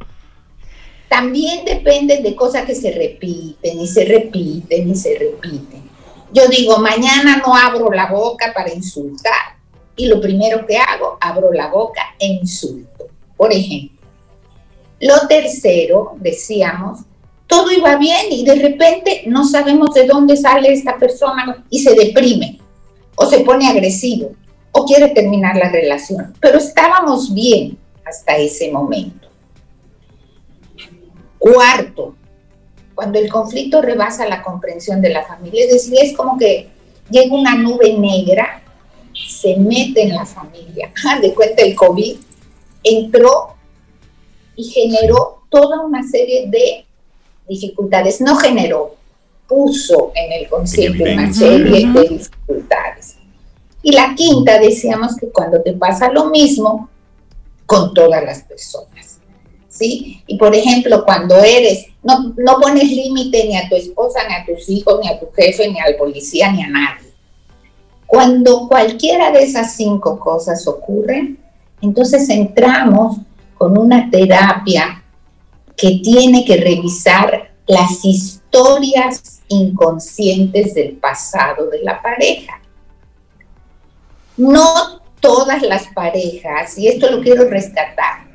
también 1.08 1.64
depende 1.64 2.22
de 2.22 2.36
cosas 2.36 2.66
que 2.66 2.76
se 2.76 2.92
repiten 2.92 3.80
y 3.80 3.88
se 3.88 4.06
repiten 4.06 4.90
y 4.90 4.96
se 4.96 5.18
repiten. 5.18 5.90
Yo 6.34 6.48
digo, 6.48 6.78
mañana 6.80 7.38
no 7.38 7.56
abro 7.56 7.90
la 7.92 8.08
boca 8.08 8.52
para 8.54 8.74
insultar. 8.74 9.58
Y 9.96 10.08
lo 10.08 10.22
primero 10.22 10.66
que 10.66 10.78
hago, 10.78 11.18
abro 11.20 11.52
la 11.52 11.68
boca 11.68 12.02
e 12.20 12.28
insulto. 12.28 12.97
Por 13.38 13.54
ejemplo. 13.54 13.98
Lo 15.00 15.28
tercero, 15.28 16.16
decíamos, 16.20 17.02
todo 17.46 17.72
iba 17.72 17.96
bien 17.98 18.32
y 18.32 18.44
de 18.44 18.56
repente 18.56 19.24
no 19.28 19.48
sabemos 19.48 19.94
de 19.94 20.06
dónde 20.06 20.36
sale 20.36 20.74
esta 20.74 20.98
persona 20.98 21.64
y 21.70 21.80
se 21.80 21.94
deprime 21.94 22.60
o 23.16 23.26
se 23.26 23.40
pone 23.42 23.68
agresivo 23.68 24.32
o 24.72 24.86
quiere 24.86 25.10
terminar 25.10 25.56
la 25.56 25.70
relación. 25.70 26.34
Pero 26.42 26.58
estábamos 26.58 27.34
bien 27.34 27.78
hasta 28.06 28.38
ese 28.38 28.72
momento. 28.72 29.28
Cuarto, 31.38 32.16
cuando 32.98 33.20
el 33.20 33.30
conflicto 33.30 33.80
rebasa 33.80 34.28
la 34.28 34.42
comprensión 34.42 35.02
de 35.02 35.10
la 35.10 35.24
familia. 35.24 35.66
Es 35.66 35.72
decir, 35.72 35.96
es 36.02 36.18
como 36.18 36.36
que 36.36 36.68
llega 37.12 37.36
una 37.36 37.54
nube 37.54 37.94
negra, 37.94 38.64
se 39.14 39.56
mete 39.56 40.02
en 40.02 40.16
la 40.16 40.26
familia. 40.26 40.92
De 41.22 41.34
cuenta 41.36 41.62
el 41.62 41.76
COVID, 41.76 42.18
entró 42.90 43.56
y 44.56 44.66
generó 44.66 45.44
toda 45.50 45.82
una 45.82 46.08
serie 46.08 46.48
de 46.48 46.86
dificultades. 47.48 48.22
No 48.22 48.36
generó, 48.36 48.96
puso 49.48 50.12
en 50.16 50.32
el 50.34 50.50
consciente 50.50 51.14
una 51.14 51.34
serie 51.34 51.88
de 51.88 52.10
dificultades. 52.10 53.18
Y 53.82 53.92
la 53.94 54.14
quinta, 54.16 54.60
decíamos 54.60 55.16
que 55.16 55.30
cuando 55.30 55.62
te 55.62 55.74
pasa 55.74 56.12
lo 56.12 56.30
mismo 56.30 56.90
con 57.66 57.94
todas 57.94 58.24
las 58.24 58.44
personas. 58.44 59.20
¿Sí? 59.70 60.24
Y 60.26 60.38
por 60.38 60.56
ejemplo, 60.56 61.06
cuando 61.06 61.36
eres, 61.38 61.86
no, 62.02 62.34
no 62.36 62.60
pones 62.60 62.90
límite 62.90 63.46
ni 63.46 63.56
a 63.56 63.70
tu 63.70 63.76
esposa, 63.76 64.22
ni 64.28 64.34
a 64.34 64.44
tus 64.44 64.68
hijos, 64.70 65.00
ni 65.02 65.08
a 65.08 65.20
tu 65.20 65.28
jefe, 65.32 65.70
ni 65.70 65.80
al 65.80 65.96
policía, 65.96 66.52
ni 66.52 66.64
a 66.64 66.68
nadie. 66.68 67.08
Cuando 68.08 68.68
cualquiera 68.68 69.32
de 69.32 69.44
esas 69.44 69.76
cinco 69.76 70.18
cosas 70.18 70.68
ocurre, 70.68 71.36
entonces 71.82 72.30
entramos 72.30 73.18
con 73.58 73.78
una 73.78 74.10
terapia 74.10 75.04
que 75.76 76.00
tiene 76.04 76.44
que 76.46 76.58
revisar 76.58 77.52
las 77.68 78.04
historias 78.04 79.42
inconscientes 79.48 80.74
del 80.74 80.94
pasado 80.94 81.70
de 81.70 81.84
la 81.84 82.02
pareja. 82.02 82.62
No 84.38 85.02
todas 85.20 85.62
las 85.64 85.88
parejas, 85.88 86.78
y 86.78 86.88
esto 86.88 87.10
lo 87.12 87.22
quiero 87.22 87.50
rescatar, 87.50 88.28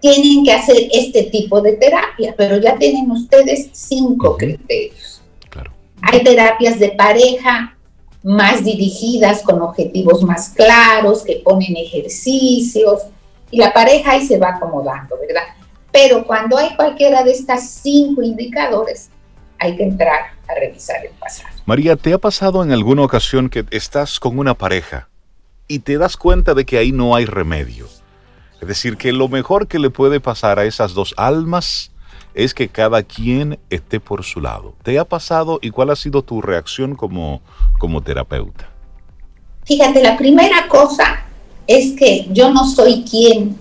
tienen 0.00 0.44
que 0.44 0.52
hacer 0.52 0.88
este 0.92 1.24
tipo 1.24 1.60
de 1.60 1.74
terapia, 1.74 2.34
pero 2.36 2.58
ya 2.58 2.76
tienen 2.76 3.10
ustedes 3.10 3.68
cinco 3.72 4.36
criterios. 4.36 5.22
Hay 6.02 6.24
terapias 6.24 6.80
de 6.80 6.90
pareja 6.90 7.76
más 8.22 8.64
dirigidas 8.64 9.42
con 9.42 9.60
objetivos 9.62 10.22
más 10.22 10.50
claros, 10.50 11.22
que 11.22 11.42
ponen 11.44 11.76
ejercicios, 11.76 13.02
y 13.50 13.58
la 13.58 13.72
pareja 13.72 14.12
ahí 14.12 14.26
se 14.26 14.38
va 14.38 14.50
acomodando, 14.56 15.16
¿verdad? 15.20 15.42
Pero 15.92 16.26
cuando 16.26 16.56
hay 16.56 16.74
cualquiera 16.74 17.22
de 17.22 17.32
estas 17.32 17.68
cinco 17.68 18.22
indicadores, 18.22 19.10
hay 19.58 19.76
que 19.76 19.84
entrar 19.84 20.32
a 20.48 20.54
revisar 20.54 21.04
el 21.04 21.12
pasado. 21.12 21.54
María, 21.66 21.96
¿te 21.96 22.12
ha 22.12 22.18
pasado 22.18 22.64
en 22.64 22.72
alguna 22.72 23.02
ocasión 23.02 23.48
que 23.48 23.64
estás 23.70 24.18
con 24.18 24.38
una 24.38 24.54
pareja 24.54 25.08
y 25.68 25.80
te 25.80 25.98
das 25.98 26.16
cuenta 26.16 26.54
de 26.54 26.64
que 26.64 26.78
ahí 26.78 26.90
no 26.90 27.14
hay 27.14 27.26
remedio? 27.26 27.86
Es 28.60 28.68
decir, 28.68 28.96
que 28.96 29.12
lo 29.12 29.28
mejor 29.28 29.68
que 29.68 29.78
le 29.78 29.90
puede 29.90 30.18
pasar 30.18 30.58
a 30.58 30.64
esas 30.64 30.94
dos 30.94 31.14
almas 31.16 31.91
es 32.34 32.54
que 32.54 32.68
cada 32.68 33.02
quien 33.02 33.58
esté 33.70 34.00
por 34.00 34.24
su 34.24 34.40
lado. 34.40 34.74
¿Te 34.82 34.98
ha 34.98 35.04
pasado 35.04 35.58
y 35.62 35.70
cuál 35.70 35.90
ha 35.90 35.96
sido 35.96 36.22
tu 36.22 36.40
reacción 36.40 36.94
como, 36.94 37.40
como 37.78 38.02
terapeuta? 38.02 38.68
Fíjate, 39.64 40.02
la 40.02 40.16
primera 40.16 40.68
cosa 40.68 41.24
es 41.66 41.92
que 41.92 42.26
yo 42.30 42.50
no 42.50 42.66
soy 42.66 43.04
quien 43.08 43.56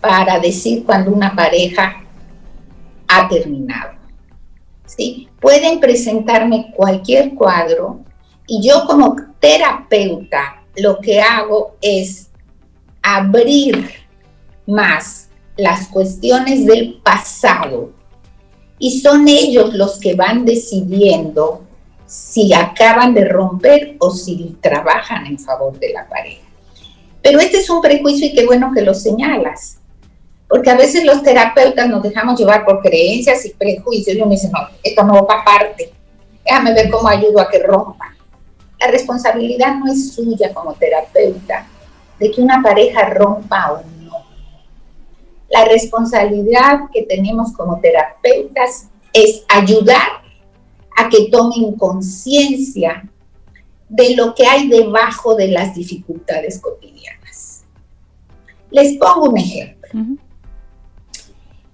para 0.00 0.38
decir 0.38 0.84
cuando 0.84 1.10
una 1.10 1.34
pareja 1.34 2.02
ha 3.08 3.28
terminado. 3.28 3.92
¿sí? 4.86 5.28
Pueden 5.40 5.80
presentarme 5.80 6.72
cualquier 6.74 7.34
cuadro 7.34 8.00
y 8.46 8.66
yo 8.66 8.84
como 8.86 9.16
terapeuta 9.38 10.62
lo 10.76 11.00
que 11.00 11.20
hago 11.20 11.76
es 11.80 12.30
abrir 13.02 13.90
más 14.66 15.29
las 15.56 15.88
cuestiones 15.88 16.66
del 16.66 17.00
pasado 17.02 17.92
y 18.78 19.00
son 19.00 19.28
ellos 19.28 19.74
los 19.74 19.98
que 19.98 20.14
van 20.14 20.44
decidiendo 20.44 21.62
si 22.06 22.52
acaban 22.52 23.14
de 23.14 23.26
romper 23.26 23.96
o 24.00 24.10
si 24.10 24.56
trabajan 24.60 25.26
en 25.26 25.38
favor 25.38 25.78
de 25.78 25.92
la 25.92 26.08
pareja. 26.08 26.42
Pero 27.22 27.38
este 27.38 27.58
es 27.58 27.70
un 27.70 27.80
prejuicio 27.80 28.26
y 28.26 28.32
qué 28.32 28.46
bueno 28.46 28.72
que 28.74 28.80
lo 28.80 28.94
señalas, 28.94 29.78
porque 30.48 30.70
a 30.70 30.76
veces 30.76 31.04
los 31.04 31.22
terapeutas 31.22 31.88
nos 31.88 32.02
dejamos 32.02 32.40
llevar 32.40 32.64
por 32.64 32.80
creencias 32.80 33.44
y 33.44 33.50
prejuicios 33.50 34.16
y 34.16 34.20
uno 34.20 34.30
dice, 34.30 34.50
no, 34.50 34.60
esto 34.82 35.04
no 35.04 35.14
va 35.14 35.26
para 35.26 35.44
parte, 35.44 35.92
déjame 36.44 36.72
ver 36.72 36.90
cómo 36.90 37.06
ayudo 37.06 37.40
a 37.40 37.48
que 37.48 37.58
rompa. 37.60 38.14
La 38.80 38.88
responsabilidad 38.88 39.76
no 39.76 39.92
es 39.92 40.14
suya 40.14 40.52
como 40.54 40.72
terapeuta 40.72 41.66
de 42.18 42.30
que 42.30 42.40
una 42.40 42.62
pareja 42.62 43.10
rompa 43.10 43.72
o 43.72 43.76
no. 43.76 43.99
La 45.50 45.64
responsabilidad 45.64 46.88
que 46.92 47.02
tenemos 47.02 47.52
como 47.52 47.80
terapeutas 47.80 48.88
es 49.12 49.44
ayudar 49.48 50.22
a 50.96 51.08
que 51.08 51.28
tomen 51.30 51.72
conciencia 51.76 53.08
de 53.88 54.14
lo 54.14 54.34
que 54.34 54.46
hay 54.46 54.68
debajo 54.68 55.34
de 55.34 55.48
las 55.48 55.74
dificultades 55.74 56.60
cotidianas. 56.60 57.64
Les 58.70 58.96
pongo 58.96 59.30
un 59.30 59.38
ejemplo. 59.38 59.90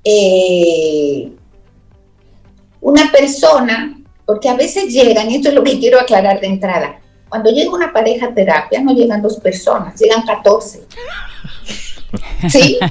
Eh, 0.02 1.32
una 2.80 3.10
persona, 3.10 4.00
porque 4.24 4.48
a 4.48 4.54
veces 4.54 4.92
llegan, 4.92 5.30
y 5.30 5.36
esto 5.36 5.48
es 5.48 5.54
lo 5.54 5.64
que 5.64 5.78
quiero 5.78 6.00
aclarar 6.00 6.40
de 6.40 6.46
entrada, 6.46 7.00
cuando 7.28 7.50
llega 7.50 7.74
una 7.74 7.92
pareja 7.92 8.26
a 8.26 8.34
terapia 8.34 8.80
no 8.80 8.92
llegan 8.94 9.20
dos 9.20 9.38
personas, 9.38 10.00
llegan 10.00 10.22
14. 10.22 10.86
¿Sí? 12.48 12.78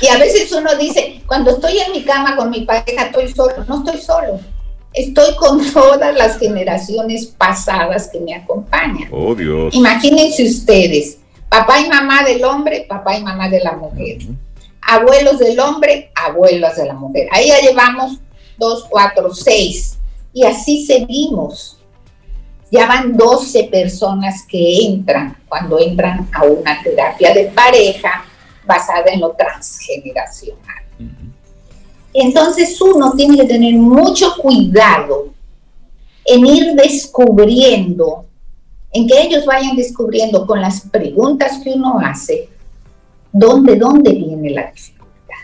Y 0.00 0.08
a 0.08 0.18
veces 0.18 0.52
uno 0.52 0.74
dice, 0.76 1.22
cuando 1.26 1.52
estoy 1.52 1.78
en 1.78 1.92
mi 1.92 2.02
cama 2.02 2.36
con 2.36 2.50
mi 2.50 2.62
pareja 2.62 3.04
estoy 3.04 3.32
solo, 3.32 3.64
no 3.66 3.78
estoy 3.78 4.00
solo 4.00 4.40
estoy 4.96 5.36
con 5.36 5.60
todas 5.72 6.14
las 6.16 6.38
generaciones 6.38 7.26
pasadas 7.26 8.08
que 8.08 8.18
me 8.18 8.34
acompañan. 8.34 9.08
Oh, 9.12 9.34
Dios. 9.34 9.74
Imagínense 9.74 10.44
ustedes, 10.44 11.18
papá 11.48 11.80
y 11.80 11.88
mamá 11.88 12.24
del 12.24 12.44
hombre, 12.44 12.86
papá 12.88 13.16
y 13.16 13.22
mamá 13.22 13.48
de 13.48 13.60
la 13.60 13.72
mujer. 13.72 14.18
Abuelos 14.80 15.38
del 15.38 15.60
hombre, 15.60 16.10
abuelas 16.14 16.76
de 16.76 16.86
la 16.86 16.94
mujer. 16.94 17.28
Ahí 17.30 17.48
ya 17.48 17.60
llevamos 17.60 18.18
dos, 18.56 18.86
cuatro, 18.88 19.32
seis. 19.34 19.98
Y 20.32 20.44
así 20.44 20.84
seguimos. 20.86 21.78
Ya 22.70 22.86
van 22.86 23.16
12 23.16 23.64
personas 23.64 24.44
que 24.46 24.78
entran 24.86 25.36
cuando 25.48 25.78
entran 25.78 26.28
a 26.32 26.42
una 26.42 26.82
terapia 26.82 27.32
de 27.32 27.44
pareja 27.44 28.24
basada 28.66 29.06
en 29.12 29.20
lo 29.20 29.30
transgeneracional. 29.32 30.84
Entonces 32.12 32.80
uno 32.80 33.12
tiene 33.12 33.36
que 33.36 33.44
tener 33.44 33.74
mucho 33.74 34.34
cuidado 34.38 35.34
en 36.24 36.46
ir 36.46 36.74
descubriendo, 36.74 38.24
en 38.90 39.06
que 39.06 39.20
ellos 39.20 39.44
vayan 39.44 39.76
descubriendo 39.76 40.46
con 40.46 40.60
las 40.60 40.80
preguntas 40.80 41.60
que 41.62 41.74
uno 41.74 41.98
hace, 42.00 42.48
dónde, 43.30 43.76
dónde 43.76 44.12
viene 44.12 44.50
la 44.50 44.70
dificultad. 44.72 45.34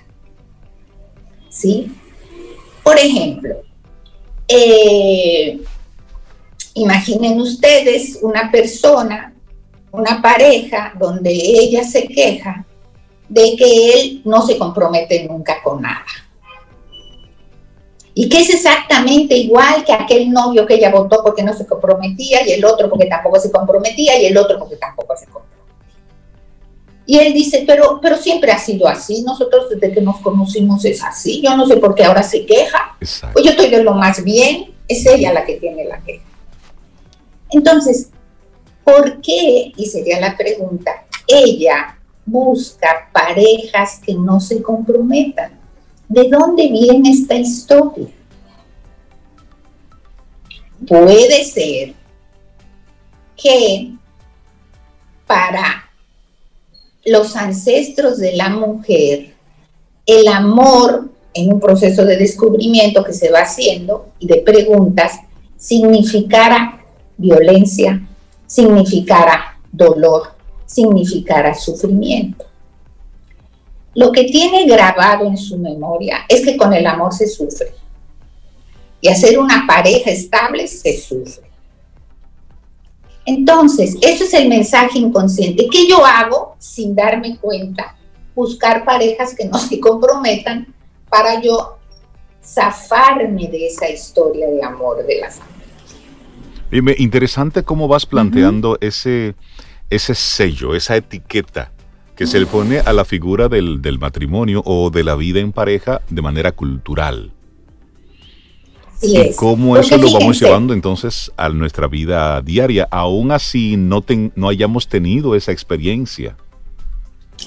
¿Sí? 1.51 1.93
Por 2.83 2.99
ejemplo, 2.99 3.57
eh, 4.49 5.61
imaginen 6.75 7.39
ustedes 7.39 8.19
una 8.23 8.51
persona, 8.51 9.35
una 9.93 10.23
pareja, 10.23 10.95
donde 10.99 11.31
ella 11.31 11.85
se 11.85 12.09
queja 12.09 12.65
de 13.33 13.57
que 13.57 13.93
él 13.95 14.23
no 14.27 14.47
se 14.47 14.59
compromete 14.59 15.27
nunca 15.27 15.63
con 15.63 15.81
nada. 15.81 16.05
Y 18.15 18.29
que 18.29 18.41
es 18.41 18.51
exactamente 18.51 19.35
igual 19.35 19.85
que 19.87 19.93
aquel 19.95 20.31
novio 20.31 20.67
que 20.67 20.75
ella 20.75 20.91
votó 20.91 21.23
porque 21.25 21.43
no 21.43 21.55
se 21.55 21.67
comprometía 21.67 22.47
y 22.47 22.53
el 22.53 22.63
otro 22.63 22.91
porque 22.91 23.07
tampoco 23.07 23.41
se 23.41 23.51
comprometía 23.51 24.21
y 24.21 24.27
el 24.27 24.37
otro 24.37 24.59
porque 24.59 24.77
tampoco 24.77 25.17
se 25.17 25.25
comprometía. 25.25 25.63
Y 27.07 27.19
él 27.21 27.33
dice, 27.33 27.65
pero, 27.67 28.01
pero 28.03 28.19
siempre 28.19 28.53
ha 28.53 28.59
sido 28.59 28.87
así, 28.87 29.23
nosotros 29.23 29.71
desde 29.71 29.93
que 29.95 30.03
nos 30.03 30.21
conocimos 30.21 30.85
es 30.85 31.03
así, 31.03 31.41
yo 31.43 31.57
no 31.57 31.67
sé 31.67 31.79
por 31.79 31.95
qué 31.95 32.05
ahora 32.05 32.23
se 32.23 32.45
queja, 32.45 32.97
pues 33.33 33.45
yo 33.45 33.53
estoy 33.53 33.71
de 33.71 33.83
lo 33.83 33.95
más 33.95 34.23
bien, 34.23 34.75
es 34.87 35.07
ella 35.07 35.33
la 35.33 35.45
que 35.45 35.55
tiene 35.55 35.87
la 35.87 36.01
queja. 36.01 36.25
Entonces, 37.51 38.11
¿por 38.85 39.23
qué, 39.23 39.73
y 39.75 39.87
sería 39.87 40.21
la 40.21 40.37
pregunta, 40.37 41.07
ella 41.27 41.99
busca 42.25 43.11
parejas 43.13 44.01
que 44.05 44.15
no 44.15 44.41
se 44.41 44.63
comprometan? 44.63 45.59
¿De 46.09 46.29
dónde 46.29 46.69
viene 46.69 47.11
esta 47.11 47.35
historia? 47.35 48.09
Puede 50.87 51.45
ser 51.45 51.95
que 53.37 53.93
para 55.27 55.91
los 57.05 57.35
ancestros 57.37 58.19
de 58.19 58.37
la 58.37 58.49
mujer, 58.51 59.35
el 60.07 60.29
amor 60.29 61.11
en 61.35 61.53
un 61.53 61.61
proceso 61.61 62.05
de 62.05 62.17
descubrimiento 62.17 63.03
que 63.05 63.13
se 63.13 63.31
va 63.31 63.41
haciendo 63.41 64.13
y 64.19 64.27
de 64.27 64.39
preguntas 64.39 65.21
significara 65.57 66.85
violencia, 67.17 68.07
significara 68.47 69.59
dolor, 69.71 70.35
significara 70.73 71.55
sufrimiento 71.55 72.47
lo 73.95 74.11
que 74.11 74.25
tiene 74.25 74.67
grabado 74.67 75.27
en 75.27 75.37
su 75.37 75.59
memoria 75.59 76.25
es 76.29 76.43
que 76.43 76.57
con 76.57 76.73
el 76.73 76.87
amor 76.87 77.13
se 77.13 77.27
sufre. 77.27 77.75
y 79.05 79.09
hacer 79.09 79.37
una 79.37 79.67
pareja 79.67 80.13
estable 80.13 80.69
se 80.69 80.97
sufre. 80.97 81.51
Entonces, 83.27 83.97
eso 84.01 84.23
es 84.23 84.33
el 84.33 84.49
mensaje 84.49 84.97
inconsciente. 84.97 85.67
¿Qué 85.69 85.89
yo 85.89 86.07
hago 86.07 86.55
sin 86.61 86.95
darme 86.95 87.37
cuenta? 87.39 87.97
Buscar 88.33 88.85
parejas 88.85 89.35
que 89.35 89.47
no 89.47 89.59
se 89.59 89.81
comprometan 89.81 90.73
para 91.11 91.43
yo 91.43 91.79
zafarme 92.45 93.49
de 93.49 93.67
esa 93.67 93.91
historia 93.91 94.47
de 94.47 94.63
amor 94.63 95.05
de 95.05 95.19
la 95.19 95.31
familia. 95.33 95.63
Dime, 96.71 96.95
interesante 96.97 97.65
cómo 97.65 97.89
vas 97.89 98.07
planteando 98.07 98.79
ese, 98.81 99.35
ese 99.95 100.15
sello, 100.15 100.75
esa 100.75 100.97
etiqueta 100.97 101.71
que 102.17 102.27
se 102.27 102.39
le 102.39 102.47
pone 102.47 102.79
a 102.81 102.93
la 102.93 103.05
figura 103.05 103.49
del, 103.49 103.81
matrimonio 103.99 104.63
o 104.65 104.91
de 104.91 105.05
la 105.05 105.17
vida 105.17 105.41
en 105.41 105.53
pareja 105.53 106.03
de 106.09 106.23
manera 106.23 106.53
cultural. 106.53 107.33
y 109.03 109.35
cómo 109.35 109.77
eso 109.77 109.97
lo 109.97 110.13
vamos 110.13 110.41
llevando 110.41 110.73
entonces 110.73 111.33
a 111.37 111.49
nuestra 111.49 111.89
vida 111.89 112.41
diaria, 112.41 112.87
aún 112.91 113.33
así 113.33 113.77
no, 113.77 114.05
no 114.37 114.49
hayamos 114.49 114.87
tenido 114.87 115.35
esa 115.35 115.53
experiencia. 115.53 116.37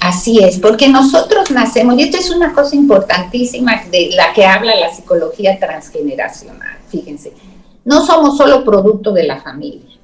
Así 0.02 0.44
es, 0.44 0.60
porque 0.60 0.90
nosotros 0.90 1.52
nacemos, 1.52 1.98
y 1.98 2.04
esto 2.04 2.18
es 2.18 2.30
una 2.30 2.54
cosa 2.54 2.76
importantísima 2.76 3.84
de 3.90 4.10
la 4.14 4.34
que 4.34 4.46
habla 4.46 4.76
la 4.76 4.94
psicología 4.94 5.58
transgeneracional, 5.58 6.78
fíjense, 6.90 7.34
no 7.86 8.06
somos 8.06 8.38
solo 8.38 8.66
producto 8.66 9.14
de 9.14 9.24
la 9.24 9.42
familia, 9.42 9.95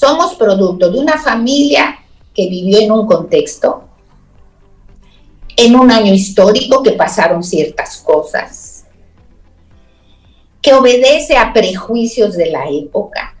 somos 0.00 0.34
producto 0.34 0.90
de 0.90 0.98
una 0.98 1.18
familia 1.18 1.98
que 2.34 2.48
vivió 2.48 2.78
en 2.78 2.90
un 2.90 3.06
contexto, 3.06 3.84
en 5.54 5.76
un 5.76 5.90
año 5.90 6.14
histórico 6.14 6.82
que 6.82 6.92
pasaron 6.92 7.42
ciertas 7.42 7.98
cosas, 7.98 8.86
que 10.62 10.72
obedece 10.72 11.36
a 11.36 11.52
prejuicios 11.52 12.34
de 12.34 12.50
la 12.50 12.64
época, 12.70 13.36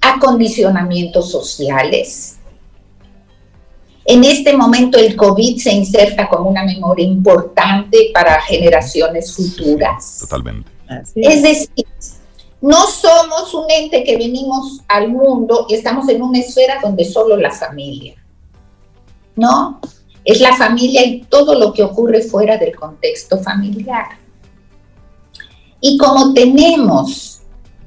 a 0.00 0.20
condicionamientos 0.20 1.28
sociales, 1.28 2.36
en 4.04 4.22
este 4.22 4.56
momento 4.56 4.96
el 4.96 5.16
COVID 5.16 5.58
se 5.58 5.72
inserta 5.72 6.28
como 6.28 6.48
una 6.48 6.62
memoria 6.62 7.04
importante 7.04 8.10
para 8.14 8.40
generaciones 8.42 9.34
futuras. 9.34 10.18
Totalmente. 10.20 10.70
Es 11.16 11.42
decir, 11.42 11.84
no 12.60 12.86
somos 12.86 13.52
un 13.54 13.70
ente 13.70 14.02
que 14.02 14.16
venimos 14.16 14.80
al 14.88 15.08
mundo 15.08 15.66
y 15.68 15.74
estamos 15.74 16.08
en 16.08 16.22
una 16.22 16.38
esfera 16.38 16.80
donde 16.82 17.04
solo 17.04 17.36
la 17.36 17.50
familia. 17.50 18.14
No, 19.36 19.80
es 20.24 20.40
la 20.40 20.56
familia 20.56 21.04
y 21.04 21.22
todo 21.22 21.54
lo 21.54 21.72
que 21.72 21.82
ocurre 21.82 22.22
fuera 22.22 22.56
del 22.56 22.74
contexto 22.74 23.38
familiar. 23.38 24.18
Y 25.80 25.98
como 25.98 26.32
tenemos 26.32 27.42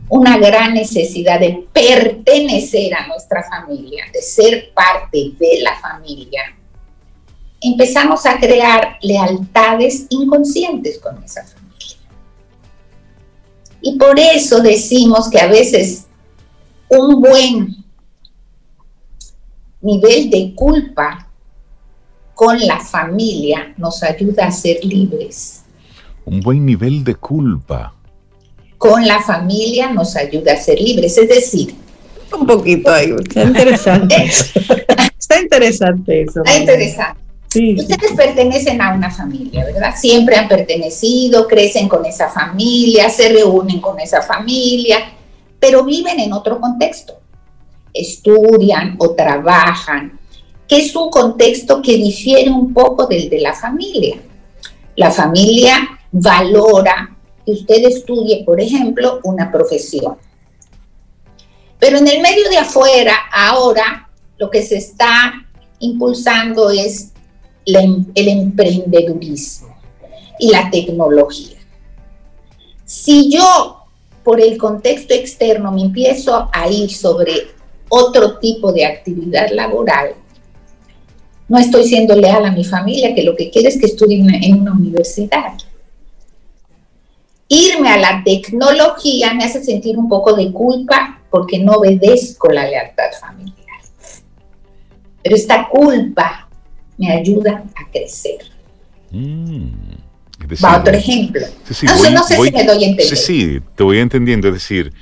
una 0.10 0.38
gran 0.38 0.74
necesidad 0.74 1.40
de 1.40 1.68
pertenecer 1.74 2.94
a 2.94 3.08
nuestra 3.08 3.44
familia, 3.44 4.06
de 4.14 4.22
ser 4.22 4.72
parte 4.74 5.34
de 5.40 5.62
la 5.62 5.76
familia, 5.80 6.42
empezamos 7.62 8.26
a 8.26 8.40
crear 8.40 8.98
lealtades 9.02 10.06
inconscientes 10.10 11.00
con 11.00 11.22
esa 11.24 11.44
familia. 11.44 11.59
Y 13.82 13.98
por 13.98 14.20
eso 14.20 14.60
decimos 14.62 15.30
que 15.30 15.40
a 15.40 15.48
veces 15.48 16.06
un 16.90 17.22
buen 17.22 17.76
nivel 19.82 20.30
de 20.30 20.54
culpa 20.56 21.28
con 22.34 22.60
la 22.60 22.80
familia 22.80 23.74
nos 23.78 24.04
ayuda 24.04 24.48
a 24.48 24.52
ser 24.52 24.84
libres. 24.84 25.64
Un 26.26 26.42
buen 26.42 26.66
nivel 26.66 27.04
de 27.04 27.16
culpa 27.16 27.94
con 28.78 29.06
la 29.06 29.22
familia 29.22 29.92
nos 29.92 30.16
ayuda 30.16 30.54
a 30.54 30.58
ser 30.58 30.80
libres. 30.80 31.18
Es 31.18 31.28
decir, 31.28 31.76
un 32.38 32.46
poquito 32.46 32.92
ahí, 32.92 33.14
está 33.20 33.44
interesante. 33.44 34.16
está 35.20 35.42
interesante 35.42 36.22
eso. 36.22 36.44
Está 36.44 36.58
interesante. 36.60 37.29
Ustedes 37.56 38.14
pertenecen 38.16 38.80
a 38.82 38.94
una 38.94 39.10
familia, 39.10 39.66
¿verdad? 39.66 39.96
Siempre 39.98 40.36
han 40.36 40.48
pertenecido, 40.48 41.48
crecen 41.48 41.90
con 41.90 42.06
esa 42.06 42.30
familia, 42.30 43.10
se 43.10 43.30
reúnen 43.30 43.82
con 43.82 44.00
esa 44.00 44.22
familia, 44.22 44.98
pero 45.60 45.84
viven 45.84 46.20
en 46.20 46.32
otro 46.32 46.62
contexto. 46.62 47.20
Estudian 47.92 48.96
o 49.00 49.12
trabajan, 49.12 50.20
que 50.68 50.78
es 50.78 50.96
un 50.96 51.10
contexto 51.10 51.82
que 51.82 51.98
difiere 51.98 52.52
un 52.52 52.72
poco 52.72 53.08
del 53.08 53.30
de 53.30 53.40
la 53.40 53.54
familia. 53.54 54.18
La 54.96 55.10
familia 55.10 56.00
valora 56.12 57.16
usted 57.52 57.84
estudie, 57.86 58.44
por 58.46 58.60
ejemplo, 58.60 59.20
una 59.24 59.52
profesión. 59.52 60.18
Pero 61.80 61.98
en 61.98 62.08
el 62.08 62.22
medio 62.22 62.50
de 62.50 62.58
afuera, 62.58 63.16
ahora, 63.34 64.10
lo 64.38 64.50
que 64.50 64.62
se 64.62 64.78
está 64.78 65.34
impulsando 65.80 66.70
es 66.70 67.14
em, 67.76 68.06
el 68.16 68.28
emprendedurismo 68.28 69.76
y 70.40 70.50
la 70.52 70.70
tecnología. 70.70 71.58
Si 72.86 73.30
yo, 73.32 73.86
por 74.24 74.40
el 74.40 74.58
contexto 74.58 75.14
externo, 75.14 75.72
me 75.72 75.82
empiezo 75.82 76.50
a 76.52 76.70
ir 76.70 76.92
sobre 76.92 77.48
otro 77.90 78.40
tipo 78.40 78.72
de 78.72 78.86
actividad 78.86 79.50
laboral, 79.52 80.16
no 81.48 81.58
estoy 81.58 81.84
siendo 81.84 82.16
leal 82.16 82.46
a 82.46 82.52
mi 82.52 82.64
familia, 82.64 83.16
que 83.16 83.24
lo 83.24 83.36
que 83.36 83.50
quiere 83.50 83.70
es 83.70 83.80
que 83.80 83.88
estudie 83.88 84.20
en 84.20 84.62
una 84.62 84.72
universidad 84.72 85.58
irme 87.50 87.90
a 87.90 87.98
la 87.98 88.24
tecnología 88.24 89.34
me 89.34 89.44
hace 89.44 89.62
sentir 89.64 89.98
un 89.98 90.08
poco 90.08 90.34
de 90.34 90.54
culpa 90.54 91.20
porque 91.30 91.60
no 91.60 91.74
obedezco 91.74 92.50
la 92.50 92.66
lealtad 92.66 93.12
familiar. 93.20 93.66
Pero 95.22 95.36
esta 95.36 95.68
culpa 95.68 96.48
me 97.00 97.12
ayuda 97.12 97.64
a 97.76 97.90
crecer. 97.90 98.40
Mm, 99.10 99.72
Va 100.64 100.78
otro 100.78 100.94
ejemplo. 100.94 101.42
no, 102.12 102.24
sé 102.24 102.36
si 102.36 102.52
me 102.52 102.64
doy 102.64 102.84
a 102.84 102.88
entender. 102.88 103.06
Sí, 103.06 103.16
sí, 103.16 103.60
te 103.76 103.84
voy 103.84 104.00
entendiendo. 104.00 104.48
Es 104.50 104.54
decir, 104.56 104.94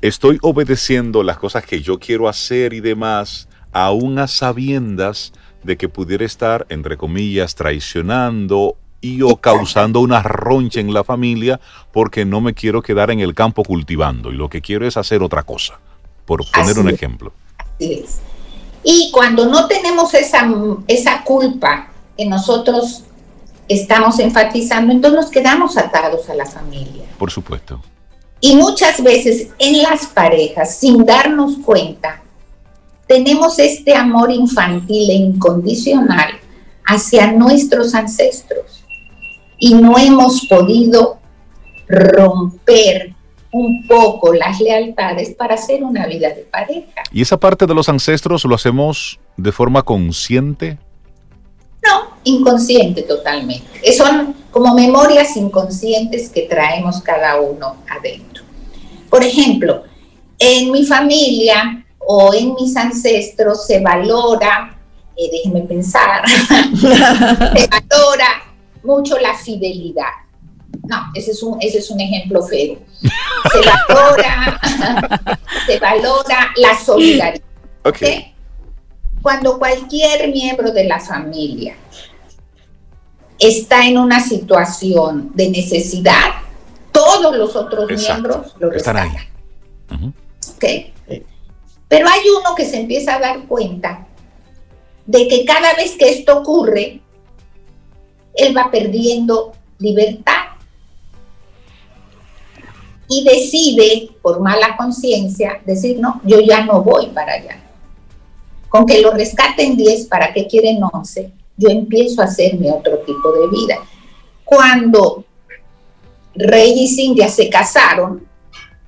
estoy 0.00 0.38
obedeciendo 0.42 1.22
las 1.22 1.38
cosas 1.38 1.66
que 1.66 1.82
yo 1.82 1.98
quiero 1.98 2.28
hacer 2.28 2.72
y 2.72 2.80
demás, 2.80 3.48
aún 3.72 4.18
a 4.18 4.28
sabiendas 4.28 5.32
de 5.64 5.76
que 5.76 5.88
pudiera 5.88 6.24
estar, 6.24 6.66
entre 6.68 6.96
comillas, 6.96 7.54
traicionando 7.54 8.76
y 9.00 9.22
o 9.22 9.36
causando 9.36 10.00
una 10.00 10.22
roncha 10.22 10.80
en 10.80 10.94
la 10.94 11.04
familia 11.04 11.60
porque 11.92 12.24
no 12.24 12.40
me 12.40 12.54
quiero 12.54 12.80
quedar 12.80 13.10
en 13.10 13.20
el 13.20 13.34
campo 13.34 13.62
cultivando 13.62 14.32
y 14.32 14.36
lo 14.36 14.48
que 14.48 14.62
quiero 14.62 14.86
es 14.86 14.96
hacer 14.96 15.22
otra 15.22 15.42
cosa, 15.42 15.78
por 16.24 16.48
poner 16.50 16.78
un 16.78 16.88
ejemplo. 16.88 17.32
Y 18.84 19.10
cuando 19.12 19.46
no 19.46 19.66
tenemos 19.66 20.12
esa, 20.14 20.46
esa 20.86 21.24
culpa 21.24 21.88
que 22.16 22.26
nosotros 22.26 23.02
estamos 23.66 24.18
enfatizando, 24.18 24.92
entonces 24.92 25.20
nos 25.20 25.30
quedamos 25.30 25.76
atados 25.78 26.28
a 26.28 26.34
la 26.34 26.44
familia. 26.44 27.04
Por 27.18 27.30
supuesto. 27.30 27.80
Y 28.40 28.56
muchas 28.56 29.02
veces 29.02 29.48
en 29.58 29.82
las 29.82 30.06
parejas, 30.06 30.76
sin 30.76 31.06
darnos 31.06 31.56
cuenta, 31.64 32.20
tenemos 33.06 33.58
este 33.58 33.94
amor 33.94 34.30
infantil 34.30 35.08
e 35.10 35.14
incondicional 35.14 36.40
hacia 36.86 37.32
nuestros 37.32 37.94
ancestros 37.94 38.84
y 39.58 39.74
no 39.74 39.98
hemos 39.98 40.46
podido 40.46 41.18
romper 41.88 43.13
un 43.54 43.86
poco 43.86 44.34
las 44.34 44.60
lealtades 44.60 45.32
para 45.36 45.54
hacer 45.54 45.84
una 45.84 46.06
vida 46.06 46.28
de 46.30 46.42
pareja. 46.42 47.04
¿Y 47.12 47.22
esa 47.22 47.38
parte 47.38 47.66
de 47.66 47.74
los 47.74 47.88
ancestros 47.88 48.44
lo 48.44 48.56
hacemos 48.56 49.20
de 49.36 49.52
forma 49.52 49.82
consciente? 49.82 50.76
No, 51.84 52.16
inconsciente 52.24 53.02
totalmente. 53.02 53.92
Son 53.92 54.34
como 54.50 54.74
memorias 54.74 55.36
inconscientes 55.36 56.30
que 56.30 56.42
traemos 56.42 57.00
cada 57.00 57.40
uno 57.40 57.76
adentro. 57.88 58.42
Por 59.08 59.22
ejemplo, 59.22 59.84
en 60.36 60.72
mi 60.72 60.84
familia 60.84 61.86
o 62.00 62.34
en 62.34 62.54
mis 62.54 62.76
ancestros 62.76 63.66
se 63.66 63.78
valora, 63.78 64.76
eh, 65.16 65.30
déjenme 65.30 65.60
pensar, 65.60 66.24
se 66.28 67.68
valora 67.68 68.42
mucho 68.82 69.16
la 69.20 69.34
fidelidad. 69.34 70.23
No, 70.84 71.10
ese 71.14 71.30
es 71.30 71.42
un, 71.42 71.56
ese 71.60 71.78
es 71.78 71.90
un 71.90 72.00
ejemplo 72.00 72.42
feo. 72.42 72.78
Se 73.00 73.60
valora, 73.88 74.60
se 75.66 75.78
valora 75.78 76.50
la 76.56 76.78
solidaridad. 76.78 77.42
Okay. 77.84 78.34
Cuando 79.22 79.58
cualquier 79.58 80.28
miembro 80.28 80.70
de 80.70 80.84
la 80.84 81.00
familia 81.00 81.76
está 83.38 83.86
en 83.86 83.98
una 83.98 84.20
situación 84.20 85.30
de 85.34 85.50
necesidad, 85.50 86.32
todos 86.92 87.36
los 87.36 87.56
otros 87.56 87.90
miembros 87.90 88.54
lo 88.58 88.72
están 88.72 88.96
ahí. 88.98 89.10
Pero 91.88 92.08
hay 92.08 92.20
uno 92.40 92.54
que 92.54 92.64
se 92.64 92.80
empieza 92.80 93.16
a 93.16 93.20
dar 93.20 93.46
cuenta 93.46 94.06
de 95.06 95.28
que 95.28 95.44
cada 95.44 95.74
vez 95.74 95.96
que 95.96 96.08
esto 96.08 96.38
ocurre, 96.38 97.00
él 98.34 98.56
va 98.56 98.70
perdiendo 98.70 99.52
libertad. 99.78 100.43
Y 103.08 103.24
decide 103.24 104.10
por 104.22 104.40
mala 104.40 104.76
conciencia 104.76 105.60
decir, 105.64 105.98
no, 106.00 106.20
yo 106.24 106.40
ya 106.40 106.64
no 106.64 106.82
voy 106.82 107.06
para 107.08 107.34
allá. 107.34 107.60
Con 108.68 108.86
que 108.86 109.00
lo 109.00 109.12
rescaten 109.12 109.76
10, 109.76 110.06
¿para 110.06 110.32
qué 110.32 110.46
quieren 110.46 110.80
11? 110.82 111.30
Yo 111.56 111.68
empiezo 111.68 112.22
a 112.22 112.24
hacer 112.24 112.54
mi 112.54 112.70
otro 112.70 112.98
tipo 112.98 113.32
de 113.32 113.48
vida. 113.48 113.78
Cuando 114.44 115.24
Rey 116.34 116.74
y 116.76 116.88
Cintia 116.88 117.28
se 117.28 117.48
casaron, 117.48 118.26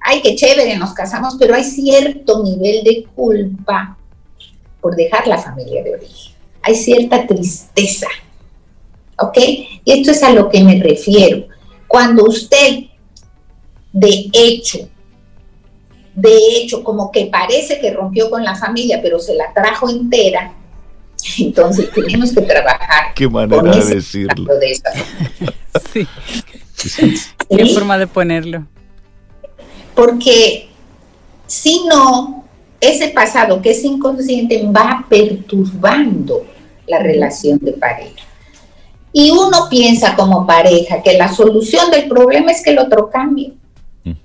ay, 0.00 0.20
qué 0.22 0.34
chévere, 0.34 0.76
nos 0.76 0.92
casamos, 0.92 1.36
pero 1.38 1.54
hay 1.54 1.64
cierto 1.64 2.42
nivel 2.42 2.82
de 2.82 3.06
culpa 3.14 3.96
por 4.80 4.96
dejar 4.96 5.26
la 5.26 5.38
familia 5.38 5.82
de 5.82 5.94
origen. 5.94 6.34
Hay 6.62 6.74
cierta 6.74 7.26
tristeza. 7.26 8.08
¿Ok? 9.18 9.38
Y 9.38 9.80
esto 9.84 10.10
es 10.10 10.22
a 10.22 10.32
lo 10.32 10.48
que 10.48 10.62
me 10.62 10.82
refiero. 10.82 11.46
Cuando 11.86 12.24
usted 12.24 12.84
de 13.98 14.28
hecho, 14.34 14.90
de 16.14 16.36
hecho, 16.56 16.84
como 16.84 17.10
que 17.10 17.26
parece 17.26 17.80
que 17.80 17.94
rompió 17.94 18.28
con 18.28 18.44
la 18.44 18.54
familia, 18.54 19.00
pero 19.02 19.18
se 19.18 19.34
la 19.34 19.54
trajo 19.54 19.88
entera. 19.88 20.52
Entonces 21.38 21.90
tenemos 21.92 22.30
que 22.34 22.42
trabajar. 22.42 23.14
Qué 23.14 23.26
manera 23.26 23.62
de 23.62 23.94
decirlo. 23.94 24.52
sí. 25.94 26.06
Qué 27.48 27.66
forma 27.72 27.96
de 27.96 28.06
ponerlo. 28.06 28.66
Porque 29.94 30.68
si 31.46 31.86
no, 31.86 32.44
ese 32.78 33.08
pasado 33.08 33.62
que 33.62 33.70
es 33.70 33.82
inconsciente 33.82 34.62
va 34.66 35.06
perturbando 35.08 36.44
la 36.86 36.98
relación 36.98 37.58
de 37.62 37.72
pareja. 37.72 38.26
Y 39.10 39.30
uno 39.30 39.68
piensa 39.70 40.14
como 40.16 40.46
pareja 40.46 41.02
que 41.02 41.16
la 41.16 41.32
solución 41.32 41.90
del 41.90 42.08
problema 42.08 42.52
es 42.52 42.62
que 42.62 42.72
el 42.72 42.78
otro 42.78 43.08
cambie. 43.08 43.54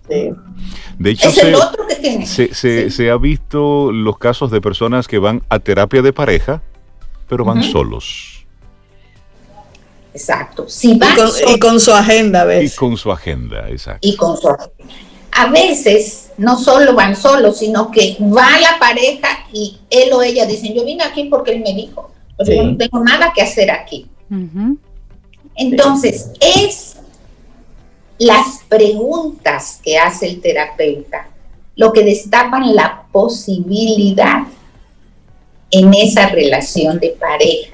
De 0.07 1.09
hecho, 1.09 1.32
se, 1.32 3.09
ha 3.09 3.17
visto 3.17 3.91
los 3.91 4.17
casos 4.17 4.51
de 4.51 4.61
personas 4.61 5.07
que 5.07 5.17
van 5.17 5.41
a 5.49 5.59
terapia 5.59 6.01
de 6.01 6.13
pareja, 6.13 6.61
pero 7.27 7.45
van 7.45 7.63
solos. 7.63 8.45
Exacto. 10.13 10.67
y, 10.84 11.59
con, 11.59 11.79
su 11.79 11.93
agenda, 11.93 12.61
Y 12.61 12.69
con 12.71 12.97
su 12.97 13.11
agenda, 13.11 13.69
exacto. 13.69 14.05
Y 14.05 14.15
con 14.17 14.38
su 14.38 14.49
A 14.49 15.47
veces 15.49 16.32
no 16.38 16.59
solo 16.59 16.93
van 16.93 17.15
solos, 17.15 17.59
sino 17.59 17.89
que 17.89 18.17
va 18.19 18.59
la 18.59 18.77
pareja 18.79 19.45
y 19.53 19.79
él 19.89 20.11
o 20.13 20.21
ella 20.21 20.45
dicen, 20.45 20.73
yo 20.73 20.84
vine 20.84 21.03
aquí 21.03 21.25
porque 21.25 21.51
él 21.53 21.61
me 21.61 21.73
dijo, 21.73 22.11
pero 22.38 22.53
yo 22.53 22.63
no 22.63 22.77
tengo 22.77 23.03
nada 23.03 23.32
que 23.34 23.41
hacer 23.41 23.71
aquí. 23.71 24.07
Entonces, 25.55 26.32
es 26.39 26.97
las 28.22 28.59
preguntas 28.69 29.80
que 29.84 29.97
hace 29.97 30.28
el 30.28 30.41
terapeuta 30.41 31.28
lo 31.76 31.91
que 31.91 32.03
destapan 32.03 32.76
la 32.76 33.07
posibilidad 33.11 34.43
en 35.72 35.93
esa 35.95 36.28
relación 36.28 36.99
de 36.99 37.09
pareja. 37.09 37.74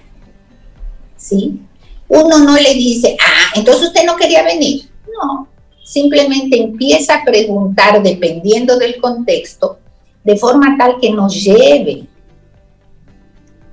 ¿Sí? 1.17 1.59
Uno 2.07 2.39
no 2.39 2.55
le 2.55 2.73
dice, 2.75 3.17
ah, 3.19 3.51
entonces 3.55 3.87
usted 3.87 4.05
no 4.05 4.15
quería 4.15 4.43
venir. 4.43 4.89
No, 5.07 5.49
simplemente 5.83 6.57
empieza 6.57 7.15
a 7.15 7.25
preguntar 7.25 8.01
dependiendo 8.01 8.77
del 8.77 9.01
contexto, 9.01 9.79
de 10.23 10.37
forma 10.37 10.77
tal 10.77 10.97
que 11.01 11.11
nos 11.11 11.33
lleve 11.43 12.03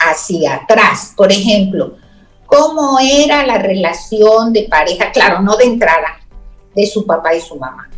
hacia 0.01 0.55
atrás. 0.55 1.12
Por 1.16 1.31
ejemplo, 1.31 1.97
¿cómo 2.47 2.99
era 2.99 3.47
la 3.47 3.59
relación 3.59 4.53
de 4.53 4.64
pareja? 4.64 5.12
Claro, 5.12 5.43
no 5.43 5.57
de 5.57 5.66
entrada, 5.66 6.18
de 6.75 6.87
su 6.87 7.07
papá 7.07 7.35
y 7.35 7.41
su 7.41 7.57
mamá. 7.57 7.89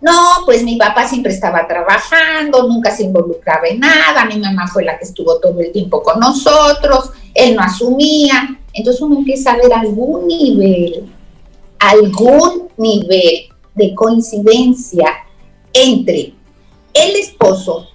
No, 0.00 0.44
pues 0.44 0.62
mi 0.62 0.76
papá 0.76 1.08
siempre 1.08 1.32
estaba 1.32 1.66
trabajando, 1.66 2.68
nunca 2.68 2.94
se 2.94 3.04
involucraba 3.04 3.66
en 3.68 3.80
nada, 3.80 4.24
mi 4.26 4.38
mamá 4.38 4.66
fue 4.68 4.84
la 4.84 4.98
que 4.98 5.04
estuvo 5.04 5.40
todo 5.40 5.58
el 5.60 5.72
tiempo 5.72 6.02
con 6.02 6.20
nosotros, 6.20 7.10
él 7.34 7.56
no 7.56 7.62
asumía. 7.62 8.60
Entonces 8.72 9.00
uno 9.00 9.16
empieza 9.18 9.52
a 9.52 9.56
ver 9.56 9.72
algún 9.72 10.26
nivel, 10.26 11.10
algún 11.78 12.68
nivel 12.76 13.48
de 13.74 13.94
coincidencia 13.94 15.06
entre 15.72 16.34
el 16.92 17.16
esposo 17.16 17.88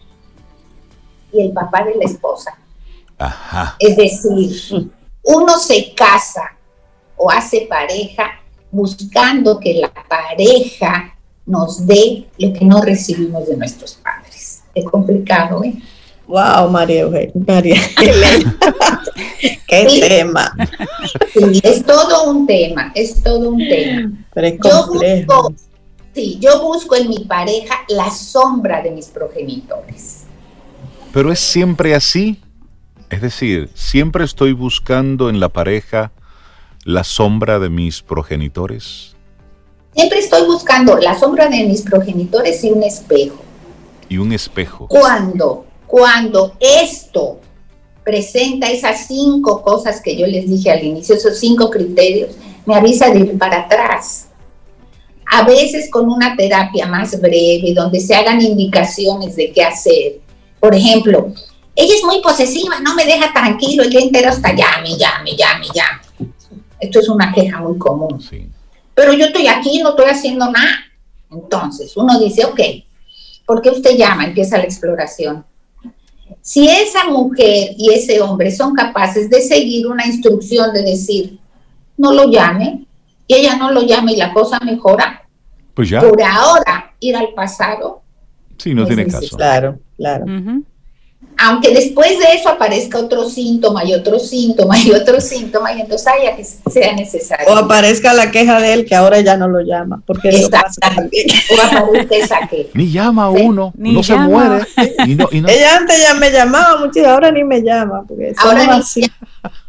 y 1.32 1.42
el 1.42 1.54
papá 1.54 1.84
de 1.84 1.96
la 1.96 2.06
esposa. 2.06 2.58
Ajá. 3.18 3.76
Es 3.80 3.96
decir, 3.96 4.92
uno 5.24 5.58
se 5.58 5.94
casa 5.94 6.58
o 7.16 7.30
hace 7.30 7.68
pareja 7.70 8.41
buscando 8.72 9.60
que 9.60 9.76
la 9.76 9.92
pareja 9.92 11.16
nos 11.46 11.86
dé 11.86 12.28
lo 12.38 12.54
que 12.54 12.66
no 12.66 12.82
recibimos 12.82 13.48
de 13.48 13.58
nuestros 13.58 13.96
padres. 13.96 14.64
Es 14.74 14.86
complicado, 14.86 15.64
¿eh? 15.64 15.76
Wow, 16.28 16.70
María 16.70 17.02
Eugenia, 17.02 17.34
María 17.46 17.76
Qué 19.68 19.86
tema. 20.00 20.56
es 21.62 21.86
todo 21.86 22.32
un 22.32 22.48
tema, 22.48 22.92
es 22.96 23.22
todo 23.22 23.50
un 23.50 23.58
tema. 23.58 24.12
yo 24.64 24.88
busco, 24.88 25.54
sí, 26.14 26.38
yo 26.40 26.62
busco 26.62 26.96
en 26.96 27.10
mi 27.10 27.26
pareja 27.26 27.76
la 27.90 28.10
sombra 28.10 28.82
de 28.82 28.92
mis 28.92 29.08
progenitores. 29.08 30.24
Pero 31.12 31.32
es 31.34 31.40
siempre 31.40 31.96
así. 31.96 32.40
Es 33.10 33.22
decir, 33.22 33.70
siempre 33.74 34.24
estoy 34.24 34.54
buscando 34.54 35.30
en 35.30 35.42
la 35.42 35.50
pareja 35.50 36.14
la 36.86 37.04
sombra 37.04 37.60
de 37.60 37.70
mis 37.70 38.02
progenitores? 38.02 39.16
Siempre 39.94 40.20
estoy 40.20 40.46
buscando 40.46 40.98
la 40.98 41.20
sombra 41.20 41.48
de 41.48 41.66
mis 41.66 41.82
progenitores 41.82 42.64
y 42.64 42.72
un 42.72 42.84
espejo. 42.84 43.44
Y 44.10 44.18
un 44.18 44.32
espejo. 44.32 44.88
Cuando, 44.88 45.66
cuando 45.86 46.54
esto 46.60 47.40
presenta 48.04 48.70
esas 48.70 49.08
cinco 49.08 49.62
cosas 49.62 50.02
que 50.02 50.18
yo 50.18 50.26
les 50.26 50.50
dije 50.50 50.72
al 50.72 50.84
inicio, 50.84 51.16
esos 51.16 51.38
cinco 51.40 51.70
criterios, 51.70 52.32
me 52.66 52.76
avisa 52.76 53.10
de 53.10 53.20
ir 53.20 53.38
para 53.38 53.62
atrás. 53.62 54.28
A 55.26 55.44
veces 55.44 55.90
con 55.90 56.10
una 56.10 56.36
terapia 56.36 56.88
más 56.88 57.20
breve, 57.20 57.74
donde 57.74 58.00
se 58.00 58.16
hagan 58.16 58.42
indicaciones 58.42 59.36
de 59.36 59.52
qué 59.52 59.64
hacer. 59.64 60.20
Por 60.60 60.76
ejemplo, 60.76 61.32
ella 61.76 61.96
es 61.96 62.04
muy 62.04 62.22
posesiva, 62.22 62.80
no 62.82 62.96
me 62.96 63.06
deja 63.06 63.32
tranquilo 63.32 63.84
el 63.84 63.90
día 63.90 64.02
entero 64.02 64.30
hasta 64.30 64.50
llame, 64.50 64.98
llame, 64.98 65.36
llame, 65.38 65.68
llame. 65.74 66.01
Esto 66.82 67.00
es 67.00 67.08
una 67.08 67.32
queja 67.32 67.60
muy 67.60 67.78
común. 67.78 68.20
Pero 68.96 69.14
yo 69.14 69.26
estoy 69.26 69.48
aquí, 69.48 69.82
no 69.82 69.92
estoy 69.92 70.10
haciendo 70.10 70.52
nada. 70.52 70.72
Entonces, 71.30 71.96
uno 71.96 72.20
dice, 72.20 72.44
ok, 72.44 72.60
¿por 73.46 73.62
qué 73.62 73.70
usted 73.70 73.96
llama? 73.96 74.26
Empieza 74.26 74.58
la 74.58 74.64
exploración. 74.64 75.46
Si 76.42 76.68
esa 76.68 77.06
mujer 77.10 77.76
y 77.78 77.94
ese 77.94 78.20
hombre 78.20 78.52
son 78.52 78.74
capaces 78.74 79.30
de 79.30 79.42
seguir 79.42 79.88
una 79.88 80.06
instrucción 80.06 80.74
de 80.74 80.82
decir, 80.82 81.40
no 81.98 82.14
lo 82.14 82.30
llame, 82.30 82.86
y 83.28 83.34
ella 83.36 83.56
no 83.56 83.72
lo 83.72 83.84
llama 83.84 84.12
y 84.12 84.18
la 84.18 84.34
cosa 84.34 84.60
mejora, 84.60 85.28
pues 85.76 85.90
ya. 85.90 86.02
Por 86.02 86.22
ahora, 86.22 86.96
ir 87.00 87.16
al 87.16 87.34
pasado. 87.34 88.02
Sí, 88.58 88.74
no, 88.74 88.86
tiene 88.86 89.08
caso. 89.08 89.38
Claro, 89.38 89.80
claro 89.96 90.26
aunque 91.44 91.74
después 91.74 92.20
de 92.20 92.36
eso 92.36 92.50
aparezca 92.50 93.00
otro 93.00 93.28
síntoma 93.28 93.84
y 93.84 93.96
otro 93.96 94.20
síntoma 94.20 94.78
y 94.78 94.92
otro 94.92 95.20
síntoma, 95.20 95.74
y 95.74 95.82
entonces 95.82 96.08
haya 96.08 96.36
que 96.36 96.46
sea 96.46 96.94
necesario. 96.94 97.48
O 97.48 97.58
aparezca 97.58 98.14
la 98.14 98.30
queja 98.30 98.62
de 98.62 98.74
él 98.74 98.86
que 98.86 98.94
ahora 98.94 99.20
ya 99.22 99.38
no 99.38 99.48
lo 99.48 99.62
llama, 99.62 100.04
porque 100.06 100.30
O 100.30 100.46
aparezca 100.46 102.16
esa 102.16 102.48
queja. 102.48 102.70
Ni 102.76 102.92
llama 102.92 103.32
uno, 103.32 103.74
no 103.76 104.04
se 104.04 104.16
muere. 104.16 104.66
Ella 105.08 105.78
antes 105.78 106.00
ya 106.00 106.14
me 106.14 106.30
llamaba 106.32 106.78
mucho 106.78 107.00
y 107.00 107.06
ahora 107.06 107.32
ni 107.32 107.44
me 107.44 107.62
llama. 107.62 108.04
Porque 108.08 108.34
ahora 108.38 108.80
ni 108.96 109.08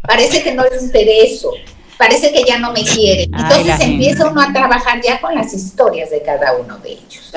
parece 0.02 0.42
que 0.42 0.54
no 0.54 0.64
le 0.64 0.76
intereso, 0.78 1.52
parece 1.96 2.32
que 2.32 2.44
ya 2.46 2.58
no 2.58 2.72
me 2.72 2.84
quiere. 2.84 3.24
Entonces 3.24 3.80
empieza 3.80 4.28
uno 4.28 4.42
a 4.42 4.52
trabajar 4.52 5.00
ya 5.02 5.18
con 5.22 5.34
las 5.34 5.54
historias 5.54 6.10
de 6.10 6.20
cada 6.20 6.54
uno 6.54 6.76
de 6.78 6.92
ellos. 6.92 7.32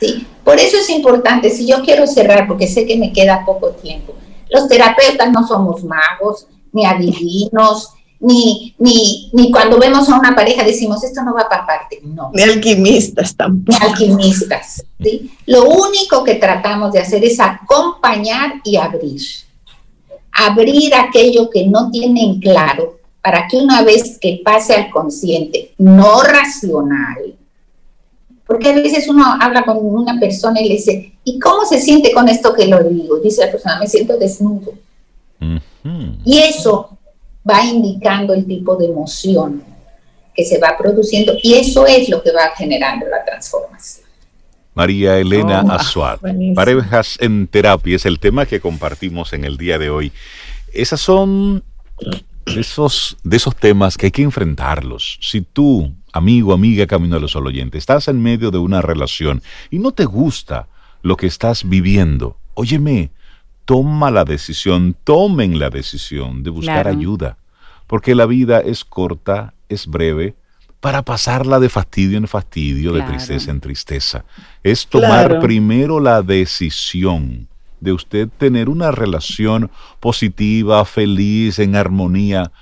¿Sí? 0.00 0.26
Por 0.44 0.58
eso 0.58 0.76
es 0.78 0.90
importante, 0.90 1.50
si 1.50 1.66
yo 1.66 1.82
quiero 1.82 2.06
cerrar, 2.06 2.46
porque 2.46 2.66
sé 2.66 2.86
que 2.86 2.96
me 2.96 3.12
queda 3.12 3.44
poco 3.44 3.70
tiempo, 3.70 4.14
los 4.50 4.68
terapeutas 4.68 5.30
no 5.30 5.46
somos 5.46 5.84
magos, 5.84 6.46
ni 6.72 6.86
adivinos, 6.86 7.90
ni, 8.20 8.74
ni, 8.78 9.30
ni 9.32 9.50
cuando 9.50 9.78
vemos 9.78 10.08
a 10.08 10.18
una 10.18 10.34
pareja 10.34 10.64
decimos, 10.64 11.04
esto 11.04 11.22
no 11.22 11.34
va 11.34 11.48
para 11.48 11.66
parte, 11.66 12.00
no. 12.02 12.30
Ni 12.34 12.42
alquimistas 12.42 13.36
tampoco. 13.36 13.78
Ni 13.78 13.86
alquimistas, 13.86 14.84
¿sí? 15.00 15.30
Lo 15.46 15.64
único 15.64 16.24
que 16.24 16.34
tratamos 16.34 16.92
de 16.92 17.00
hacer 17.00 17.24
es 17.24 17.38
acompañar 17.38 18.54
y 18.64 18.76
abrir. 18.76 19.20
Abrir 20.32 20.94
aquello 20.94 21.48
que 21.50 21.66
no 21.66 21.90
tienen 21.90 22.40
claro 22.40 22.98
para 23.22 23.46
que 23.46 23.56
una 23.56 23.82
vez 23.82 24.18
que 24.20 24.40
pase 24.44 24.74
al 24.74 24.90
consciente 24.90 25.74
no 25.78 26.22
racional, 26.22 27.37
porque 28.48 28.70
a 28.70 28.72
veces 28.72 29.06
uno 29.08 29.24
habla 29.38 29.62
con 29.62 29.76
una 29.78 30.18
persona 30.18 30.58
y 30.62 30.68
le 30.68 30.74
dice, 30.76 31.12
¿y 31.22 31.38
cómo 31.38 31.66
se 31.66 31.78
siente 31.78 32.12
con 32.12 32.30
esto 32.30 32.54
que 32.54 32.66
lo 32.66 32.82
digo? 32.82 33.18
Dice 33.18 33.44
la 33.44 33.52
persona, 33.52 33.78
me 33.78 33.86
siento 33.86 34.16
desnudo. 34.16 34.72
Y 36.24 36.38
eso 36.38 36.98
va 37.48 37.62
indicando 37.62 38.32
el 38.32 38.46
tipo 38.46 38.74
de 38.76 38.86
emoción 38.86 39.62
que 40.34 40.46
se 40.46 40.58
va 40.58 40.76
produciendo 40.78 41.34
y 41.42 41.54
eso 41.54 41.86
es 41.86 42.08
lo 42.08 42.22
que 42.22 42.32
va 42.32 42.50
generando 42.56 43.06
la 43.06 43.22
transformación. 43.22 44.06
María 44.74 45.18
Elena 45.18 45.62
oh, 45.66 45.72
Azuad, 45.72 46.18
parejas 46.54 47.18
en 47.20 47.48
terapia 47.48 47.96
es 47.96 48.06
el 48.06 48.18
tema 48.18 48.46
que 48.46 48.60
compartimos 48.60 49.34
en 49.34 49.44
el 49.44 49.58
día 49.58 49.78
de 49.78 49.90
hoy. 49.90 50.10
Esas 50.72 51.00
son 51.00 51.62
esos, 52.46 53.18
de 53.22 53.36
esos 53.36 53.54
temas 53.54 53.98
que 53.98 54.06
hay 54.06 54.12
que 54.12 54.22
enfrentarlos. 54.22 55.18
Si 55.20 55.42
tú, 55.42 55.92
amigo, 56.18 56.52
amiga, 56.52 56.86
camino 56.86 57.16
a 57.16 57.20
los 57.20 57.34
oyentes, 57.34 57.78
estás 57.78 58.08
en 58.08 58.22
medio 58.22 58.50
de 58.50 58.58
una 58.58 58.82
relación 58.82 59.42
y 59.70 59.78
no 59.78 59.92
te 59.92 60.04
gusta 60.04 60.68
lo 61.02 61.16
que 61.16 61.26
estás 61.26 61.68
viviendo, 61.68 62.36
óyeme, 62.54 63.10
toma 63.64 64.10
la 64.10 64.24
decisión, 64.24 64.96
tomen 65.04 65.58
la 65.58 65.70
decisión 65.70 66.42
de 66.42 66.50
buscar 66.50 66.86
ayuda 66.86 67.38
porque 67.88 68.14
la 68.14 68.26
vida 68.26 68.60
es 68.60 68.84
corta, 68.84 69.54
es 69.68 69.88
breve, 69.88 70.36
para 70.78 71.02
pasarla 71.02 71.58
de 71.58 71.68
fastidio 71.68 72.18
en 72.18 72.28
fastidio, 72.28 72.92
de 72.92 73.02
tristeza 73.02 73.50
en 73.50 73.60
tristeza. 73.60 74.24
Es 74.62 74.86
tomar 74.86 75.40
primero 75.40 75.98
la 75.98 76.22
decisión 76.22 77.48
de 77.80 77.92
usted 77.92 78.28
tener 78.38 78.68
una 78.68 78.92
relación 78.92 79.70
positiva, 79.98 80.84
feliz, 80.84 81.58
en 81.58 81.74
armonía. 81.74 82.52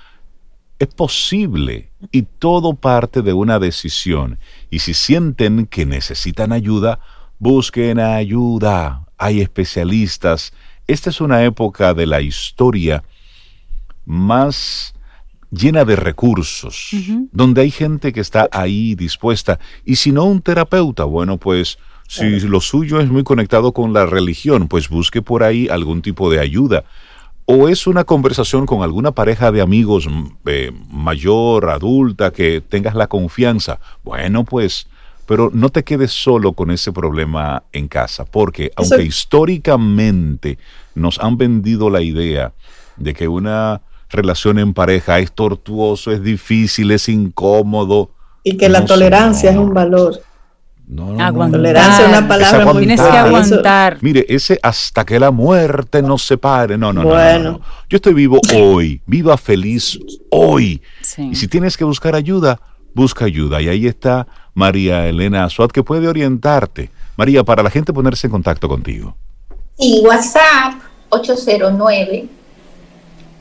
Es 0.79 0.87
posible 0.87 1.89
y 2.11 2.23
todo 2.23 2.73
parte 2.75 3.21
de 3.21 3.33
una 3.33 3.59
decisión. 3.59 4.37
Y 4.69 4.79
si 4.79 4.93
sienten 4.93 5.65
que 5.65 5.85
necesitan 5.85 6.51
ayuda, 6.51 6.99
busquen 7.39 7.99
ayuda. 7.99 9.05
Hay 9.17 9.41
especialistas. 9.41 10.53
Esta 10.85 11.09
es 11.09 11.19
una 11.19 11.43
época 11.43 11.93
de 11.93 12.05
la 12.05 12.21
historia 12.21 13.03
más 14.05 14.93
llena 15.51 15.85
de 15.85 15.95
recursos, 15.95 16.89
donde 17.31 17.61
hay 17.61 17.71
gente 17.71 18.11
que 18.11 18.19
está 18.19 18.49
ahí 18.51 18.95
dispuesta, 18.95 19.59
y 19.85 19.95
si 19.95 20.11
no 20.11 20.25
un 20.25 20.41
terapeuta, 20.41 21.05
bueno, 21.05 21.37
pues 21.37 21.77
si 22.07 22.39
lo 22.41 22.61
suyo 22.61 22.99
es 22.99 23.09
muy 23.09 23.23
conectado 23.23 23.73
con 23.73 23.93
la 23.93 24.05
religión, 24.05 24.67
pues 24.67 24.89
busque 24.89 25.21
por 25.21 25.43
ahí 25.43 25.67
algún 25.67 26.01
tipo 26.01 26.31
de 26.31 26.39
ayuda. 26.39 26.85
O 27.49 27.69
es 27.69 27.87
una 27.87 28.03
conversación 28.03 28.65
con 28.65 28.83
alguna 28.83 29.13
pareja 29.13 29.53
de 29.53 29.61
amigos 29.61 30.05
mm, 30.05 30.25
eh, 30.47 30.71
mayor, 30.89 31.69
adulta, 31.69 32.31
que 32.31 32.59
tengas 32.59 32.93
la 32.93 33.07
confianza. 33.07 33.79
Bueno, 34.03 34.43
pues, 34.43 34.87
pero 35.25 35.49
no 35.53 35.69
te 35.69 35.85
quedes 35.85 36.11
solo 36.11 36.51
con 36.51 36.71
ese 36.71 36.91
problema 36.91 37.63
en 37.71 37.87
casa, 37.87 38.25
porque 38.25 38.73
aunque 38.75 39.03
históricamente 39.03 40.57
nos 40.93 41.19
han 41.19 41.37
vendido 41.37 41.89
la 41.89 42.01
idea 42.01 42.51
de 42.97 43.13
que 43.13 43.29
una 43.29 43.81
relación 44.09 44.59
en 44.59 44.73
pareja 44.73 45.19
es 45.19 45.31
tortuoso, 45.31 46.11
es 46.11 46.21
difícil, 46.21 46.91
es 46.91 47.07
incómodo. 47.07 48.11
Y 48.43 48.57
que 48.57 48.67
la 48.67 48.83
tolerancia 48.83 49.51
es 49.51 49.57
un 49.57 49.73
valor. 49.73 50.21
No, 50.87 51.11
no, 51.11 51.51
Tolerancia 51.51 52.05
es 52.05 52.09
una 52.09 52.27
palabra 52.27 52.65
muy 52.65 52.77
Tienes 52.77 53.01
que 53.01 53.17
aguantar. 53.17 53.97
Mire, 54.01 54.25
ese 54.29 54.57
hasta 54.63 55.05
que 55.05 55.19
la 55.19 55.31
muerte 55.31 56.01
nos 56.01 56.25
separe. 56.25 56.77
No, 56.77 56.93
no, 56.93 57.03
bueno. 57.03 57.51
no, 57.51 57.61
Yo 57.89 57.97
estoy 57.97 58.13
vivo 58.13 58.39
hoy, 58.55 59.01
viva 59.05 59.37
feliz 59.37 59.99
hoy. 60.29 60.81
Y 61.17 61.35
si 61.35 61.47
tienes 61.47 61.75
que 61.75 61.83
buscar 61.83 62.15
ayuda, 62.15 62.59
busca 62.93 63.25
ayuda. 63.25 63.61
Y 63.61 63.67
ahí 63.67 63.85
está 63.85 64.27
María 64.53 65.07
Elena 65.07 65.49
Suat 65.49 65.71
que 65.71 65.83
puede 65.83 66.07
orientarte. 66.07 66.89
María, 67.17 67.43
para 67.43 67.63
la 67.63 67.69
gente 67.69 67.91
ponerse 67.91 68.27
en 68.27 68.31
contacto 68.31 68.69
contigo. 68.69 69.17
Sí, 69.77 70.01
WhatsApp 70.05 70.75
809 71.09 72.29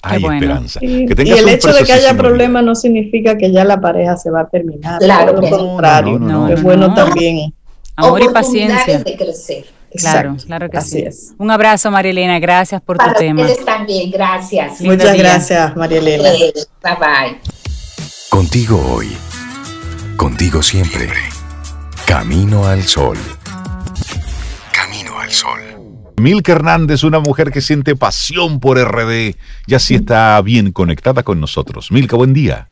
Hay 0.00 0.24
esperanza. 0.24 0.80
Y, 0.82 1.02
el 1.02 1.48
hecho 1.50 1.74
de 1.74 1.84
que 1.84 1.92
haya 1.92 2.16
problemas 2.16 2.64
no 2.64 2.74
significa 2.74 3.36
que 3.36 3.52
ya 3.52 3.62
la 3.66 3.78
pareja 3.82 4.16
se 4.16 4.30
va 4.30 4.40
a 4.40 4.48
terminar. 4.48 4.98
Claro, 4.98 5.42
lo 5.42 5.50
contrario. 5.50 6.48
es 6.48 6.62
bueno 6.62 6.94
también 6.94 7.52
Amor 7.96 8.22
y 8.22 8.28
paciencia. 8.28 8.98
de 9.00 9.14
crecer. 9.14 9.66
Claro, 9.98 10.36
claro 10.46 10.70
que 10.70 10.80
sí. 10.80 11.04
Un 11.38 11.50
abrazo, 11.50 11.90
María 11.90 12.12
Elena. 12.12 12.38
Gracias 12.38 12.80
por 12.80 12.98
tu 12.98 13.12
tema. 13.18 13.42
Ustedes 13.42 13.64
también, 13.64 14.10
gracias. 14.10 14.80
Muchas 14.80 15.16
gracias, 15.16 15.76
María 15.76 15.98
Elena. 15.98 16.30
bye 16.82 16.94
bye. 16.98 17.40
Contigo 18.28 18.80
hoy. 18.94 19.08
Contigo 20.16 20.62
siempre. 20.62 21.08
Camino 22.06 22.66
al 22.66 22.82
sol. 22.84 23.16
Camino 24.72 25.18
al 25.18 25.30
sol. 25.30 25.60
Milka 26.16 26.52
Hernández, 26.52 27.02
una 27.02 27.18
mujer 27.18 27.50
que 27.50 27.60
siente 27.60 27.96
pasión 27.96 28.60
por 28.60 28.78
RD, 28.78 29.36
ya 29.66 29.78
sí 29.78 29.94
está 29.94 30.40
bien 30.42 30.70
conectada 30.70 31.22
con 31.22 31.40
nosotros. 31.40 31.90
Milka, 31.90 32.16
buen 32.16 32.34
día. 32.34 32.68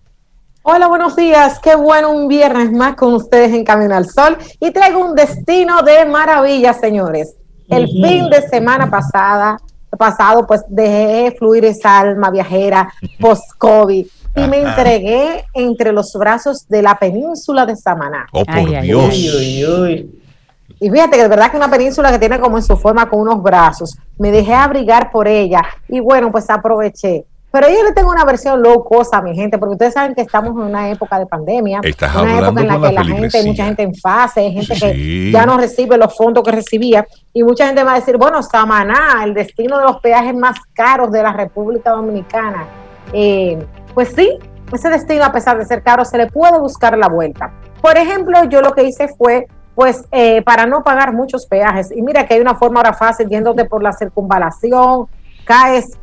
Hola, 0.71 0.87
buenos 0.87 1.16
días. 1.16 1.61
Qué 1.61 1.75
bueno 1.77 2.11
un 2.11 2.29
viernes 2.29 2.71
más 2.71 2.95
con 2.95 3.14
ustedes 3.14 3.55
en 3.55 3.64
Camino 3.64 3.97
al 3.97 4.07
Sol. 4.07 4.37
Y 4.61 4.71
traigo 4.71 5.03
un 5.03 5.14
destino 5.14 5.81
de 5.81 6.05
maravilla, 6.05 6.75
señores. 6.75 7.37
El 7.71 7.87
fin 7.87 8.29
de 8.29 8.47
semana 8.51 8.91
pasada, 8.91 9.57
pasado, 9.97 10.47
pues 10.47 10.61
dejé 10.69 11.35
fluir 11.39 11.64
esa 11.64 11.99
alma 11.99 12.31
viajera 12.31 12.93
post-COVID 13.19 14.07
y 14.37 14.41
me 14.43 14.61
entregué 14.61 15.47
entre 15.55 15.91
los 15.91 16.12
brazos 16.12 16.69
de 16.69 16.83
la 16.83 16.99
península 16.99 17.64
de 17.64 17.75
Samaná. 17.75 18.27
Oh, 18.33 18.45
por 18.45 18.83
Dios. 18.83 19.14
y 19.16 20.91
fíjate 20.91 21.16
que 21.16 21.23
de 21.23 21.29
verdad 21.29 21.51
que 21.51 21.57
una 21.57 21.71
península 21.71 22.12
que 22.12 22.19
tiene 22.19 22.39
como 22.39 22.59
en 22.59 22.62
su 22.62 22.77
forma 22.77 23.09
con 23.09 23.23
unos 23.23 23.43
brazos. 23.43 23.97
Me 24.19 24.31
dejé 24.31 24.53
abrigar 24.53 25.11
por 25.11 25.29
ella 25.29 25.62
y 25.89 26.01
bueno, 26.01 26.31
pues 26.31 26.51
aproveché. 26.51 27.25
Pero 27.51 27.68
yo 27.68 27.82
le 27.82 27.92
tengo 27.92 28.11
una 28.11 28.24
versión 28.24 28.62
low 28.62 28.84
cost 28.84 29.14
a 29.14 29.22
mi 29.22 29.34
gente, 29.34 29.57
porque 29.57 29.72
ustedes 29.72 29.94
saben 29.94 30.14
que 30.14 30.20
estamos 30.20 30.51
en 30.51 30.68
una 30.68 30.90
época 30.90 31.18
de 31.18 31.24
pandemia, 31.24 31.80
una 31.80 32.38
época 32.38 32.61
en 32.61 32.68
la 32.68 32.88
que 32.88 32.92
la, 32.92 33.05
gente, 33.05 33.42
mucha 33.46 33.64
gente 33.64 33.82
en 33.82 33.94
fase, 33.94 34.51
gente 34.51 34.74
que 34.74 35.30
ya 35.30 35.46
no 35.46 35.57
recibe 35.57 35.96
los 35.96 36.14
fondos 36.14 36.44
que 36.44 36.53
recibía, 36.53 37.07
y 37.32 37.42
mucha 37.42 37.66
gente 37.66 37.82
va 37.84 37.92
a 37.92 38.01
decir, 38.01 38.18
bueno, 38.18 38.42
Samaná, 38.42 39.22
el 39.24 39.32
destino 39.32 39.78
de 39.78 39.84
los 39.84 40.01
peajes 40.01 40.34
más 40.34 40.59
caros 40.74 41.11
de 41.11 41.22
la 41.22 41.32
República 41.32 41.92
Dominicana. 41.92 42.66
Eh, 43.14 43.59
pues 43.94 44.12
sí, 44.14 44.38
ese 44.70 44.90
destino, 44.90 45.24
a 45.24 45.32
pesar 45.32 45.57
de 45.57 45.64
ser 45.64 45.82
caro, 45.82 46.05
se 46.05 46.18
le 46.18 46.26
puede 46.26 46.59
buscar 46.59 46.99
la 46.99 47.09
vuelta. 47.09 47.51
Por 47.80 47.96
ejemplo, 47.96 48.44
yo 48.44 48.61
lo 48.61 48.72
que 48.72 48.82
hice 48.82 49.09
fue, 49.09 49.46
pues, 49.74 50.05
eh, 50.12 50.42
para 50.42 50.66
no 50.66 50.84
pagar 50.84 51.14
muchos 51.14 51.46
peajes, 51.46 51.90
y 51.96 52.03
mira 52.03 52.26
que 52.26 52.34
hay 52.34 52.40
una 52.40 52.57
forma 52.57 52.80
ahora 52.80 52.92
fácil, 52.92 53.26
yéndote 53.26 53.64
por 53.64 53.82
la 53.82 53.92
circunvalación, 53.92 55.07
caes 55.46 55.99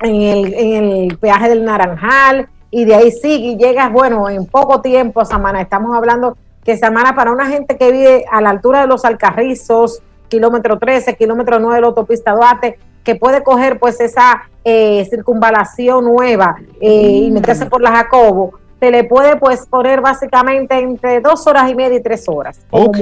en 0.00 0.22
el, 0.22 0.54
en 0.54 0.84
el 0.84 1.18
peaje 1.18 1.48
del 1.48 1.64
Naranjal 1.64 2.48
y 2.70 2.84
de 2.84 2.94
ahí 2.94 3.10
sigue 3.10 3.48
y 3.48 3.56
llegas, 3.56 3.90
bueno, 3.92 4.28
en 4.28 4.46
poco 4.46 4.80
tiempo 4.80 5.20
a 5.20 5.24
Samana. 5.24 5.60
Estamos 5.60 5.96
hablando 5.96 6.36
que 6.64 6.76
Samana 6.76 7.14
para 7.14 7.32
una 7.32 7.46
gente 7.46 7.76
que 7.76 7.90
vive 7.90 8.24
a 8.30 8.40
la 8.40 8.50
altura 8.50 8.82
de 8.82 8.86
los 8.86 9.04
Alcarrizos, 9.04 10.02
kilómetro 10.28 10.78
13, 10.78 11.16
kilómetro 11.16 11.58
9 11.58 11.76
de 11.76 11.80
la 11.80 11.86
autopista 11.86 12.32
Duarte, 12.32 12.78
que 13.02 13.14
puede 13.14 13.42
coger 13.42 13.78
pues 13.78 14.00
esa 14.00 14.42
eh, 14.64 15.06
circunvalación 15.08 16.04
nueva 16.04 16.56
eh, 16.80 17.22
y 17.24 17.30
meterse 17.30 17.66
por 17.66 17.80
la 17.80 17.90
Jacobo, 17.92 18.52
se 18.78 18.90
le 18.90 19.04
puede 19.04 19.36
pues 19.36 19.66
poner 19.66 20.00
básicamente 20.00 20.78
entre 20.78 21.20
dos 21.20 21.46
horas 21.46 21.70
y 21.70 21.74
media 21.74 21.98
y 21.98 22.02
tres 22.02 22.28
horas. 22.28 22.60
Ok. 22.70 22.98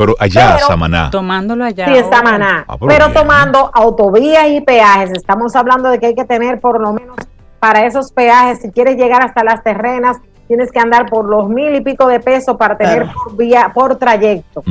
Pero 0.00 0.16
allá, 0.18 0.58
Samaná. 0.60 1.10
Tomándolo 1.10 1.62
allá. 1.62 1.84
Sí, 1.84 1.98
en 1.98 2.08
Samaná. 2.08 2.64
Ah, 2.66 2.78
pero, 2.88 3.12
tomando 3.12 3.70
autovías 3.74 4.48
y 4.48 4.62
peajes. 4.62 5.10
Estamos 5.10 5.54
hablando 5.54 5.90
de 5.90 5.98
que 5.98 6.06
hay 6.06 6.14
que 6.14 6.24
tener 6.24 6.58
por 6.58 6.80
lo 6.80 6.94
menos 6.94 7.16
para 7.58 7.84
esos 7.84 8.10
peajes, 8.10 8.62
si 8.62 8.70
quieres 8.70 8.96
llegar 8.96 9.22
hasta 9.22 9.44
las 9.44 9.62
terrenas, 9.62 10.16
tienes 10.48 10.72
que 10.72 10.80
andar 10.80 11.10
por 11.10 11.26
los 11.26 11.50
mil 11.50 11.74
y 11.74 11.82
pico 11.82 12.06
de 12.06 12.18
pesos 12.18 12.56
para 12.56 12.78
tener 12.78 13.12
por 13.12 13.36
vía, 13.36 13.72
por 13.74 13.96
trayecto. 13.96 14.62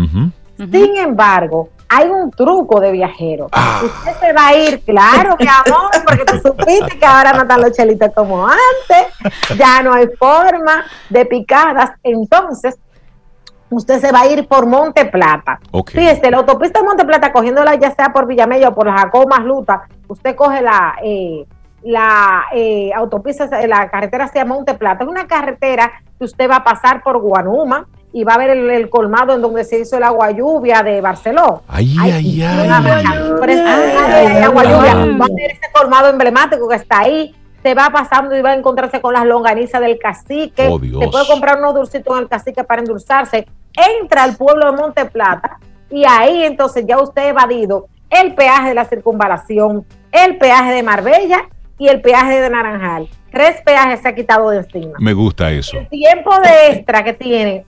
Sin 0.58 0.98
embargo, 0.98 1.70
hay 1.88 2.10
un 2.10 2.32
truco 2.32 2.80
de 2.80 2.92
viajero. 2.92 3.50
Ah. 3.52 3.82
Usted 3.84 4.14
se 4.20 4.34
va 4.34 4.48
a 4.48 4.56
ir, 4.56 4.82
claro, 4.84 5.38
mi 5.40 5.46
amor, 5.46 5.92
porque 6.08 6.26
tú 6.26 6.50
supiste 6.50 6.98
que 6.98 7.06
ahora 7.06 7.34
no 7.34 7.44
están 7.44 7.62
los 7.62 7.72
chelitos 7.74 8.10
como 8.16 8.48
antes, 8.48 9.58
ya 9.60 9.84
no 9.84 9.94
hay 9.94 10.08
forma 10.18 10.86
de 11.08 11.26
picadas. 11.28 11.92
Entonces, 12.02 12.80
usted 13.70 14.00
se 14.00 14.12
va 14.12 14.22
a 14.22 14.28
ir 14.28 14.48
por 14.48 14.66
Monte 14.66 15.06
Plata. 15.06 15.60
Fíjese, 15.88 16.32
la 16.32 16.38
autopista 16.38 16.84
Monte 16.84 17.06
Plata, 17.06 17.32
cogiéndola 17.32 17.76
ya 17.76 17.92
sea 17.92 18.12
por 18.12 18.28
Villamella 18.28 18.70
o 18.70 18.76
por 18.76 18.88
la 18.88 18.98
Jacob 18.98 19.30
Luta, 19.44 19.84
usted 20.08 20.36
coge 20.36 20.62
la, 20.62 20.96
eh, 21.04 21.46
la 21.84 22.46
eh, 22.54 22.92
autopista, 22.94 23.48
la 23.68 23.90
carretera 23.90 24.26
hacia 24.26 24.46
Monte 24.46 24.74
Plata. 24.74 25.04
Es 25.04 25.10
una 25.10 25.28
carretera 25.28 25.92
que 26.18 26.26
usted 26.26 26.50
va 26.50 26.58
a 26.58 26.64
pasar 26.64 27.04
por 27.04 27.20
Guanuma, 27.20 27.88
y 28.12 28.24
va 28.24 28.34
a 28.34 28.36
haber 28.36 28.50
el, 28.50 28.90
colmado 28.90 29.36
en 29.36 29.42
donde 29.42 29.64
se 29.64 29.80
hizo 29.80 29.98
el 29.98 30.04
agua 30.04 30.32
lluvia 30.32 30.82
de 30.82 31.00
Barcelona. 31.00 31.60
Ay, 31.68 31.96
ay, 32.00 32.42
ay. 32.42 32.68
agua 34.42 34.64
lluvia. 34.64 34.96
Va 34.96 35.26
a 35.26 35.36
ver 35.36 35.52
ese 35.52 35.72
colmado 35.72 36.10
emblemático 36.10 36.68
que 36.68 36.76
está 36.76 37.02
ahí. 37.02 37.36
Se 37.64 37.74
va 37.74 37.90
pasando 37.90 38.36
y 38.38 38.42
va 38.42 38.52
a 38.52 38.56
encontrarse 38.56 39.02
con 39.02 39.14
las 39.14 39.26
longanizas 39.26 39.82
del 39.82 40.00
cacique. 40.00 40.68
Oh, 40.70 40.80
se 40.80 41.08
puede 41.08 41.28
comprar 41.28 41.60
unos 41.60 41.76
dulcitos 41.76 42.16
en 42.16 42.24
el 42.24 42.30
cacique 42.30 42.64
para 42.64 42.82
endulzarse. 42.82 43.48
Entra 44.02 44.24
al 44.24 44.36
pueblo 44.36 44.72
de 44.72 44.78
Monte 44.78 45.06
Plata 45.06 45.60
y 45.90 46.06
ahí 46.06 46.44
entonces 46.44 46.86
ya 46.88 47.02
usted 47.02 47.22
ha 47.24 47.28
evadido 47.30 47.88
el 48.10 48.34
peaje 48.34 48.70
de 48.70 48.76
la 48.76 48.86
circunvalación, 48.86 49.86
el 50.12 50.38
peaje 50.38 50.74
de 50.74 50.84
Marbella 50.84 51.48
y 51.78 51.88
el 51.88 52.02
peaje 52.02 52.42
de 52.42 52.50
Naranjal. 52.50 53.08
Tres 53.32 53.62
peajes 53.64 54.02
se 54.02 54.08
ha 54.08 54.16
quitado 54.16 54.50
de 54.50 54.58
encima. 54.58 54.98
Me 55.00 55.14
gusta 55.14 55.52
eso. 55.52 55.78
El 55.78 55.88
tiempo 55.88 56.32
de 56.40 56.74
extra 56.74 57.04
que 57.04 57.14
tiene, 57.14 57.66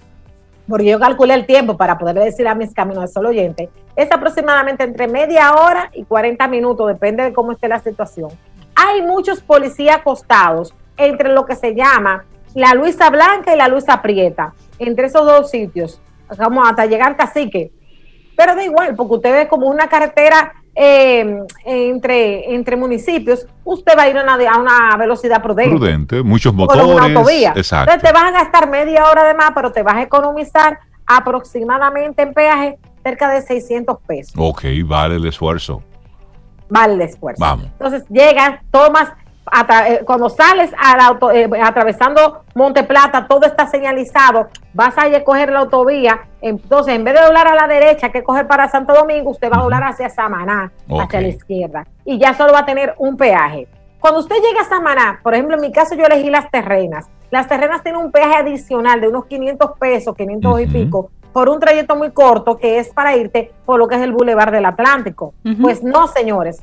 porque 0.67 0.87
yo 0.87 0.99
calculé 0.99 1.35
el 1.35 1.45
tiempo 1.45 1.77
para 1.77 1.97
poder 1.97 2.17
decir 2.19 2.47
a 2.47 2.55
mis 2.55 2.73
caminos 2.73 3.03
de 3.03 3.07
solo 3.07 3.29
oyente, 3.29 3.69
es 3.95 4.11
aproximadamente 4.11 4.83
entre 4.83 5.07
media 5.07 5.53
hora 5.53 5.91
y 5.93 6.03
40 6.03 6.47
minutos, 6.47 6.87
depende 6.87 7.23
de 7.23 7.33
cómo 7.33 7.51
esté 7.51 7.67
la 7.67 7.79
situación. 7.79 8.29
Hay 8.75 9.01
muchos 9.01 9.41
policías 9.41 9.97
acostados 9.97 10.73
entre 10.97 11.33
lo 11.33 11.45
que 11.45 11.55
se 11.55 11.75
llama 11.75 12.25
la 12.53 12.73
Luisa 12.73 13.09
Blanca 13.09 13.53
y 13.53 13.57
la 13.57 13.67
Luisa 13.67 14.01
Prieta, 14.01 14.53
entre 14.79 15.07
esos 15.07 15.25
dos 15.25 15.49
sitios, 15.49 16.01
vamos 16.37 16.67
hasta 16.67 16.85
llegar 16.85 17.15
Cacique. 17.15 17.71
Pero 18.35 18.55
da 18.55 18.63
igual, 18.63 18.95
porque 18.95 19.15
usted 19.15 19.31
ve 19.31 19.47
como 19.47 19.67
una 19.67 19.87
carretera 19.87 20.53
eh, 20.73 21.43
entre, 21.65 22.53
entre 22.53 22.75
municipios, 22.75 23.45
usted 23.63 23.93
va 23.97 24.03
a 24.03 24.09
ir 24.09 24.17
a 24.17 24.57
una, 24.57 24.97
velocidad 24.97 25.41
prudente. 25.41 25.75
Prudente, 25.75 26.23
muchos 26.23 26.53
motores. 26.53 26.85
Una 26.85 27.05
autovía. 27.05 27.53
Exacto. 27.55 27.91
Entonces 27.91 28.09
te 28.09 28.13
vas 28.13 28.29
a 28.29 28.31
gastar 28.31 28.69
media 28.69 29.09
hora 29.09 29.25
de 29.25 29.33
más, 29.33 29.51
pero 29.53 29.71
te 29.71 29.83
vas 29.83 29.95
a 29.95 30.01
economizar 30.03 30.79
aproximadamente 31.05 32.21
en 32.21 32.33
peaje 32.33 32.79
cerca 33.03 33.29
de 33.31 33.41
600 33.41 33.97
pesos. 34.07 34.33
Ok, 34.37 34.63
vale 34.85 35.15
el 35.15 35.25
esfuerzo. 35.25 35.83
Vale 36.71 36.93
el 36.93 37.01
esfuerzo. 37.01 37.39
Vamos. 37.39 37.65
Entonces 37.65 38.05
llegas, 38.09 38.61
tomas 38.71 39.09
eh, 39.87 40.01
cuando 40.05 40.29
sales 40.29 40.71
auto, 40.79 41.29
eh, 41.31 41.49
atravesando 41.61 42.45
Monte 42.55 42.83
Plata, 42.83 43.27
todo 43.27 43.45
está 43.45 43.67
señalizado, 43.67 44.47
vas 44.73 44.97
a 44.97 45.09
ir 45.09 45.15
a 45.15 45.23
coger 45.25 45.51
la 45.51 45.59
autovía, 45.59 46.21
entonces 46.41 46.95
en 46.95 47.03
vez 47.03 47.15
de 47.15 47.21
doblar 47.21 47.47
a 47.47 47.55
la 47.55 47.67
derecha, 47.67 48.09
que 48.09 48.23
coger 48.23 48.47
para 48.47 48.69
Santo 48.69 48.93
Domingo, 48.93 49.31
usted 49.31 49.51
va 49.51 49.57
a 49.57 49.63
doblar 49.63 49.83
hacia 49.83 50.09
Samaná, 50.09 50.71
hacia 51.01 51.21
la 51.21 51.27
izquierda, 51.27 51.85
y 52.05 52.17
ya 52.17 52.33
solo 52.33 52.53
va 52.53 52.59
a 52.59 52.65
tener 52.65 52.95
un 52.97 53.17
peaje. 53.17 53.67
Cuando 53.99 54.21
usted 54.21 54.37
llega 54.37 54.61
a 54.61 54.69
Samaná, 54.69 55.19
por 55.21 55.33
ejemplo, 55.33 55.55
en 55.55 55.61
mi 55.61 55.71
caso 55.71 55.95
yo 55.95 56.05
elegí 56.05 56.29
las 56.29 56.49
terrenas, 56.49 57.09
las 57.29 57.47
terrenas 57.47 57.83
tienen 57.83 58.01
un 58.01 58.11
peaje 58.11 58.35
adicional 58.35 59.01
de 59.01 59.09
unos 59.09 59.25
500 59.25 59.71
pesos, 59.77 60.15
500 60.15 60.61
y 60.61 60.67
pico, 60.67 61.11
por 61.33 61.49
un 61.49 61.59
trayecto 61.59 61.95
muy 61.95 62.11
corto 62.11 62.57
que 62.57 62.79
es 62.79 62.89
para 62.89 63.15
irte 63.15 63.51
por 63.65 63.79
lo 63.79 63.87
que 63.87 63.95
es 63.95 64.01
el 64.01 64.11
Boulevard 64.11 64.51
del 64.51 64.65
Atlántico. 64.65 65.33
Pues 65.61 65.83
no, 65.83 66.07
señores, 66.07 66.61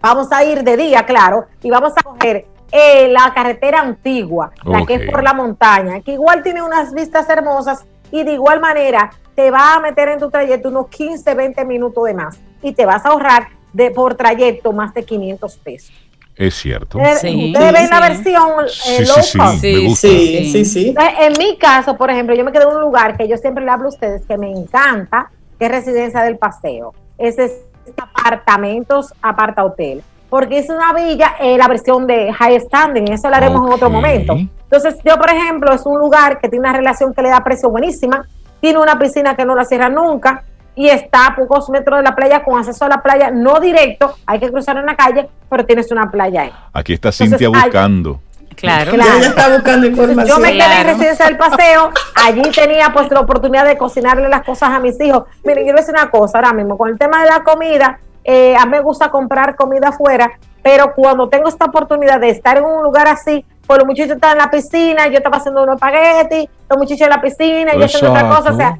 Vamos 0.00 0.30
a 0.30 0.44
ir 0.44 0.62
de 0.62 0.76
día, 0.76 1.04
claro, 1.04 1.46
y 1.62 1.68
vamos 1.68 1.92
a 1.96 2.02
coger 2.02 2.46
eh, 2.70 3.08
la 3.08 3.32
carretera 3.34 3.80
antigua, 3.80 4.52
la 4.64 4.86
que 4.86 4.94
es 4.94 5.10
por 5.10 5.22
la 5.22 5.32
montaña, 5.32 6.00
que 6.00 6.12
igual 6.12 6.44
tiene 6.44 6.62
unas 6.62 6.94
vistas 6.94 7.28
hermosas 7.28 7.84
y 8.12 8.22
de 8.22 8.34
igual 8.34 8.60
manera 8.60 9.10
te 9.34 9.50
va 9.50 9.74
a 9.74 9.80
meter 9.80 10.10
en 10.10 10.20
tu 10.20 10.30
trayecto 10.30 10.68
unos 10.68 10.88
15, 10.88 11.34
20 11.34 11.64
minutos 11.64 12.04
de 12.04 12.14
más 12.14 12.38
y 12.62 12.72
te 12.72 12.86
vas 12.86 13.04
a 13.04 13.08
ahorrar 13.08 13.48
de 13.72 13.90
por 13.90 14.14
trayecto 14.14 14.72
más 14.72 14.94
de 14.94 15.04
500 15.04 15.56
pesos. 15.58 15.92
Es 16.36 16.54
cierto. 16.54 16.98
Sí, 17.18 17.52
Ustedes 17.54 17.72
ven 17.72 17.90
la 17.90 18.00
versión 18.00 18.50
eh, 18.88 19.06
low 19.06 19.16
cost. 19.16 19.60
Sí, 19.60 19.96
sí, 19.96 20.64
sí, 20.66 20.94
En 21.18 21.32
mi 21.38 21.56
caso, 21.56 21.96
por 21.96 22.10
ejemplo, 22.10 22.34
yo 22.34 22.44
me 22.44 22.52
quedé 22.52 22.64
en 22.64 22.76
un 22.76 22.80
lugar 22.82 23.16
que 23.16 23.26
yo 23.26 23.38
siempre 23.38 23.64
le 23.64 23.70
hablo 23.70 23.86
a 23.86 23.88
ustedes 23.88 24.26
que 24.26 24.36
me 24.36 24.50
encanta, 24.50 25.30
que 25.58 25.64
es 25.64 25.70
Residencia 25.70 26.20
del 26.22 26.36
Paseo. 26.36 26.94
Ese 27.16 27.44
es 27.46 27.52
apartamentos, 27.96 29.14
aparta 29.22 29.64
hotel, 29.64 30.02
porque 30.28 30.58
es 30.58 30.68
una 30.68 30.92
villa, 30.92 31.36
eh, 31.40 31.56
la 31.56 31.68
versión 31.68 32.06
de 32.06 32.30
high 32.32 32.60
standing, 32.60 33.10
eso 33.12 33.30
lo 33.30 33.36
haremos 33.36 33.66
en 33.66 33.72
otro 33.72 33.88
momento. 33.88 34.34
Entonces, 34.34 34.96
yo, 35.04 35.16
por 35.16 35.30
ejemplo, 35.30 35.72
es 35.72 35.86
un 35.86 35.98
lugar 35.98 36.38
que 36.38 36.48
tiene 36.48 36.68
una 36.68 36.76
relación 36.76 37.14
que 37.14 37.22
le 37.22 37.30
da 37.30 37.42
precio 37.42 37.70
buenísima, 37.70 38.26
tiene 38.60 38.78
una 38.78 38.98
piscina 38.98 39.36
que 39.36 39.46
no 39.46 39.54
la 39.54 39.64
cierra 39.64 39.88
nunca 39.88 40.44
y 40.76 40.88
está 40.88 41.26
a 41.26 41.34
pocos 41.34 41.68
metros 41.70 41.98
de 41.98 42.04
la 42.04 42.14
playa 42.14 42.44
con 42.44 42.58
acceso 42.58 42.84
a 42.84 42.88
la 42.88 43.02
playa, 43.02 43.30
no 43.30 43.58
directo, 43.58 44.14
hay 44.26 44.38
que 44.38 44.52
cruzar 44.52 44.76
una 44.76 44.94
calle, 44.94 45.26
pero 45.50 45.64
tienes 45.64 45.90
una 45.90 46.10
playa 46.10 46.42
ahí. 46.42 46.52
Aquí 46.72 46.92
está 46.92 47.10
Cintia 47.10 47.48
buscando. 47.48 48.20
Claro, 48.54 48.92
claro. 48.92 49.18
está 49.18 49.48
buscando 49.52 49.86
información. 49.86 50.26
Yo 50.26 50.38
me 50.38 50.52
quedé 50.52 50.80
en 50.80 50.86
residencia 50.86 51.26
del 51.26 51.36
paseo, 51.36 51.90
allí 52.14 52.42
tenía 52.54 52.90
pues 52.92 53.10
la 53.10 53.20
oportunidad 53.20 53.66
de 53.66 53.76
cocinarle 53.76 54.28
las 54.28 54.44
cosas 54.44 54.70
a 54.70 54.78
mis 54.78 55.00
hijos. 55.00 55.24
Miren, 55.44 55.66
yo 55.66 55.72
voy 55.72 55.78
a 55.78 55.82
decir 55.82 55.94
una 55.94 56.10
cosa 56.10 56.38
ahora 56.38 56.52
mismo, 56.52 56.78
con 56.78 56.90
el 56.90 56.98
tema 56.98 57.22
de 57.22 57.30
la 57.30 57.42
comida, 57.42 57.98
eh, 58.24 58.56
a 58.56 58.64
mí 58.66 58.72
me 58.72 58.80
gusta 58.80 59.10
comprar 59.10 59.56
comida 59.56 59.88
afuera, 59.88 60.30
pero 60.62 60.94
cuando 60.94 61.28
tengo 61.28 61.48
esta 61.48 61.66
oportunidad 61.66 62.20
de 62.20 62.30
estar 62.30 62.56
en 62.58 62.64
un 62.64 62.82
lugar 62.82 63.08
así, 63.08 63.44
pues 63.66 63.78
los 63.78 63.86
muchachos 63.86 64.16
están 64.16 64.32
en 64.32 64.38
la 64.38 64.50
piscina, 64.50 65.06
yo 65.08 65.18
estaba 65.18 65.36
haciendo 65.36 65.62
unos 65.62 65.76
espaguetis, 65.76 66.48
los 66.68 66.78
muchachos 66.78 67.02
en 67.02 67.10
la 67.10 67.20
piscina, 67.20 67.74
yo 67.74 67.84
haciendo 67.84 68.10
otra 68.10 68.28
cosa, 68.28 68.52
o 68.52 68.56
sea, 68.56 68.78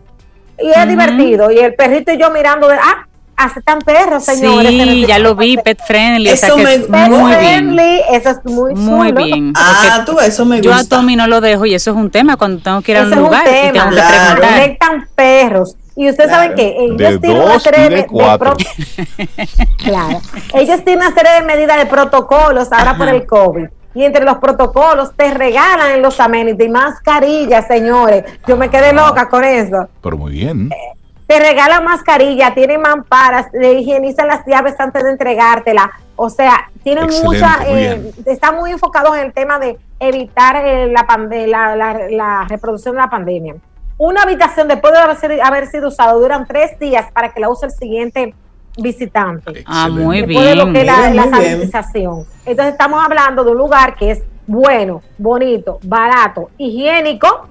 y 0.59 0.69
es 0.69 0.89
divertido, 0.89 1.51
y 1.51 1.59
el 1.59 1.75
perrito 1.75 2.13
y 2.13 2.19
yo 2.19 2.31
mirando 2.31 2.69
de, 2.69 2.77
ah, 2.77 3.07
aceptan 3.37 3.81
perros, 3.81 4.25
señores. 4.25 4.71
Sí, 4.71 5.07
ya 5.07 5.19
lo 5.19 5.35
vi, 5.35 5.57
pet 5.57 5.79
friendly. 5.87 6.31
Eso 6.31 6.57
me 6.57 6.79
pet 6.79 6.89
muy 6.89 7.33
friendly, 7.35 7.77
bien. 7.77 8.01
Eso 8.11 8.31
es 8.31 8.45
muy, 8.45 8.75
muy 8.75 9.13
bien. 9.13 9.53
Ah, 9.55 10.03
tú, 10.07 10.19
eso 10.19 10.45
me 10.45 10.57
gusta. 10.57 10.71
Yo 10.71 10.75
a 10.75 10.85
Tommy 10.85 11.17
no 11.17 11.27
lo 11.27 11.41
dejo 11.41 11.67
y 11.67 11.75
eso 11.75 11.91
es 11.91 11.97
un 11.97 12.11
tema 12.11 12.37
cuando 12.37 12.63
tengo 12.63 12.81
que 12.83 12.93
ir 12.93 12.99
a 12.99 13.03
un 13.03 13.11
lugar 13.11 13.47
y 13.47 13.73
tengo 13.73 13.91
que 13.91 13.97
preguntar. 13.97 14.41
Conectan 14.41 15.09
perros. 15.15 15.77
Y 15.99 16.11
ustedes 16.11 16.31
saben 16.31 16.55
que 16.55 16.77
ellos 16.79 17.21
tienen 17.23 17.41
una 17.41 17.59
serie 17.59 17.89
de, 17.89 18.07
claro. 19.79 20.21
Ellos 20.53 20.85
tienen 20.85 21.07
una 21.07 21.15
serie 21.15 21.33
de 21.33 21.43
medidas 21.43 21.79
de 21.79 21.87
protocolos 21.87 22.71
ahora 22.71 22.99
por 22.99 23.09
el 23.09 23.27
COVID. 23.27 23.67
Y 23.97 24.05
entre 24.05 24.27
los 24.27 24.37
protocolos 24.37 25.15
te 25.17 25.33
regalan 25.33 26.03
los 26.03 26.21
amenities 26.21 26.71
mascarillas, 26.71 27.67
señores. 27.67 28.25
Yo 28.47 28.59
me 28.59 28.69
quedé 28.69 28.93
loca 28.93 29.27
con 29.31 29.43
eso. 29.43 29.89
Pero 30.03 30.19
muy 30.19 30.33
bien. 30.33 30.71
Eh, 30.71 30.97
te 31.27 31.41
regalan 31.41 31.83
mascarilla, 31.83 32.53
tienen 32.53 32.83
mamparas, 32.83 33.47
le 33.55 33.73
higienizan 33.73 34.29
las 34.29 34.45
llaves 34.47 34.75
antes 34.79 35.03
de 35.03 35.13
entregártela. 35.13 35.91
O 36.15 36.29
sea, 36.29 36.71
tienen 36.85 37.09
mucha, 37.25 37.59
eh, 37.67 38.13
está 38.27 38.53
muy 38.53 38.71
enfocado 38.71 39.15
en 39.15 39.25
el 39.25 39.33
tema 39.33 39.59
de 39.59 39.79
evitar 39.99 40.57
eh, 40.63 40.93
la, 40.93 41.77
la, 42.11 42.47
reproducción 42.51 42.97
de 42.97 43.01
la 43.01 43.09
pandemia. 43.09 43.55
Una 43.97 44.25
habitación 44.25 44.69
después 44.69 44.93
de 44.93 45.41
haber, 45.41 45.69
sido 45.69 45.89
usada 45.89 46.13
duran 46.13 46.47
tres 46.47 46.79
días 46.79 47.11
para 47.13 47.33
que 47.33 47.41
la 47.41 47.49
use 47.49 47.65
el 47.65 47.73
siguiente 47.73 48.35
visitante. 48.77 49.65
Ah, 49.67 49.89
muy 49.89 50.23
bien. 50.23 50.45
De 50.45 50.55
lo 50.57 50.73
que 50.73 50.85
la, 50.85 51.11
la 51.11 51.31
sanitización. 51.31 52.25
Entonces 52.45 52.73
estamos 52.73 53.05
hablando 53.05 53.45
de 53.45 53.51
un 53.51 53.59
lugar 53.59 53.95
que 53.97 54.11
es 54.13 54.23
bueno, 54.47 55.03
bonito, 55.19 55.79
barato, 55.83 56.51
higiénico, 56.57 57.49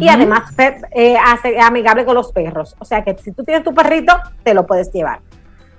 y 0.00 0.08
además 0.08 0.52
eh, 0.90 1.16
amigable 1.62 2.04
con 2.04 2.16
los 2.16 2.32
perros. 2.32 2.74
O 2.80 2.84
sea 2.84 3.04
que 3.04 3.16
si 3.22 3.30
tú 3.30 3.44
tienes 3.44 3.62
tu 3.62 3.72
perrito, 3.72 4.14
te 4.42 4.52
lo 4.52 4.66
puedes 4.66 4.92
llevar. 4.92 5.20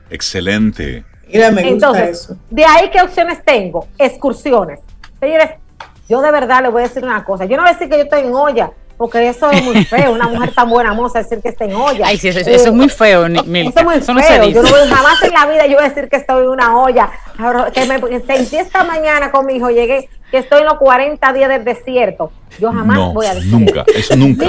Excelente. 0.09 1.03
Mira, 1.27 1.51
me 1.51 1.67
Entonces, 1.67 2.33
de 2.49 2.63
ahí 2.63 2.89
qué 2.89 3.01
opciones 3.01 3.43
tengo, 3.43 3.87
excursiones. 3.97 4.79
Señores, 5.19 5.49
yo 6.07 6.21
de 6.21 6.31
verdad 6.31 6.61
le 6.61 6.69
voy 6.69 6.83
a 6.83 6.87
decir 6.87 7.03
una 7.03 7.25
cosa. 7.25 7.43
Yo 7.43 7.57
no 7.57 7.63
voy 7.63 7.71
a 7.71 7.73
decir 7.73 7.89
que 7.89 7.97
yo 7.97 8.03
estoy 8.03 8.21
en 8.21 8.33
olla, 8.33 8.71
porque 8.97 9.29
eso 9.29 9.49
es 9.51 9.63
muy 9.63 9.83
feo. 9.85 10.13
Una 10.13 10.27
mujer 10.27 10.51
tan 10.51 10.69
buena 10.69 10.93
moza 10.93 11.19
decir 11.19 11.39
que 11.41 11.49
está 11.49 11.65
en 11.65 11.75
olla. 11.75 12.07
Ay, 12.07 12.17
sí, 12.17 12.29
eso, 12.29 12.39
es 12.39 12.71
muy 12.71 12.89
feo, 12.89 13.25
Eso 13.27 13.39
es 13.39 14.09
muy 14.09 14.23
feo. 14.23 14.49
yo 14.49 14.63
no 14.63 14.69
voy, 14.69 14.89
jamás 14.89 15.21
en 15.23 15.33
la 15.33 15.45
vida 15.45 15.65
yo 15.67 15.75
voy 15.75 15.85
a 15.85 15.89
decir 15.89 16.09
que 16.09 16.17
estoy 16.17 16.43
en 16.43 16.49
una 16.49 16.77
olla. 16.77 17.09
Que 17.73 17.85
me 17.85 17.99
sentí 18.21 18.57
esta 18.57 18.83
mañana 18.83 19.31
con 19.31 19.45
mi 19.45 19.55
hijo, 19.55 19.69
llegué 19.69 20.09
que 20.31 20.39
estoy 20.39 20.59
en 20.59 20.65
los 20.65 20.77
40 20.77 21.33
días 21.33 21.49
del 21.49 21.63
desierto. 21.63 22.31
Yo 22.59 22.71
jamás 22.71 23.13
voy 23.13 23.27
a 23.27 23.35
decir 23.35 23.51
Nunca, 23.51 23.85
eso 23.95 24.15
nunca. 24.15 24.45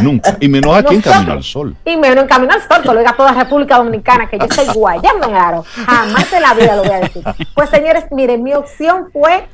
nunca. 0.00 0.36
Y 0.40 0.48
menos 0.48 0.76
aquí 0.76 0.94
en 0.94 1.02
Camino 1.02 1.32
al 1.32 1.42
Sol. 1.42 1.76
Y 1.84 1.96
menos 1.96 2.22
en 2.22 2.28
Camino 2.28 2.54
al 2.54 2.62
Sol, 2.62 2.82
que 2.82 2.88
lo 2.88 2.98
diga 2.98 3.14
toda 3.16 3.32
República 3.32 3.76
Dominicana, 3.76 4.28
que 4.28 4.38
yo 4.38 4.46
soy 4.50 4.66
guayando, 4.72 5.28
claro. 5.28 5.64
Jamás 5.86 6.32
en 6.32 6.42
la 6.42 6.54
vida 6.54 6.76
lo 6.76 6.84
voy 6.84 6.92
a 6.92 7.00
decir. 7.00 7.22
Pues 7.54 7.68
señores, 7.70 8.04
miren, 8.12 8.42
mi 8.42 8.54
opción 8.54 9.08
fue 9.12 9.44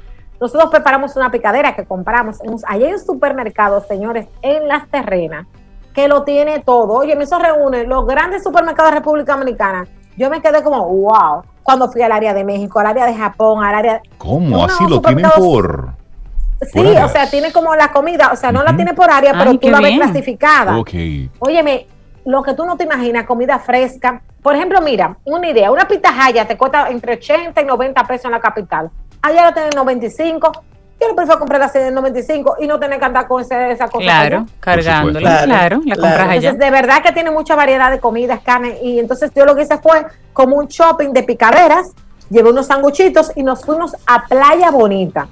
nosotros 0.40 0.70
preparamos 0.70 1.16
una 1.16 1.30
picadera 1.30 1.74
que 1.74 1.84
compramos 1.84 2.38
allá 2.66 2.88
en 2.88 2.94
un 2.94 3.00
supermercado, 3.00 3.82
señores, 3.86 4.26
en 4.42 4.68
las 4.68 4.88
terrenas, 4.88 5.46
que 5.94 6.08
lo 6.08 6.24
tiene 6.24 6.60
todo. 6.60 6.92
Oye, 6.94 7.16
me 7.16 7.24
hizo 7.24 7.38
reúne 7.38 7.84
los 7.84 8.06
grandes 8.06 8.42
supermercados 8.42 8.92
de 8.92 8.98
República 8.98 9.32
Dominicana. 9.34 9.86
Yo 10.16 10.30
me 10.30 10.40
quedé 10.40 10.62
como, 10.62 10.86
wow, 10.86 11.42
cuando 11.62 11.90
fui 11.90 12.02
al 12.02 12.12
área 12.12 12.32
de 12.32 12.44
México, 12.44 12.78
al 12.80 12.86
área 12.86 13.06
de 13.06 13.14
Japón, 13.14 13.64
al 13.64 13.74
área... 13.74 14.02
¿Cómo? 14.18 14.64
¿Así 14.64 14.86
lo 14.88 15.00
tienen 15.00 15.26
por...? 15.36 15.90
Sí, 16.72 16.80
o 16.80 17.08
sea, 17.08 17.28
tiene 17.28 17.52
como 17.52 17.74
la 17.76 17.92
comida, 17.92 18.30
o 18.32 18.36
sea, 18.36 18.50
no 18.50 18.62
la 18.62 18.74
tiene 18.74 18.94
por 18.94 19.10
área, 19.10 19.34
pero 19.36 19.58
tú 19.58 19.68
la 19.68 19.78
ves 19.78 19.98
clasificada. 19.98 20.78
Ok. 20.78 20.90
Óyeme, 21.38 21.86
lo 22.26 22.42
que 22.42 22.54
tú 22.54 22.66
no 22.66 22.76
te 22.76 22.84
imaginas, 22.84 23.24
comida 23.24 23.58
fresca. 23.58 24.20
Por 24.42 24.54
ejemplo, 24.54 24.80
mira, 24.82 25.16
una 25.24 25.48
idea, 25.48 25.72
una 25.72 25.88
pitahaya 25.88 26.46
te 26.46 26.56
cuesta 26.58 26.88
entre 26.90 27.14
80 27.14 27.60
y 27.60 27.64
90 27.64 28.04
pesos 28.04 28.26
en 28.26 28.32
la 28.32 28.40
capital 28.40 28.90
allá 29.26 29.46
lo 29.46 29.52
tienen 29.52 29.72
95, 29.74 30.52
yo 31.00 31.08
lo 31.08 31.14
prefiero 31.14 31.38
comprar 31.38 31.60
la 31.60 31.68
de 31.68 31.90
95 31.90 32.56
y 32.60 32.66
no 32.66 32.78
tener 32.78 32.98
que 32.98 33.04
andar 33.04 33.26
con 33.26 33.42
esa 33.42 33.88
cosa. 33.88 33.98
Claro, 33.98 34.46
cargándola, 34.60 35.42
claro, 35.44 35.80
la 35.84 35.94
compras 35.94 36.28
allá. 36.28 36.52
de 36.54 36.70
verdad 36.70 37.02
que 37.02 37.12
tiene 37.12 37.30
mucha 37.30 37.54
variedad 37.54 37.90
de 37.90 38.00
comidas, 38.00 38.40
carne, 38.40 38.78
y 38.82 38.98
entonces 38.98 39.30
yo 39.34 39.44
lo 39.44 39.54
que 39.54 39.62
hice 39.62 39.78
fue 39.78 40.06
como 40.32 40.56
un 40.56 40.68
shopping 40.68 41.12
de 41.12 41.22
picaderas, 41.22 41.92
llevé 42.30 42.50
unos 42.50 42.66
sanguchitos 42.66 43.32
y 43.36 43.42
nos 43.42 43.64
fuimos 43.64 43.94
a 44.06 44.26
Playa 44.26 44.70
Bonita. 44.70 45.28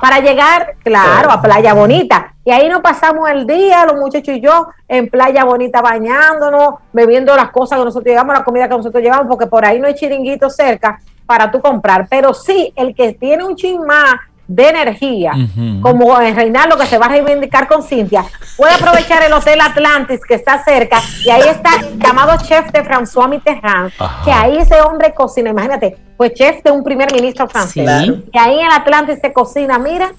Para 0.00 0.20
llegar, 0.20 0.74
claro, 0.82 1.30
a 1.30 1.40
Playa 1.40 1.74
Bonita. 1.74 2.34
Y 2.44 2.50
ahí 2.50 2.68
nos 2.68 2.80
pasamos 2.80 3.30
el 3.30 3.46
día, 3.46 3.86
los 3.86 3.96
muchachos 3.96 4.34
y 4.34 4.40
yo, 4.40 4.68
en 4.88 5.08
Playa 5.08 5.44
Bonita 5.44 5.80
bañándonos, 5.80 6.74
bebiendo 6.92 7.36
las 7.36 7.50
cosas 7.50 7.78
que 7.78 7.84
nosotros 7.84 8.10
llevamos, 8.10 8.36
la 8.36 8.44
comida 8.44 8.68
que 8.68 8.76
nosotros 8.76 9.02
llevamos, 9.02 9.26
porque 9.28 9.46
por 9.46 9.64
ahí 9.64 9.78
no 9.78 9.86
hay 9.86 9.94
chiringuito 9.94 10.50
cerca 10.50 11.00
para 11.26 11.50
tú 11.50 11.60
comprar. 11.60 12.08
Pero 12.10 12.34
sí, 12.34 12.72
el 12.74 12.94
que 12.94 13.14
tiene 13.14 13.44
un 13.44 13.54
chin 13.54 13.80
más 13.86 14.16
de 14.54 14.68
energía, 14.68 15.32
como 15.80 16.20
en 16.20 16.36
Reinaldo 16.36 16.76
que 16.76 16.86
se 16.86 16.98
va 16.98 17.06
a 17.06 17.08
reivindicar 17.10 17.66
con 17.66 17.82
Cintia, 17.82 18.24
puede 18.56 18.74
aprovechar 18.74 19.22
el 19.22 19.32
Hotel 19.32 19.60
Atlantis 19.60 20.20
que 20.26 20.34
está 20.34 20.62
cerca 20.62 21.00
y 21.24 21.30
ahí 21.30 21.48
está 21.48 21.70
el 21.80 21.98
llamado 21.98 22.36
chef 22.44 22.70
de 22.70 22.84
François 22.84 23.28
Mitterrand, 23.28 23.92
que 24.24 24.32
ahí 24.32 24.58
ese 24.58 24.80
hombre 24.80 25.14
cocina, 25.14 25.50
imagínate, 25.50 25.96
pues 26.16 26.34
chef 26.34 26.62
de 26.62 26.70
un 26.70 26.84
primer 26.84 27.12
ministro 27.12 27.48
francés, 27.48 27.88
y 28.32 28.38
ahí 28.38 28.58
en 28.58 28.66
el 28.66 28.72
Atlantis 28.72 29.18
se 29.20 29.32
cocina, 29.32 29.78
mira, 29.78 30.12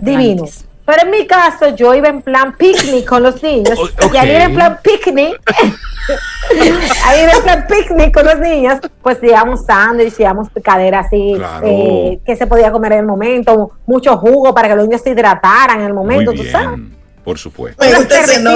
divino. 0.00 0.44
Pero 0.84 1.02
en 1.02 1.10
mi 1.10 1.26
caso, 1.26 1.68
yo 1.76 1.94
iba 1.94 2.08
en 2.08 2.22
plan 2.22 2.56
picnic 2.56 3.06
con 3.06 3.22
los 3.22 3.42
niños. 3.42 3.78
Y 4.12 4.16
ahí 4.16 4.30
en 4.30 4.54
plan 4.54 4.78
picnic, 4.82 5.40
ahí 7.04 7.20
en 7.20 7.42
plan 7.42 7.66
picnic 7.68 8.12
con 8.12 8.26
los 8.26 8.38
niños, 8.38 8.78
pues 9.02 9.20
llevamos 9.20 9.64
sándwich, 9.64 10.16
llevamos 10.16 10.50
picadera 10.50 11.00
así, 11.00 11.40
eh, 11.62 12.18
que 12.24 12.36
se 12.36 12.46
podía 12.46 12.72
comer 12.72 12.92
en 12.92 12.98
el 13.00 13.06
momento, 13.06 13.72
mucho 13.86 14.16
jugo 14.16 14.52
para 14.52 14.68
que 14.68 14.74
los 14.74 14.88
niños 14.88 15.02
se 15.02 15.10
hidrataran 15.10 15.80
en 15.80 15.86
el 15.86 15.94
momento, 15.94 16.32
¿tú 16.32 16.42
sabes? 16.44 16.80
Por 17.24 17.38
supuesto. 17.38 17.84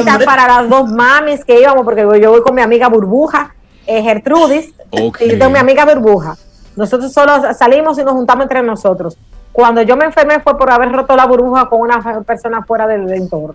Unas 0.01 0.25
para 0.25 0.49
las 0.49 0.68
dos 0.68 0.91
mamis 0.91 1.45
que 1.45 1.61
íbamos, 1.61 1.85
porque 1.85 2.01
yo 2.20 2.31
voy 2.31 2.43
con 2.43 2.55
mi 2.55 2.62
amiga 2.62 2.89
Burbuja, 2.89 3.55
eh, 3.87 4.03
Gertrudis, 4.03 4.72
y 4.91 5.29
yo 5.29 5.39
tengo 5.39 5.51
mi 5.51 5.59
amiga 5.59 5.85
Burbuja. 5.85 6.37
Nosotros 6.75 7.12
solo 7.12 7.55
salimos 7.55 7.99
y 7.99 8.03
nos 8.05 8.14
juntamos 8.14 8.45
entre 8.45 8.62
nosotros. 8.62 9.16
Cuando 9.55 9.83
yo 9.83 9.97
me 9.97 10.05
enfermé 10.05 10.41
fue 10.41 10.59
por 10.59 10.69
haber 10.69 10.91
roto 10.91 11.15
la 11.15 11.27
burbuja 11.27 11.69
con 11.69 11.81
una 11.81 12.03
persona 12.23 12.65
fuera 12.65 12.89
del 12.89 13.09
entorno. 13.13 13.55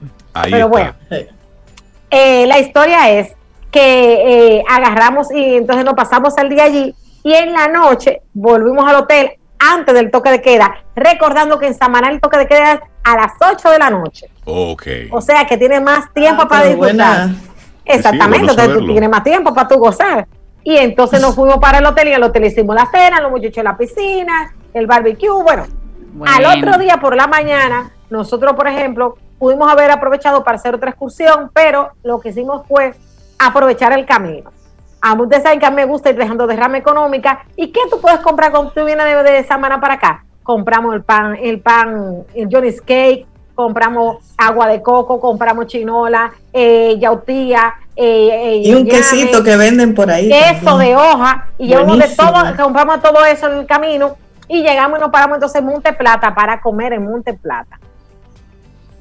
Pero 0.49 0.69
bueno, 0.69 0.93
eh, 2.09 2.47
la 2.47 2.57
historia 2.57 3.09
es 3.09 3.33
que 3.69 4.59
eh, 4.59 4.63
agarramos 4.69 5.29
y 5.29 5.57
entonces 5.57 5.83
nos 5.83 5.95
pasamos 5.95 6.37
el 6.37 6.47
día 6.47 6.63
allí 6.63 6.95
y 7.21 7.33
en 7.33 7.51
la 7.51 7.67
noche 7.67 8.21
volvimos 8.33 8.87
al 8.87 8.95
hotel 8.95 9.31
antes 9.59 9.93
del 9.93 10.09
toque 10.09 10.29
de 10.29 10.41
queda, 10.41 10.73
recordando 10.95 11.59
que 11.59 11.67
en 11.67 11.73
Samaná 11.73 12.09
el 12.09 12.21
toque 12.21 12.37
de 12.37 12.47
queda 12.47 12.71
es 12.71 12.79
a 13.03 13.17
las 13.17 13.33
8 13.41 13.69
de 13.69 13.79
la 13.79 13.89
noche. 13.89 14.29
Ok. 14.45 14.87
O 15.11 15.19
sea 15.19 15.45
que 15.47 15.57
tiene 15.57 15.81
más 15.81 16.13
tiempo 16.13 16.43
ah, 16.43 16.47
para 16.47 16.67
disfrutar. 16.67 17.27
Exactamente, 17.83 18.51
entonces 18.51 18.73
tú 18.73 18.87
tienes 18.87 19.09
más 19.09 19.25
tiempo 19.25 19.53
para 19.53 19.67
tu 19.67 19.75
gozar. 19.75 20.25
Y 20.63 20.77
entonces 20.77 21.19
nos 21.19 21.35
fuimos 21.35 21.57
para 21.57 21.79
el 21.79 21.85
hotel 21.85 22.07
y 22.07 22.13
el 22.13 22.23
hotel 22.23 22.45
hicimos 22.45 22.73
la 22.73 22.89
cena, 22.89 23.19
los 23.19 23.31
muchachos 23.31 23.57
en 23.57 23.63
la 23.65 23.77
piscina, 23.77 24.53
el 24.73 24.87
barbecue, 24.87 25.43
bueno, 25.43 25.65
al 26.25 26.45
otro 26.45 26.77
día 26.77 26.97
por 26.97 27.15
la 27.15 27.27
mañana, 27.27 27.91
nosotros, 28.09 28.53
por 28.53 28.67
ejemplo, 28.67 29.17
pudimos 29.37 29.71
haber 29.71 29.91
aprovechado 29.91 30.43
para 30.43 30.57
hacer 30.57 30.75
otra 30.75 30.91
excursión, 30.91 31.49
pero 31.53 31.91
lo 32.03 32.19
que 32.19 32.29
hicimos 32.29 32.67
fue 32.67 32.93
aprovechar 33.37 33.93
el 33.93 34.05
camino. 34.05 34.51
A 35.01 35.13
ustedes 35.13 35.43
saben 35.43 35.59
que 35.59 35.65
a 35.65 35.69
mí 35.69 35.77
me 35.77 35.85
gusta 35.85 36.09
ir 36.09 36.17
dejando 36.17 36.45
derrama 36.45 36.77
económica. 36.77 37.45
¿Y 37.55 37.67
qué 37.67 37.79
tú 37.89 38.01
puedes 38.01 38.19
comprar 38.19 38.51
cuando 38.51 38.71
tú 38.71 38.83
vienes 38.83 39.05
de, 39.05 39.31
de 39.31 39.43
Samana 39.45 39.79
para 39.79 39.93
acá? 39.93 40.25
Compramos 40.43 40.93
el 40.93 41.03
pan, 41.03 41.37
el 41.41 41.61
pan, 41.61 42.25
el 42.33 42.49
Johnny's 42.51 42.81
Cake, 42.81 43.25
compramos 43.55 44.17
agua 44.37 44.67
de 44.67 44.81
coco, 44.81 45.21
compramos 45.21 45.67
chinola, 45.67 46.31
eh, 46.51 46.97
yautía. 46.99 47.75
Eh, 47.95 48.29
eh, 48.31 48.61
y 48.63 48.73
un 48.73 48.85
quesito 48.85 49.43
que 49.43 49.55
venden 49.55 49.93
por 49.93 50.09
ahí. 50.09 50.29
Queso 50.29 50.77
de 50.77 50.95
hoja. 50.95 51.47
Y 51.57 51.67
llevamos 51.67 51.99
de 51.99 52.07
todo, 52.09 52.33
compramos 52.57 53.01
todo 53.01 53.25
eso 53.25 53.47
en 53.51 53.59
el 53.59 53.65
camino 53.65 54.17
y 54.49 54.63
llegamos 54.63 54.97
y 54.97 55.01
nos 55.01 55.11
paramos 55.11 55.35
entonces 55.35 55.61
en 55.61 55.67
Monte 55.67 55.93
Plata 55.93 56.33
para 56.33 56.59
comer 56.59 56.93
en 56.93 57.05
Monte 57.05 57.35
Plata. 57.35 57.79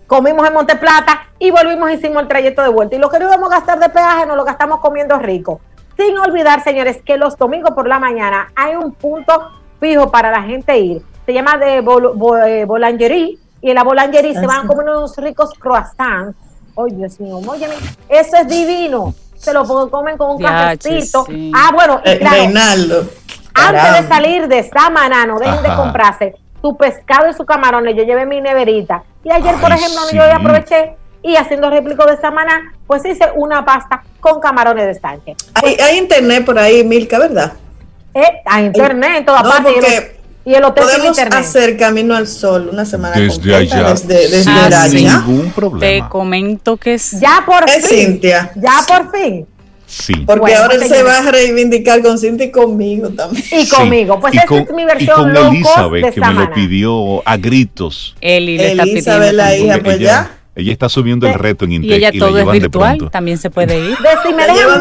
Comimos 0.06 0.46
en 0.46 0.52
Monte 0.52 0.76
Plata 0.76 1.26
y 1.38 1.50
volvimos 1.50 1.90
hicimos 1.90 2.22
el 2.22 2.28
trayecto 2.28 2.62
de 2.62 2.68
vuelta. 2.68 2.96
Y 2.96 2.98
lo 2.98 3.08
que 3.10 3.18
no 3.18 3.26
íbamos 3.26 3.50
a 3.50 3.56
gastar 3.56 3.80
de 3.80 3.88
peaje 3.88 4.26
nos 4.26 4.36
lo 4.36 4.44
gastamos 4.44 4.80
comiendo 4.80 5.18
rico. 5.18 5.60
Sin 5.96 6.16
olvidar, 6.18 6.62
señores, 6.62 7.02
que 7.02 7.16
los 7.16 7.36
domingos 7.36 7.72
por 7.72 7.88
la 7.88 7.98
mañana 7.98 8.52
hay 8.54 8.76
un 8.76 8.92
punto 8.92 9.32
fijo 9.80 10.10
para 10.10 10.30
la 10.30 10.42
gente 10.42 10.78
ir. 10.78 11.02
Se 11.24 11.32
llama 11.32 11.56
de 11.56 11.78
eh, 11.78 12.64
Bolangerie 12.66 13.38
y 13.62 13.70
en 13.70 13.74
la 13.74 13.84
Bolangerie 13.84 14.34
se 14.34 14.46
van 14.46 14.64
a 14.64 14.68
comer 14.68 14.86
unos 14.86 15.16
ricos 15.16 15.52
croissants. 15.58 16.36
Ay, 16.76 16.94
Dios 16.94 17.18
mío, 17.20 17.40
óyeme, 17.46 17.74
eso 18.08 18.36
es 18.36 18.48
divino. 18.48 19.14
Se 19.34 19.52
lo 19.52 19.66
comen 19.88 20.18
con 20.18 20.36
un 20.36 20.42
cafecito. 20.42 21.26
Ah, 21.54 21.70
bueno, 21.72 22.00
y 22.04 22.10
eh, 22.10 22.20
Reinaldo 22.20 23.08
antes 23.66 24.02
de 24.02 24.08
salir 24.08 24.48
de 24.48 24.62
Samaná, 24.62 25.26
no 25.26 25.38
dejen 25.38 25.62
de 25.62 25.74
comprarse 25.74 26.34
su 26.60 26.76
pescado 26.76 27.28
y 27.30 27.34
su 27.34 27.44
camarones. 27.44 27.96
Yo 27.96 28.04
llevé 28.04 28.26
mi 28.26 28.40
neverita. 28.40 29.02
Y 29.24 29.30
ayer, 29.30 29.54
por 29.56 29.72
ejemplo, 29.72 30.00
yo 30.12 30.22
aproveché 30.22 30.96
y 31.22 31.36
haciendo 31.36 31.70
réplico 31.70 32.06
de 32.06 32.16
Samaná, 32.16 32.72
pues 32.86 33.04
hice 33.04 33.26
una 33.34 33.64
pasta 33.64 34.02
con 34.20 34.40
camarones 34.40 34.86
de 34.86 34.92
estanque. 34.92 35.36
Hay, 35.54 35.98
internet 35.98 36.44
por 36.44 36.58
ahí, 36.58 36.84
Milka, 36.84 37.18
¿verdad? 37.18 37.52
Eh, 38.14 38.42
hay 38.44 38.66
internet 38.66 39.18
en 39.18 39.26
todas 39.26 39.42
partes. 39.42 40.12
Y 40.44 40.54
el 40.54 40.64
hotel 40.64 40.84
Podemos 40.84 41.18
hacer 41.18 41.76
Camino 41.76 42.16
al 42.16 42.26
Sol 42.26 42.70
una 42.72 42.86
semana 42.86 43.16
desde 43.16 43.54
allá. 43.54 43.90
Desde, 43.90 44.28
desde 44.28 44.50
ah, 44.50 44.88
Sin 44.88 45.06
ningún 45.06 45.52
problema. 45.52 46.06
Te 46.06 46.10
comento 46.10 46.78
que 46.78 46.94
es... 46.94 47.20
Ya 47.20 47.42
por 47.44 47.68
fin. 47.68 47.82
Cintia. 47.82 48.50
Ya 48.54 48.78
por 48.88 49.12
fin. 49.12 49.46
Sí. 49.88 50.12
Porque 50.26 50.54
ahora 50.54 50.74
él 50.74 50.84
se 50.84 51.02
va 51.02 51.18
a 51.18 51.30
reivindicar 51.32 52.02
con 52.02 52.18
Cintia 52.18 52.46
y 52.46 52.50
conmigo 52.50 53.08
también. 53.08 53.42
Y 53.50 53.66
conmigo. 53.66 54.20
Pues 54.20 54.34
esa 54.34 54.58
es 54.58 54.70
mi 54.70 54.84
versión. 54.84 55.30
Y 55.30 55.34
con 55.34 55.54
Elizabeth, 55.54 56.14
que 56.14 56.20
me 56.20 56.34
lo 56.34 56.52
pidió 56.52 57.26
a 57.26 57.36
gritos. 57.38 58.14
Eli 58.20 58.58
le 58.58 58.72
Elizabeth, 58.72 59.32
la 59.32 59.56
hija, 59.56 59.78
pues 59.82 59.98
ya. 59.98 60.30
Ella 60.54 60.72
está 60.72 60.88
subiendo 60.88 61.26
el 61.26 61.34
reto 61.34 61.64
en 61.64 61.72
internet. 61.72 62.00
Y 62.00 62.04
ella 62.04 62.18
todo 62.18 62.38
es 62.38 62.50
virtual, 62.50 63.10
también 63.10 63.38
se 63.38 63.48
puede 63.48 63.78
ir. 63.78 63.96
si, 64.26 64.34
me 64.34 64.44
dejan 64.44 64.80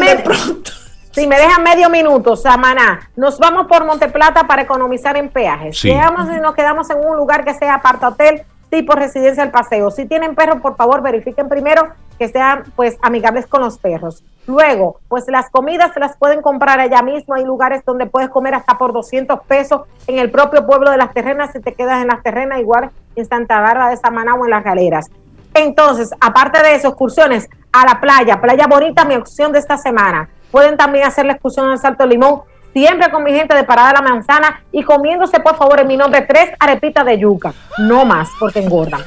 si 1.12 1.26
me 1.26 1.36
dejan 1.36 1.62
medio 1.62 1.88
minuto, 1.88 2.36
Samaná, 2.36 3.08
nos 3.16 3.38
vamos 3.38 3.66
por 3.68 3.84
Monteplata 3.86 4.46
para 4.46 4.62
economizar 4.62 5.16
en 5.16 5.28
peajes. 5.28 5.78
Sí. 5.78 5.88
Llegamos 5.88 6.28
y 6.36 6.40
nos 6.40 6.54
quedamos 6.54 6.90
en 6.90 6.98
un 6.98 7.16
lugar 7.16 7.44
que 7.44 7.54
sea 7.54 7.74
aparta 7.74 8.08
hotel 8.08 8.42
tipo 8.70 8.92
residencia 8.94 9.42
del 9.42 9.52
paseo. 9.52 9.90
Si 9.90 10.04
tienen 10.06 10.34
perros, 10.34 10.60
por 10.60 10.76
favor, 10.76 11.00
verifiquen 11.00 11.48
primero 11.48 11.88
que 12.18 12.28
sean 12.28 12.64
pues 12.76 12.98
amigables 13.00 13.46
con 13.46 13.62
los 13.62 13.78
perros. 13.78 14.24
Luego, 14.48 14.98
pues 15.08 15.28
las 15.28 15.50
comidas 15.50 15.92
se 15.92 16.00
las 16.00 16.16
pueden 16.16 16.40
comprar 16.40 16.80
allá 16.80 17.02
mismo. 17.02 17.34
Hay 17.34 17.44
lugares 17.44 17.84
donde 17.84 18.06
puedes 18.06 18.30
comer 18.30 18.54
hasta 18.54 18.78
por 18.78 18.94
200 18.94 19.40
pesos 19.46 19.82
en 20.06 20.18
el 20.18 20.30
propio 20.30 20.66
pueblo 20.66 20.90
de 20.90 20.96
las 20.96 21.12
terrenas 21.12 21.52
si 21.52 21.60
te 21.60 21.74
quedas 21.74 22.00
en 22.00 22.08
las 22.08 22.22
terrenas, 22.22 22.58
igual 22.58 22.90
en 23.14 23.28
Santa 23.28 23.60
Bárbara 23.60 23.90
de 23.90 23.98
Samaná 23.98 24.34
o 24.36 24.46
en 24.46 24.50
las 24.50 24.64
galeras. 24.64 25.10
Entonces, 25.52 26.12
aparte 26.18 26.62
de 26.62 26.76
eso, 26.76 26.88
excursiones 26.88 27.46
a 27.72 27.84
la 27.84 28.00
playa, 28.00 28.40
Playa 28.40 28.66
Bonita, 28.66 29.04
mi 29.04 29.16
opción 29.16 29.52
de 29.52 29.58
esta 29.58 29.76
semana. 29.76 30.30
Pueden 30.50 30.78
también 30.78 31.04
hacer 31.04 31.26
la 31.26 31.34
excursión 31.34 31.68
al 31.68 31.78
Salto 31.78 32.06
Limón, 32.06 32.40
siempre 32.72 33.10
con 33.10 33.24
mi 33.24 33.34
gente 33.34 33.54
de 33.54 33.64
Parada 33.64 33.92
la 33.92 34.00
Manzana 34.00 34.62
y 34.72 34.82
comiéndose, 34.82 35.40
por 35.40 35.56
favor, 35.56 35.78
en 35.80 35.88
mi 35.88 35.98
nombre, 35.98 36.22
tres 36.22 36.52
arepitas 36.58 37.04
de 37.04 37.18
yuca. 37.18 37.52
No 37.76 38.06
más, 38.06 38.30
porque 38.40 38.60
engordan. 38.60 39.02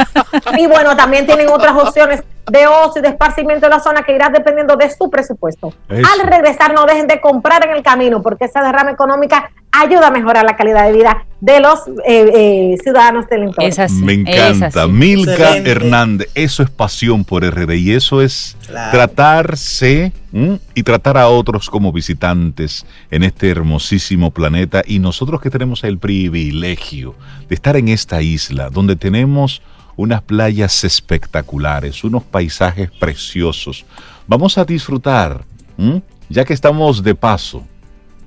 y 0.56 0.66
bueno, 0.66 0.96
también 0.96 1.26
tienen 1.26 1.48
otras 1.48 1.74
opciones 1.76 2.24
de 2.50 2.66
ocio 2.66 3.00
y 3.00 3.02
de 3.02 3.08
esparcimiento 3.08 3.66
en 3.66 3.70
la 3.70 3.80
zona 3.80 4.02
que 4.02 4.14
irá 4.14 4.30
dependiendo 4.30 4.76
de 4.76 4.90
su 4.90 5.10
presupuesto. 5.10 5.72
Al 5.88 6.26
regresar, 6.26 6.72
no 6.72 6.86
dejen 6.86 7.06
de 7.06 7.20
comprar 7.20 7.66
en 7.66 7.74
el 7.74 7.82
camino, 7.82 8.22
porque 8.22 8.44
esa 8.44 8.62
derrama 8.62 8.92
económica 8.92 9.50
ayuda 9.72 10.08
a 10.08 10.10
mejorar 10.10 10.44
la 10.44 10.56
calidad 10.56 10.86
de 10.86 10.92
vida 10.92 11.24
de 11.40 11.60
los 11.60 11.86
eh, 12.06 12.30
eh, 12.34 12.76
ciudadanos 12.82 13.28
del 13.28 13.44
entorno. 13.44 13.86
Me 14.02 14.12
encanta. 14.14 14.86
Milka 14.86 15.56
Hernández, 15.58 16.28
eso 16.34 16.62
es 16.62 16.70
pasión 16.70 17.24
por 17.24 17.44
RD 17.44 17.74
y 17.74 17.92
eso 17.92 18.22
es 18.22 18.56
tratarse 18.90 20.12
y 20.74 20.82
tratar 20.82 21.16
a 21.16 21.28
otros 21.28 21.70
como 21.70 21.92
visitantes 21.92 22.86
en 23.10 23.22
este 23.22 23.48
hermosísimo 23.48 24.30
planeta 24.30 24.82
y 24.86 24.98
nosotros 24.98 25.40
que 25.40 25.50
tenemos 25.50 25.82
el 25.84 25.98
privilegio 25.98 27.14
de 27.48 27.54
estar 27.54 27.76
en 27.76 27.88
esta 27.88 28.20
isla 28.22 28.70
donde 28.70 28.96
tenemos 28.96 29.62
unas 29.96 30.22
playas 30.22 30.84
espectaculares, 30.84 32.04
unos 32.04 32.22
paisajes 32.22 32.90
preciosos. 32.90 33.84
Vamos 34.26 34.58
a 34.58 34.64
disfrutar, 34.64 35.44
ya 36.28 36.44
que 36.44 36.52
estamos 36.52 37.02
de 37.02 37.14
paso 37.14 37.64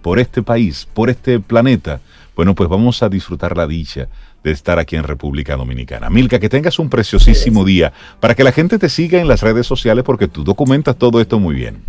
por 0.01 0.19
este 0.19 0.41
país, 0.41 0.87
por 0.93 1.09
este 1.09 1.39
planeta. 1.39 1.99
Bueno, 2.35 2.55
pues 2.55 2.69
vamos 2.69 3.03
a 3.03 3.09
disfrutar 3.09 3.55
la 3.55 3.67
dicha 3.67 4.07
de 4.43 4.51
estar 4.51 4.79
aquí 4.79 4.95
en 4.95 5.03
República 5.03 5.57
Dominicana. 5.57 6.09
Milka, 6.09 6.39
que 6.39 6.47
tengas 6.47 6.79
un 6.79 6.89
preciosísimo 6.89 7.65
día 7.65 7.91
para 8.19 8.33
que 8.33 8.43
la 8.43 8.53
gente 8.53 8.79
te 8.79 8.87
siga 8.87 9.19
en 9.19 9.27
las 9.27 9.41
redes 9.41 9.67
sociales 9.67 10.05
porque 10.05 10.27
tú 10.27 10.43
documentas 10.43 10.95
todo 10.95 11.19
esto 11.19 11.39
muy 11.39 11.55
bien. 11.55 11.83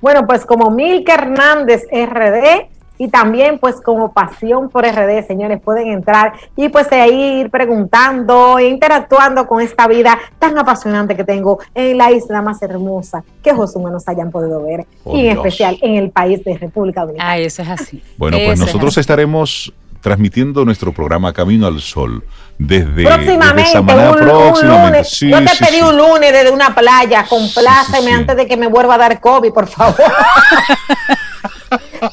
Bueno, 0.00 0.26
pues 0.26 0.44
como 0.44 0.70
Milka 0.70 1.14
Hernández 1.14 1.84
RD, 1.92 2.68
y 3.00 3.08
también 3.08 3.58
pues 3.58 3.76
como 3.80 4.12
Pasión 4.12 4.68
por 4.68 4.84
RD, 4.84 5.26
señores, 5.26 5.58
pueden 5.64 5.88
entrar 5.88 6.34
y 6.54 6.68
pues 6.68 6.92
ahí 6.92 7.40
ir 7.40 7.50
preguntando 7.50 8.58
e 8.58 8.68
interactuando 8.68 9.46
con 9.46 9.62
esta 9.62 9.88
vida 9.88 10.18
tan 10.38 10.58
apasionante 10.58 11.16
que 11.16 11.24
tengo 11.24 11.60
en 11.74 11.96
la 11.96 12.12
isla 12.12 12.42
más 12.42 12.60
hermosa 12.60 13.24
que 13.42 13.52
ojos 13.52 13.74
humanos 13.74 14.06
hayan 14.06 14.30
podido 14.30 14.62
ver 14.62 14.84
y 15.06 15.26
en 15.26 15.38
especial 15.38 15.78
en 15.80 15.94
el 15.94 16.10
país 16.10 16.44
de 16.44 16.58
República 16.58 17.00
Dominicana. 17.00 17.30
Ah, 17.30 17.38
eso 17.38 17.62
es 17.62 17.70
así. 17.70 18.02
Bueno, 18.18 18.36
pues 18.44 18.58
nosotros 18.58 18.98
estaremos 18.98 19.72
transmitiendo 20.02 20.66
nuestro 20.66 20.92
programa 20.92 21.32
Camino 21.32 21.66
al 21.66 21.80
Sol 21.80 22.22
desde, 22.58 23.04
próximamente, 23.04 23.78
un, 23.78 24.68
lunes. 24.68 25.20
Yo 25.20 25.38
te 25.38 25.64
pedí 25.64 25.80
un 25.80 25.96
lunes 25.96 26.32
desde 26.34 26.50
una 26.50 26.74
playa, 26.74 27.24
compláceme 27.26 28.12
antes 28.12 28.36
de 28.36 28.46
que 28.46 28.58
me 28.58 28.66
vuelva 28.66 28.96
a 28.96 28.98
dar 28.98 29.20
COVID, 29.20 29.52
por 29.52 29.68
favor. 29.68 29.96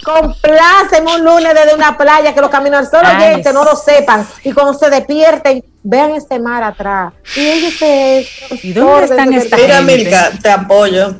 compláceme 0.03 1.15
un 1.15 1.23
lunes 1.23 1.53
desde 1.53 1.75
una 1.75 1.97
playa, 1.97 2.33
que 2.33 2.41
los 2.41 2.49
Caminos 2.49 2.79
al 2.79 2.87
Sol 2.89 3.05
oyentes 3.05 3.53
no 3.53 3.63
lo 3.63 3.75
sepan 3.75 4.27
y 4.43 4.51
cuando 4.51 4.73
se 4.73 4.89
despierten 4.89 5.63
vean 5.83 6.11
este 6.11 6.39
mar 6.39 6.63
atrás. 6.63 7.13
Y 7.35 7.39
ellos 7.39 7.73
se... 7.75 8.27
¿Y 8.63 8.73
dónde 8.73 9.05
están 9.05 9.29
Mira, 9.29 9.81
Milka, 9.81 10.31
te 10.41 10.49
apoyo 10.49 11.15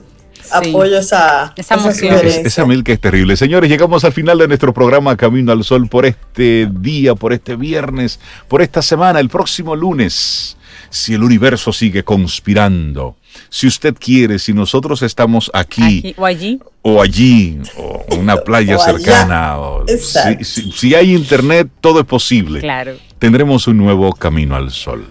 apoyo 0.52 0.98
esa, 0.98 1.54
esa 1.56 1.76
emoción. 1.76 2.20
esa 2.24 2.66
mil 2.66 2.84
que 2.84 2.94
es 2.94 3.00
terrible. 3.00 3.36
Señores, 3.36 3.70
llegamos 3.70 4.04
al 4.04 4.14
final 4.14 4.38
de 4.38 4.48
nuestro 4.48 4.74
programa 4.74 5.16
Camino 5.18 5.52
al 5.52 5.64
Sol 5.64 5.88
por 5.88 6.06
este 6.06 6.70
día, 6.72 7.16
por 7.16 7.34
este 7.34 7.56
viernes, 7.56 8.20
por 8.48 8.62
esta 8.62 8.82
semana, 8.82 9.20
el 9.20 9.30
próximo 9.30 9.76
lunes. 9.76 10.58
Si 10.90 11.14
el 11.14 11.24
universo 11.24 11.74
sigue 11.74 12.04
conspirando, 12.04 13.18
si 13.50 13.68
usted 13.68 13.96
quiere, 14.00 14.40
si 14.40 14.54
nosotros 14.54 15.02
estamos 15.02 15.52
aquí, 15.54 16.16
o 16.18 16.26
allí, 16.26 16.60
o 16.82 17.02
allí, 17.02 17.60
o 17.78 18.06
una 18.16 18.38
playa 18.44 18.78
cercana, 18.80 19.58
o 19.60 19.86
si, 19.88 20.72
si 20.72 20.96
hay 20.96 21.14
internet, 21.14 21.70
todo 21.82 22.00
es 22.00 22.06
posible. 22.06 22.60
Claro. 22.60 22.96
Tendremos 23.20 23.68
un 23.68 23.78
nuevo 23.78 24.14
camino 24.14 24.56
al 24.56 24.72
sol. 24.72 25.08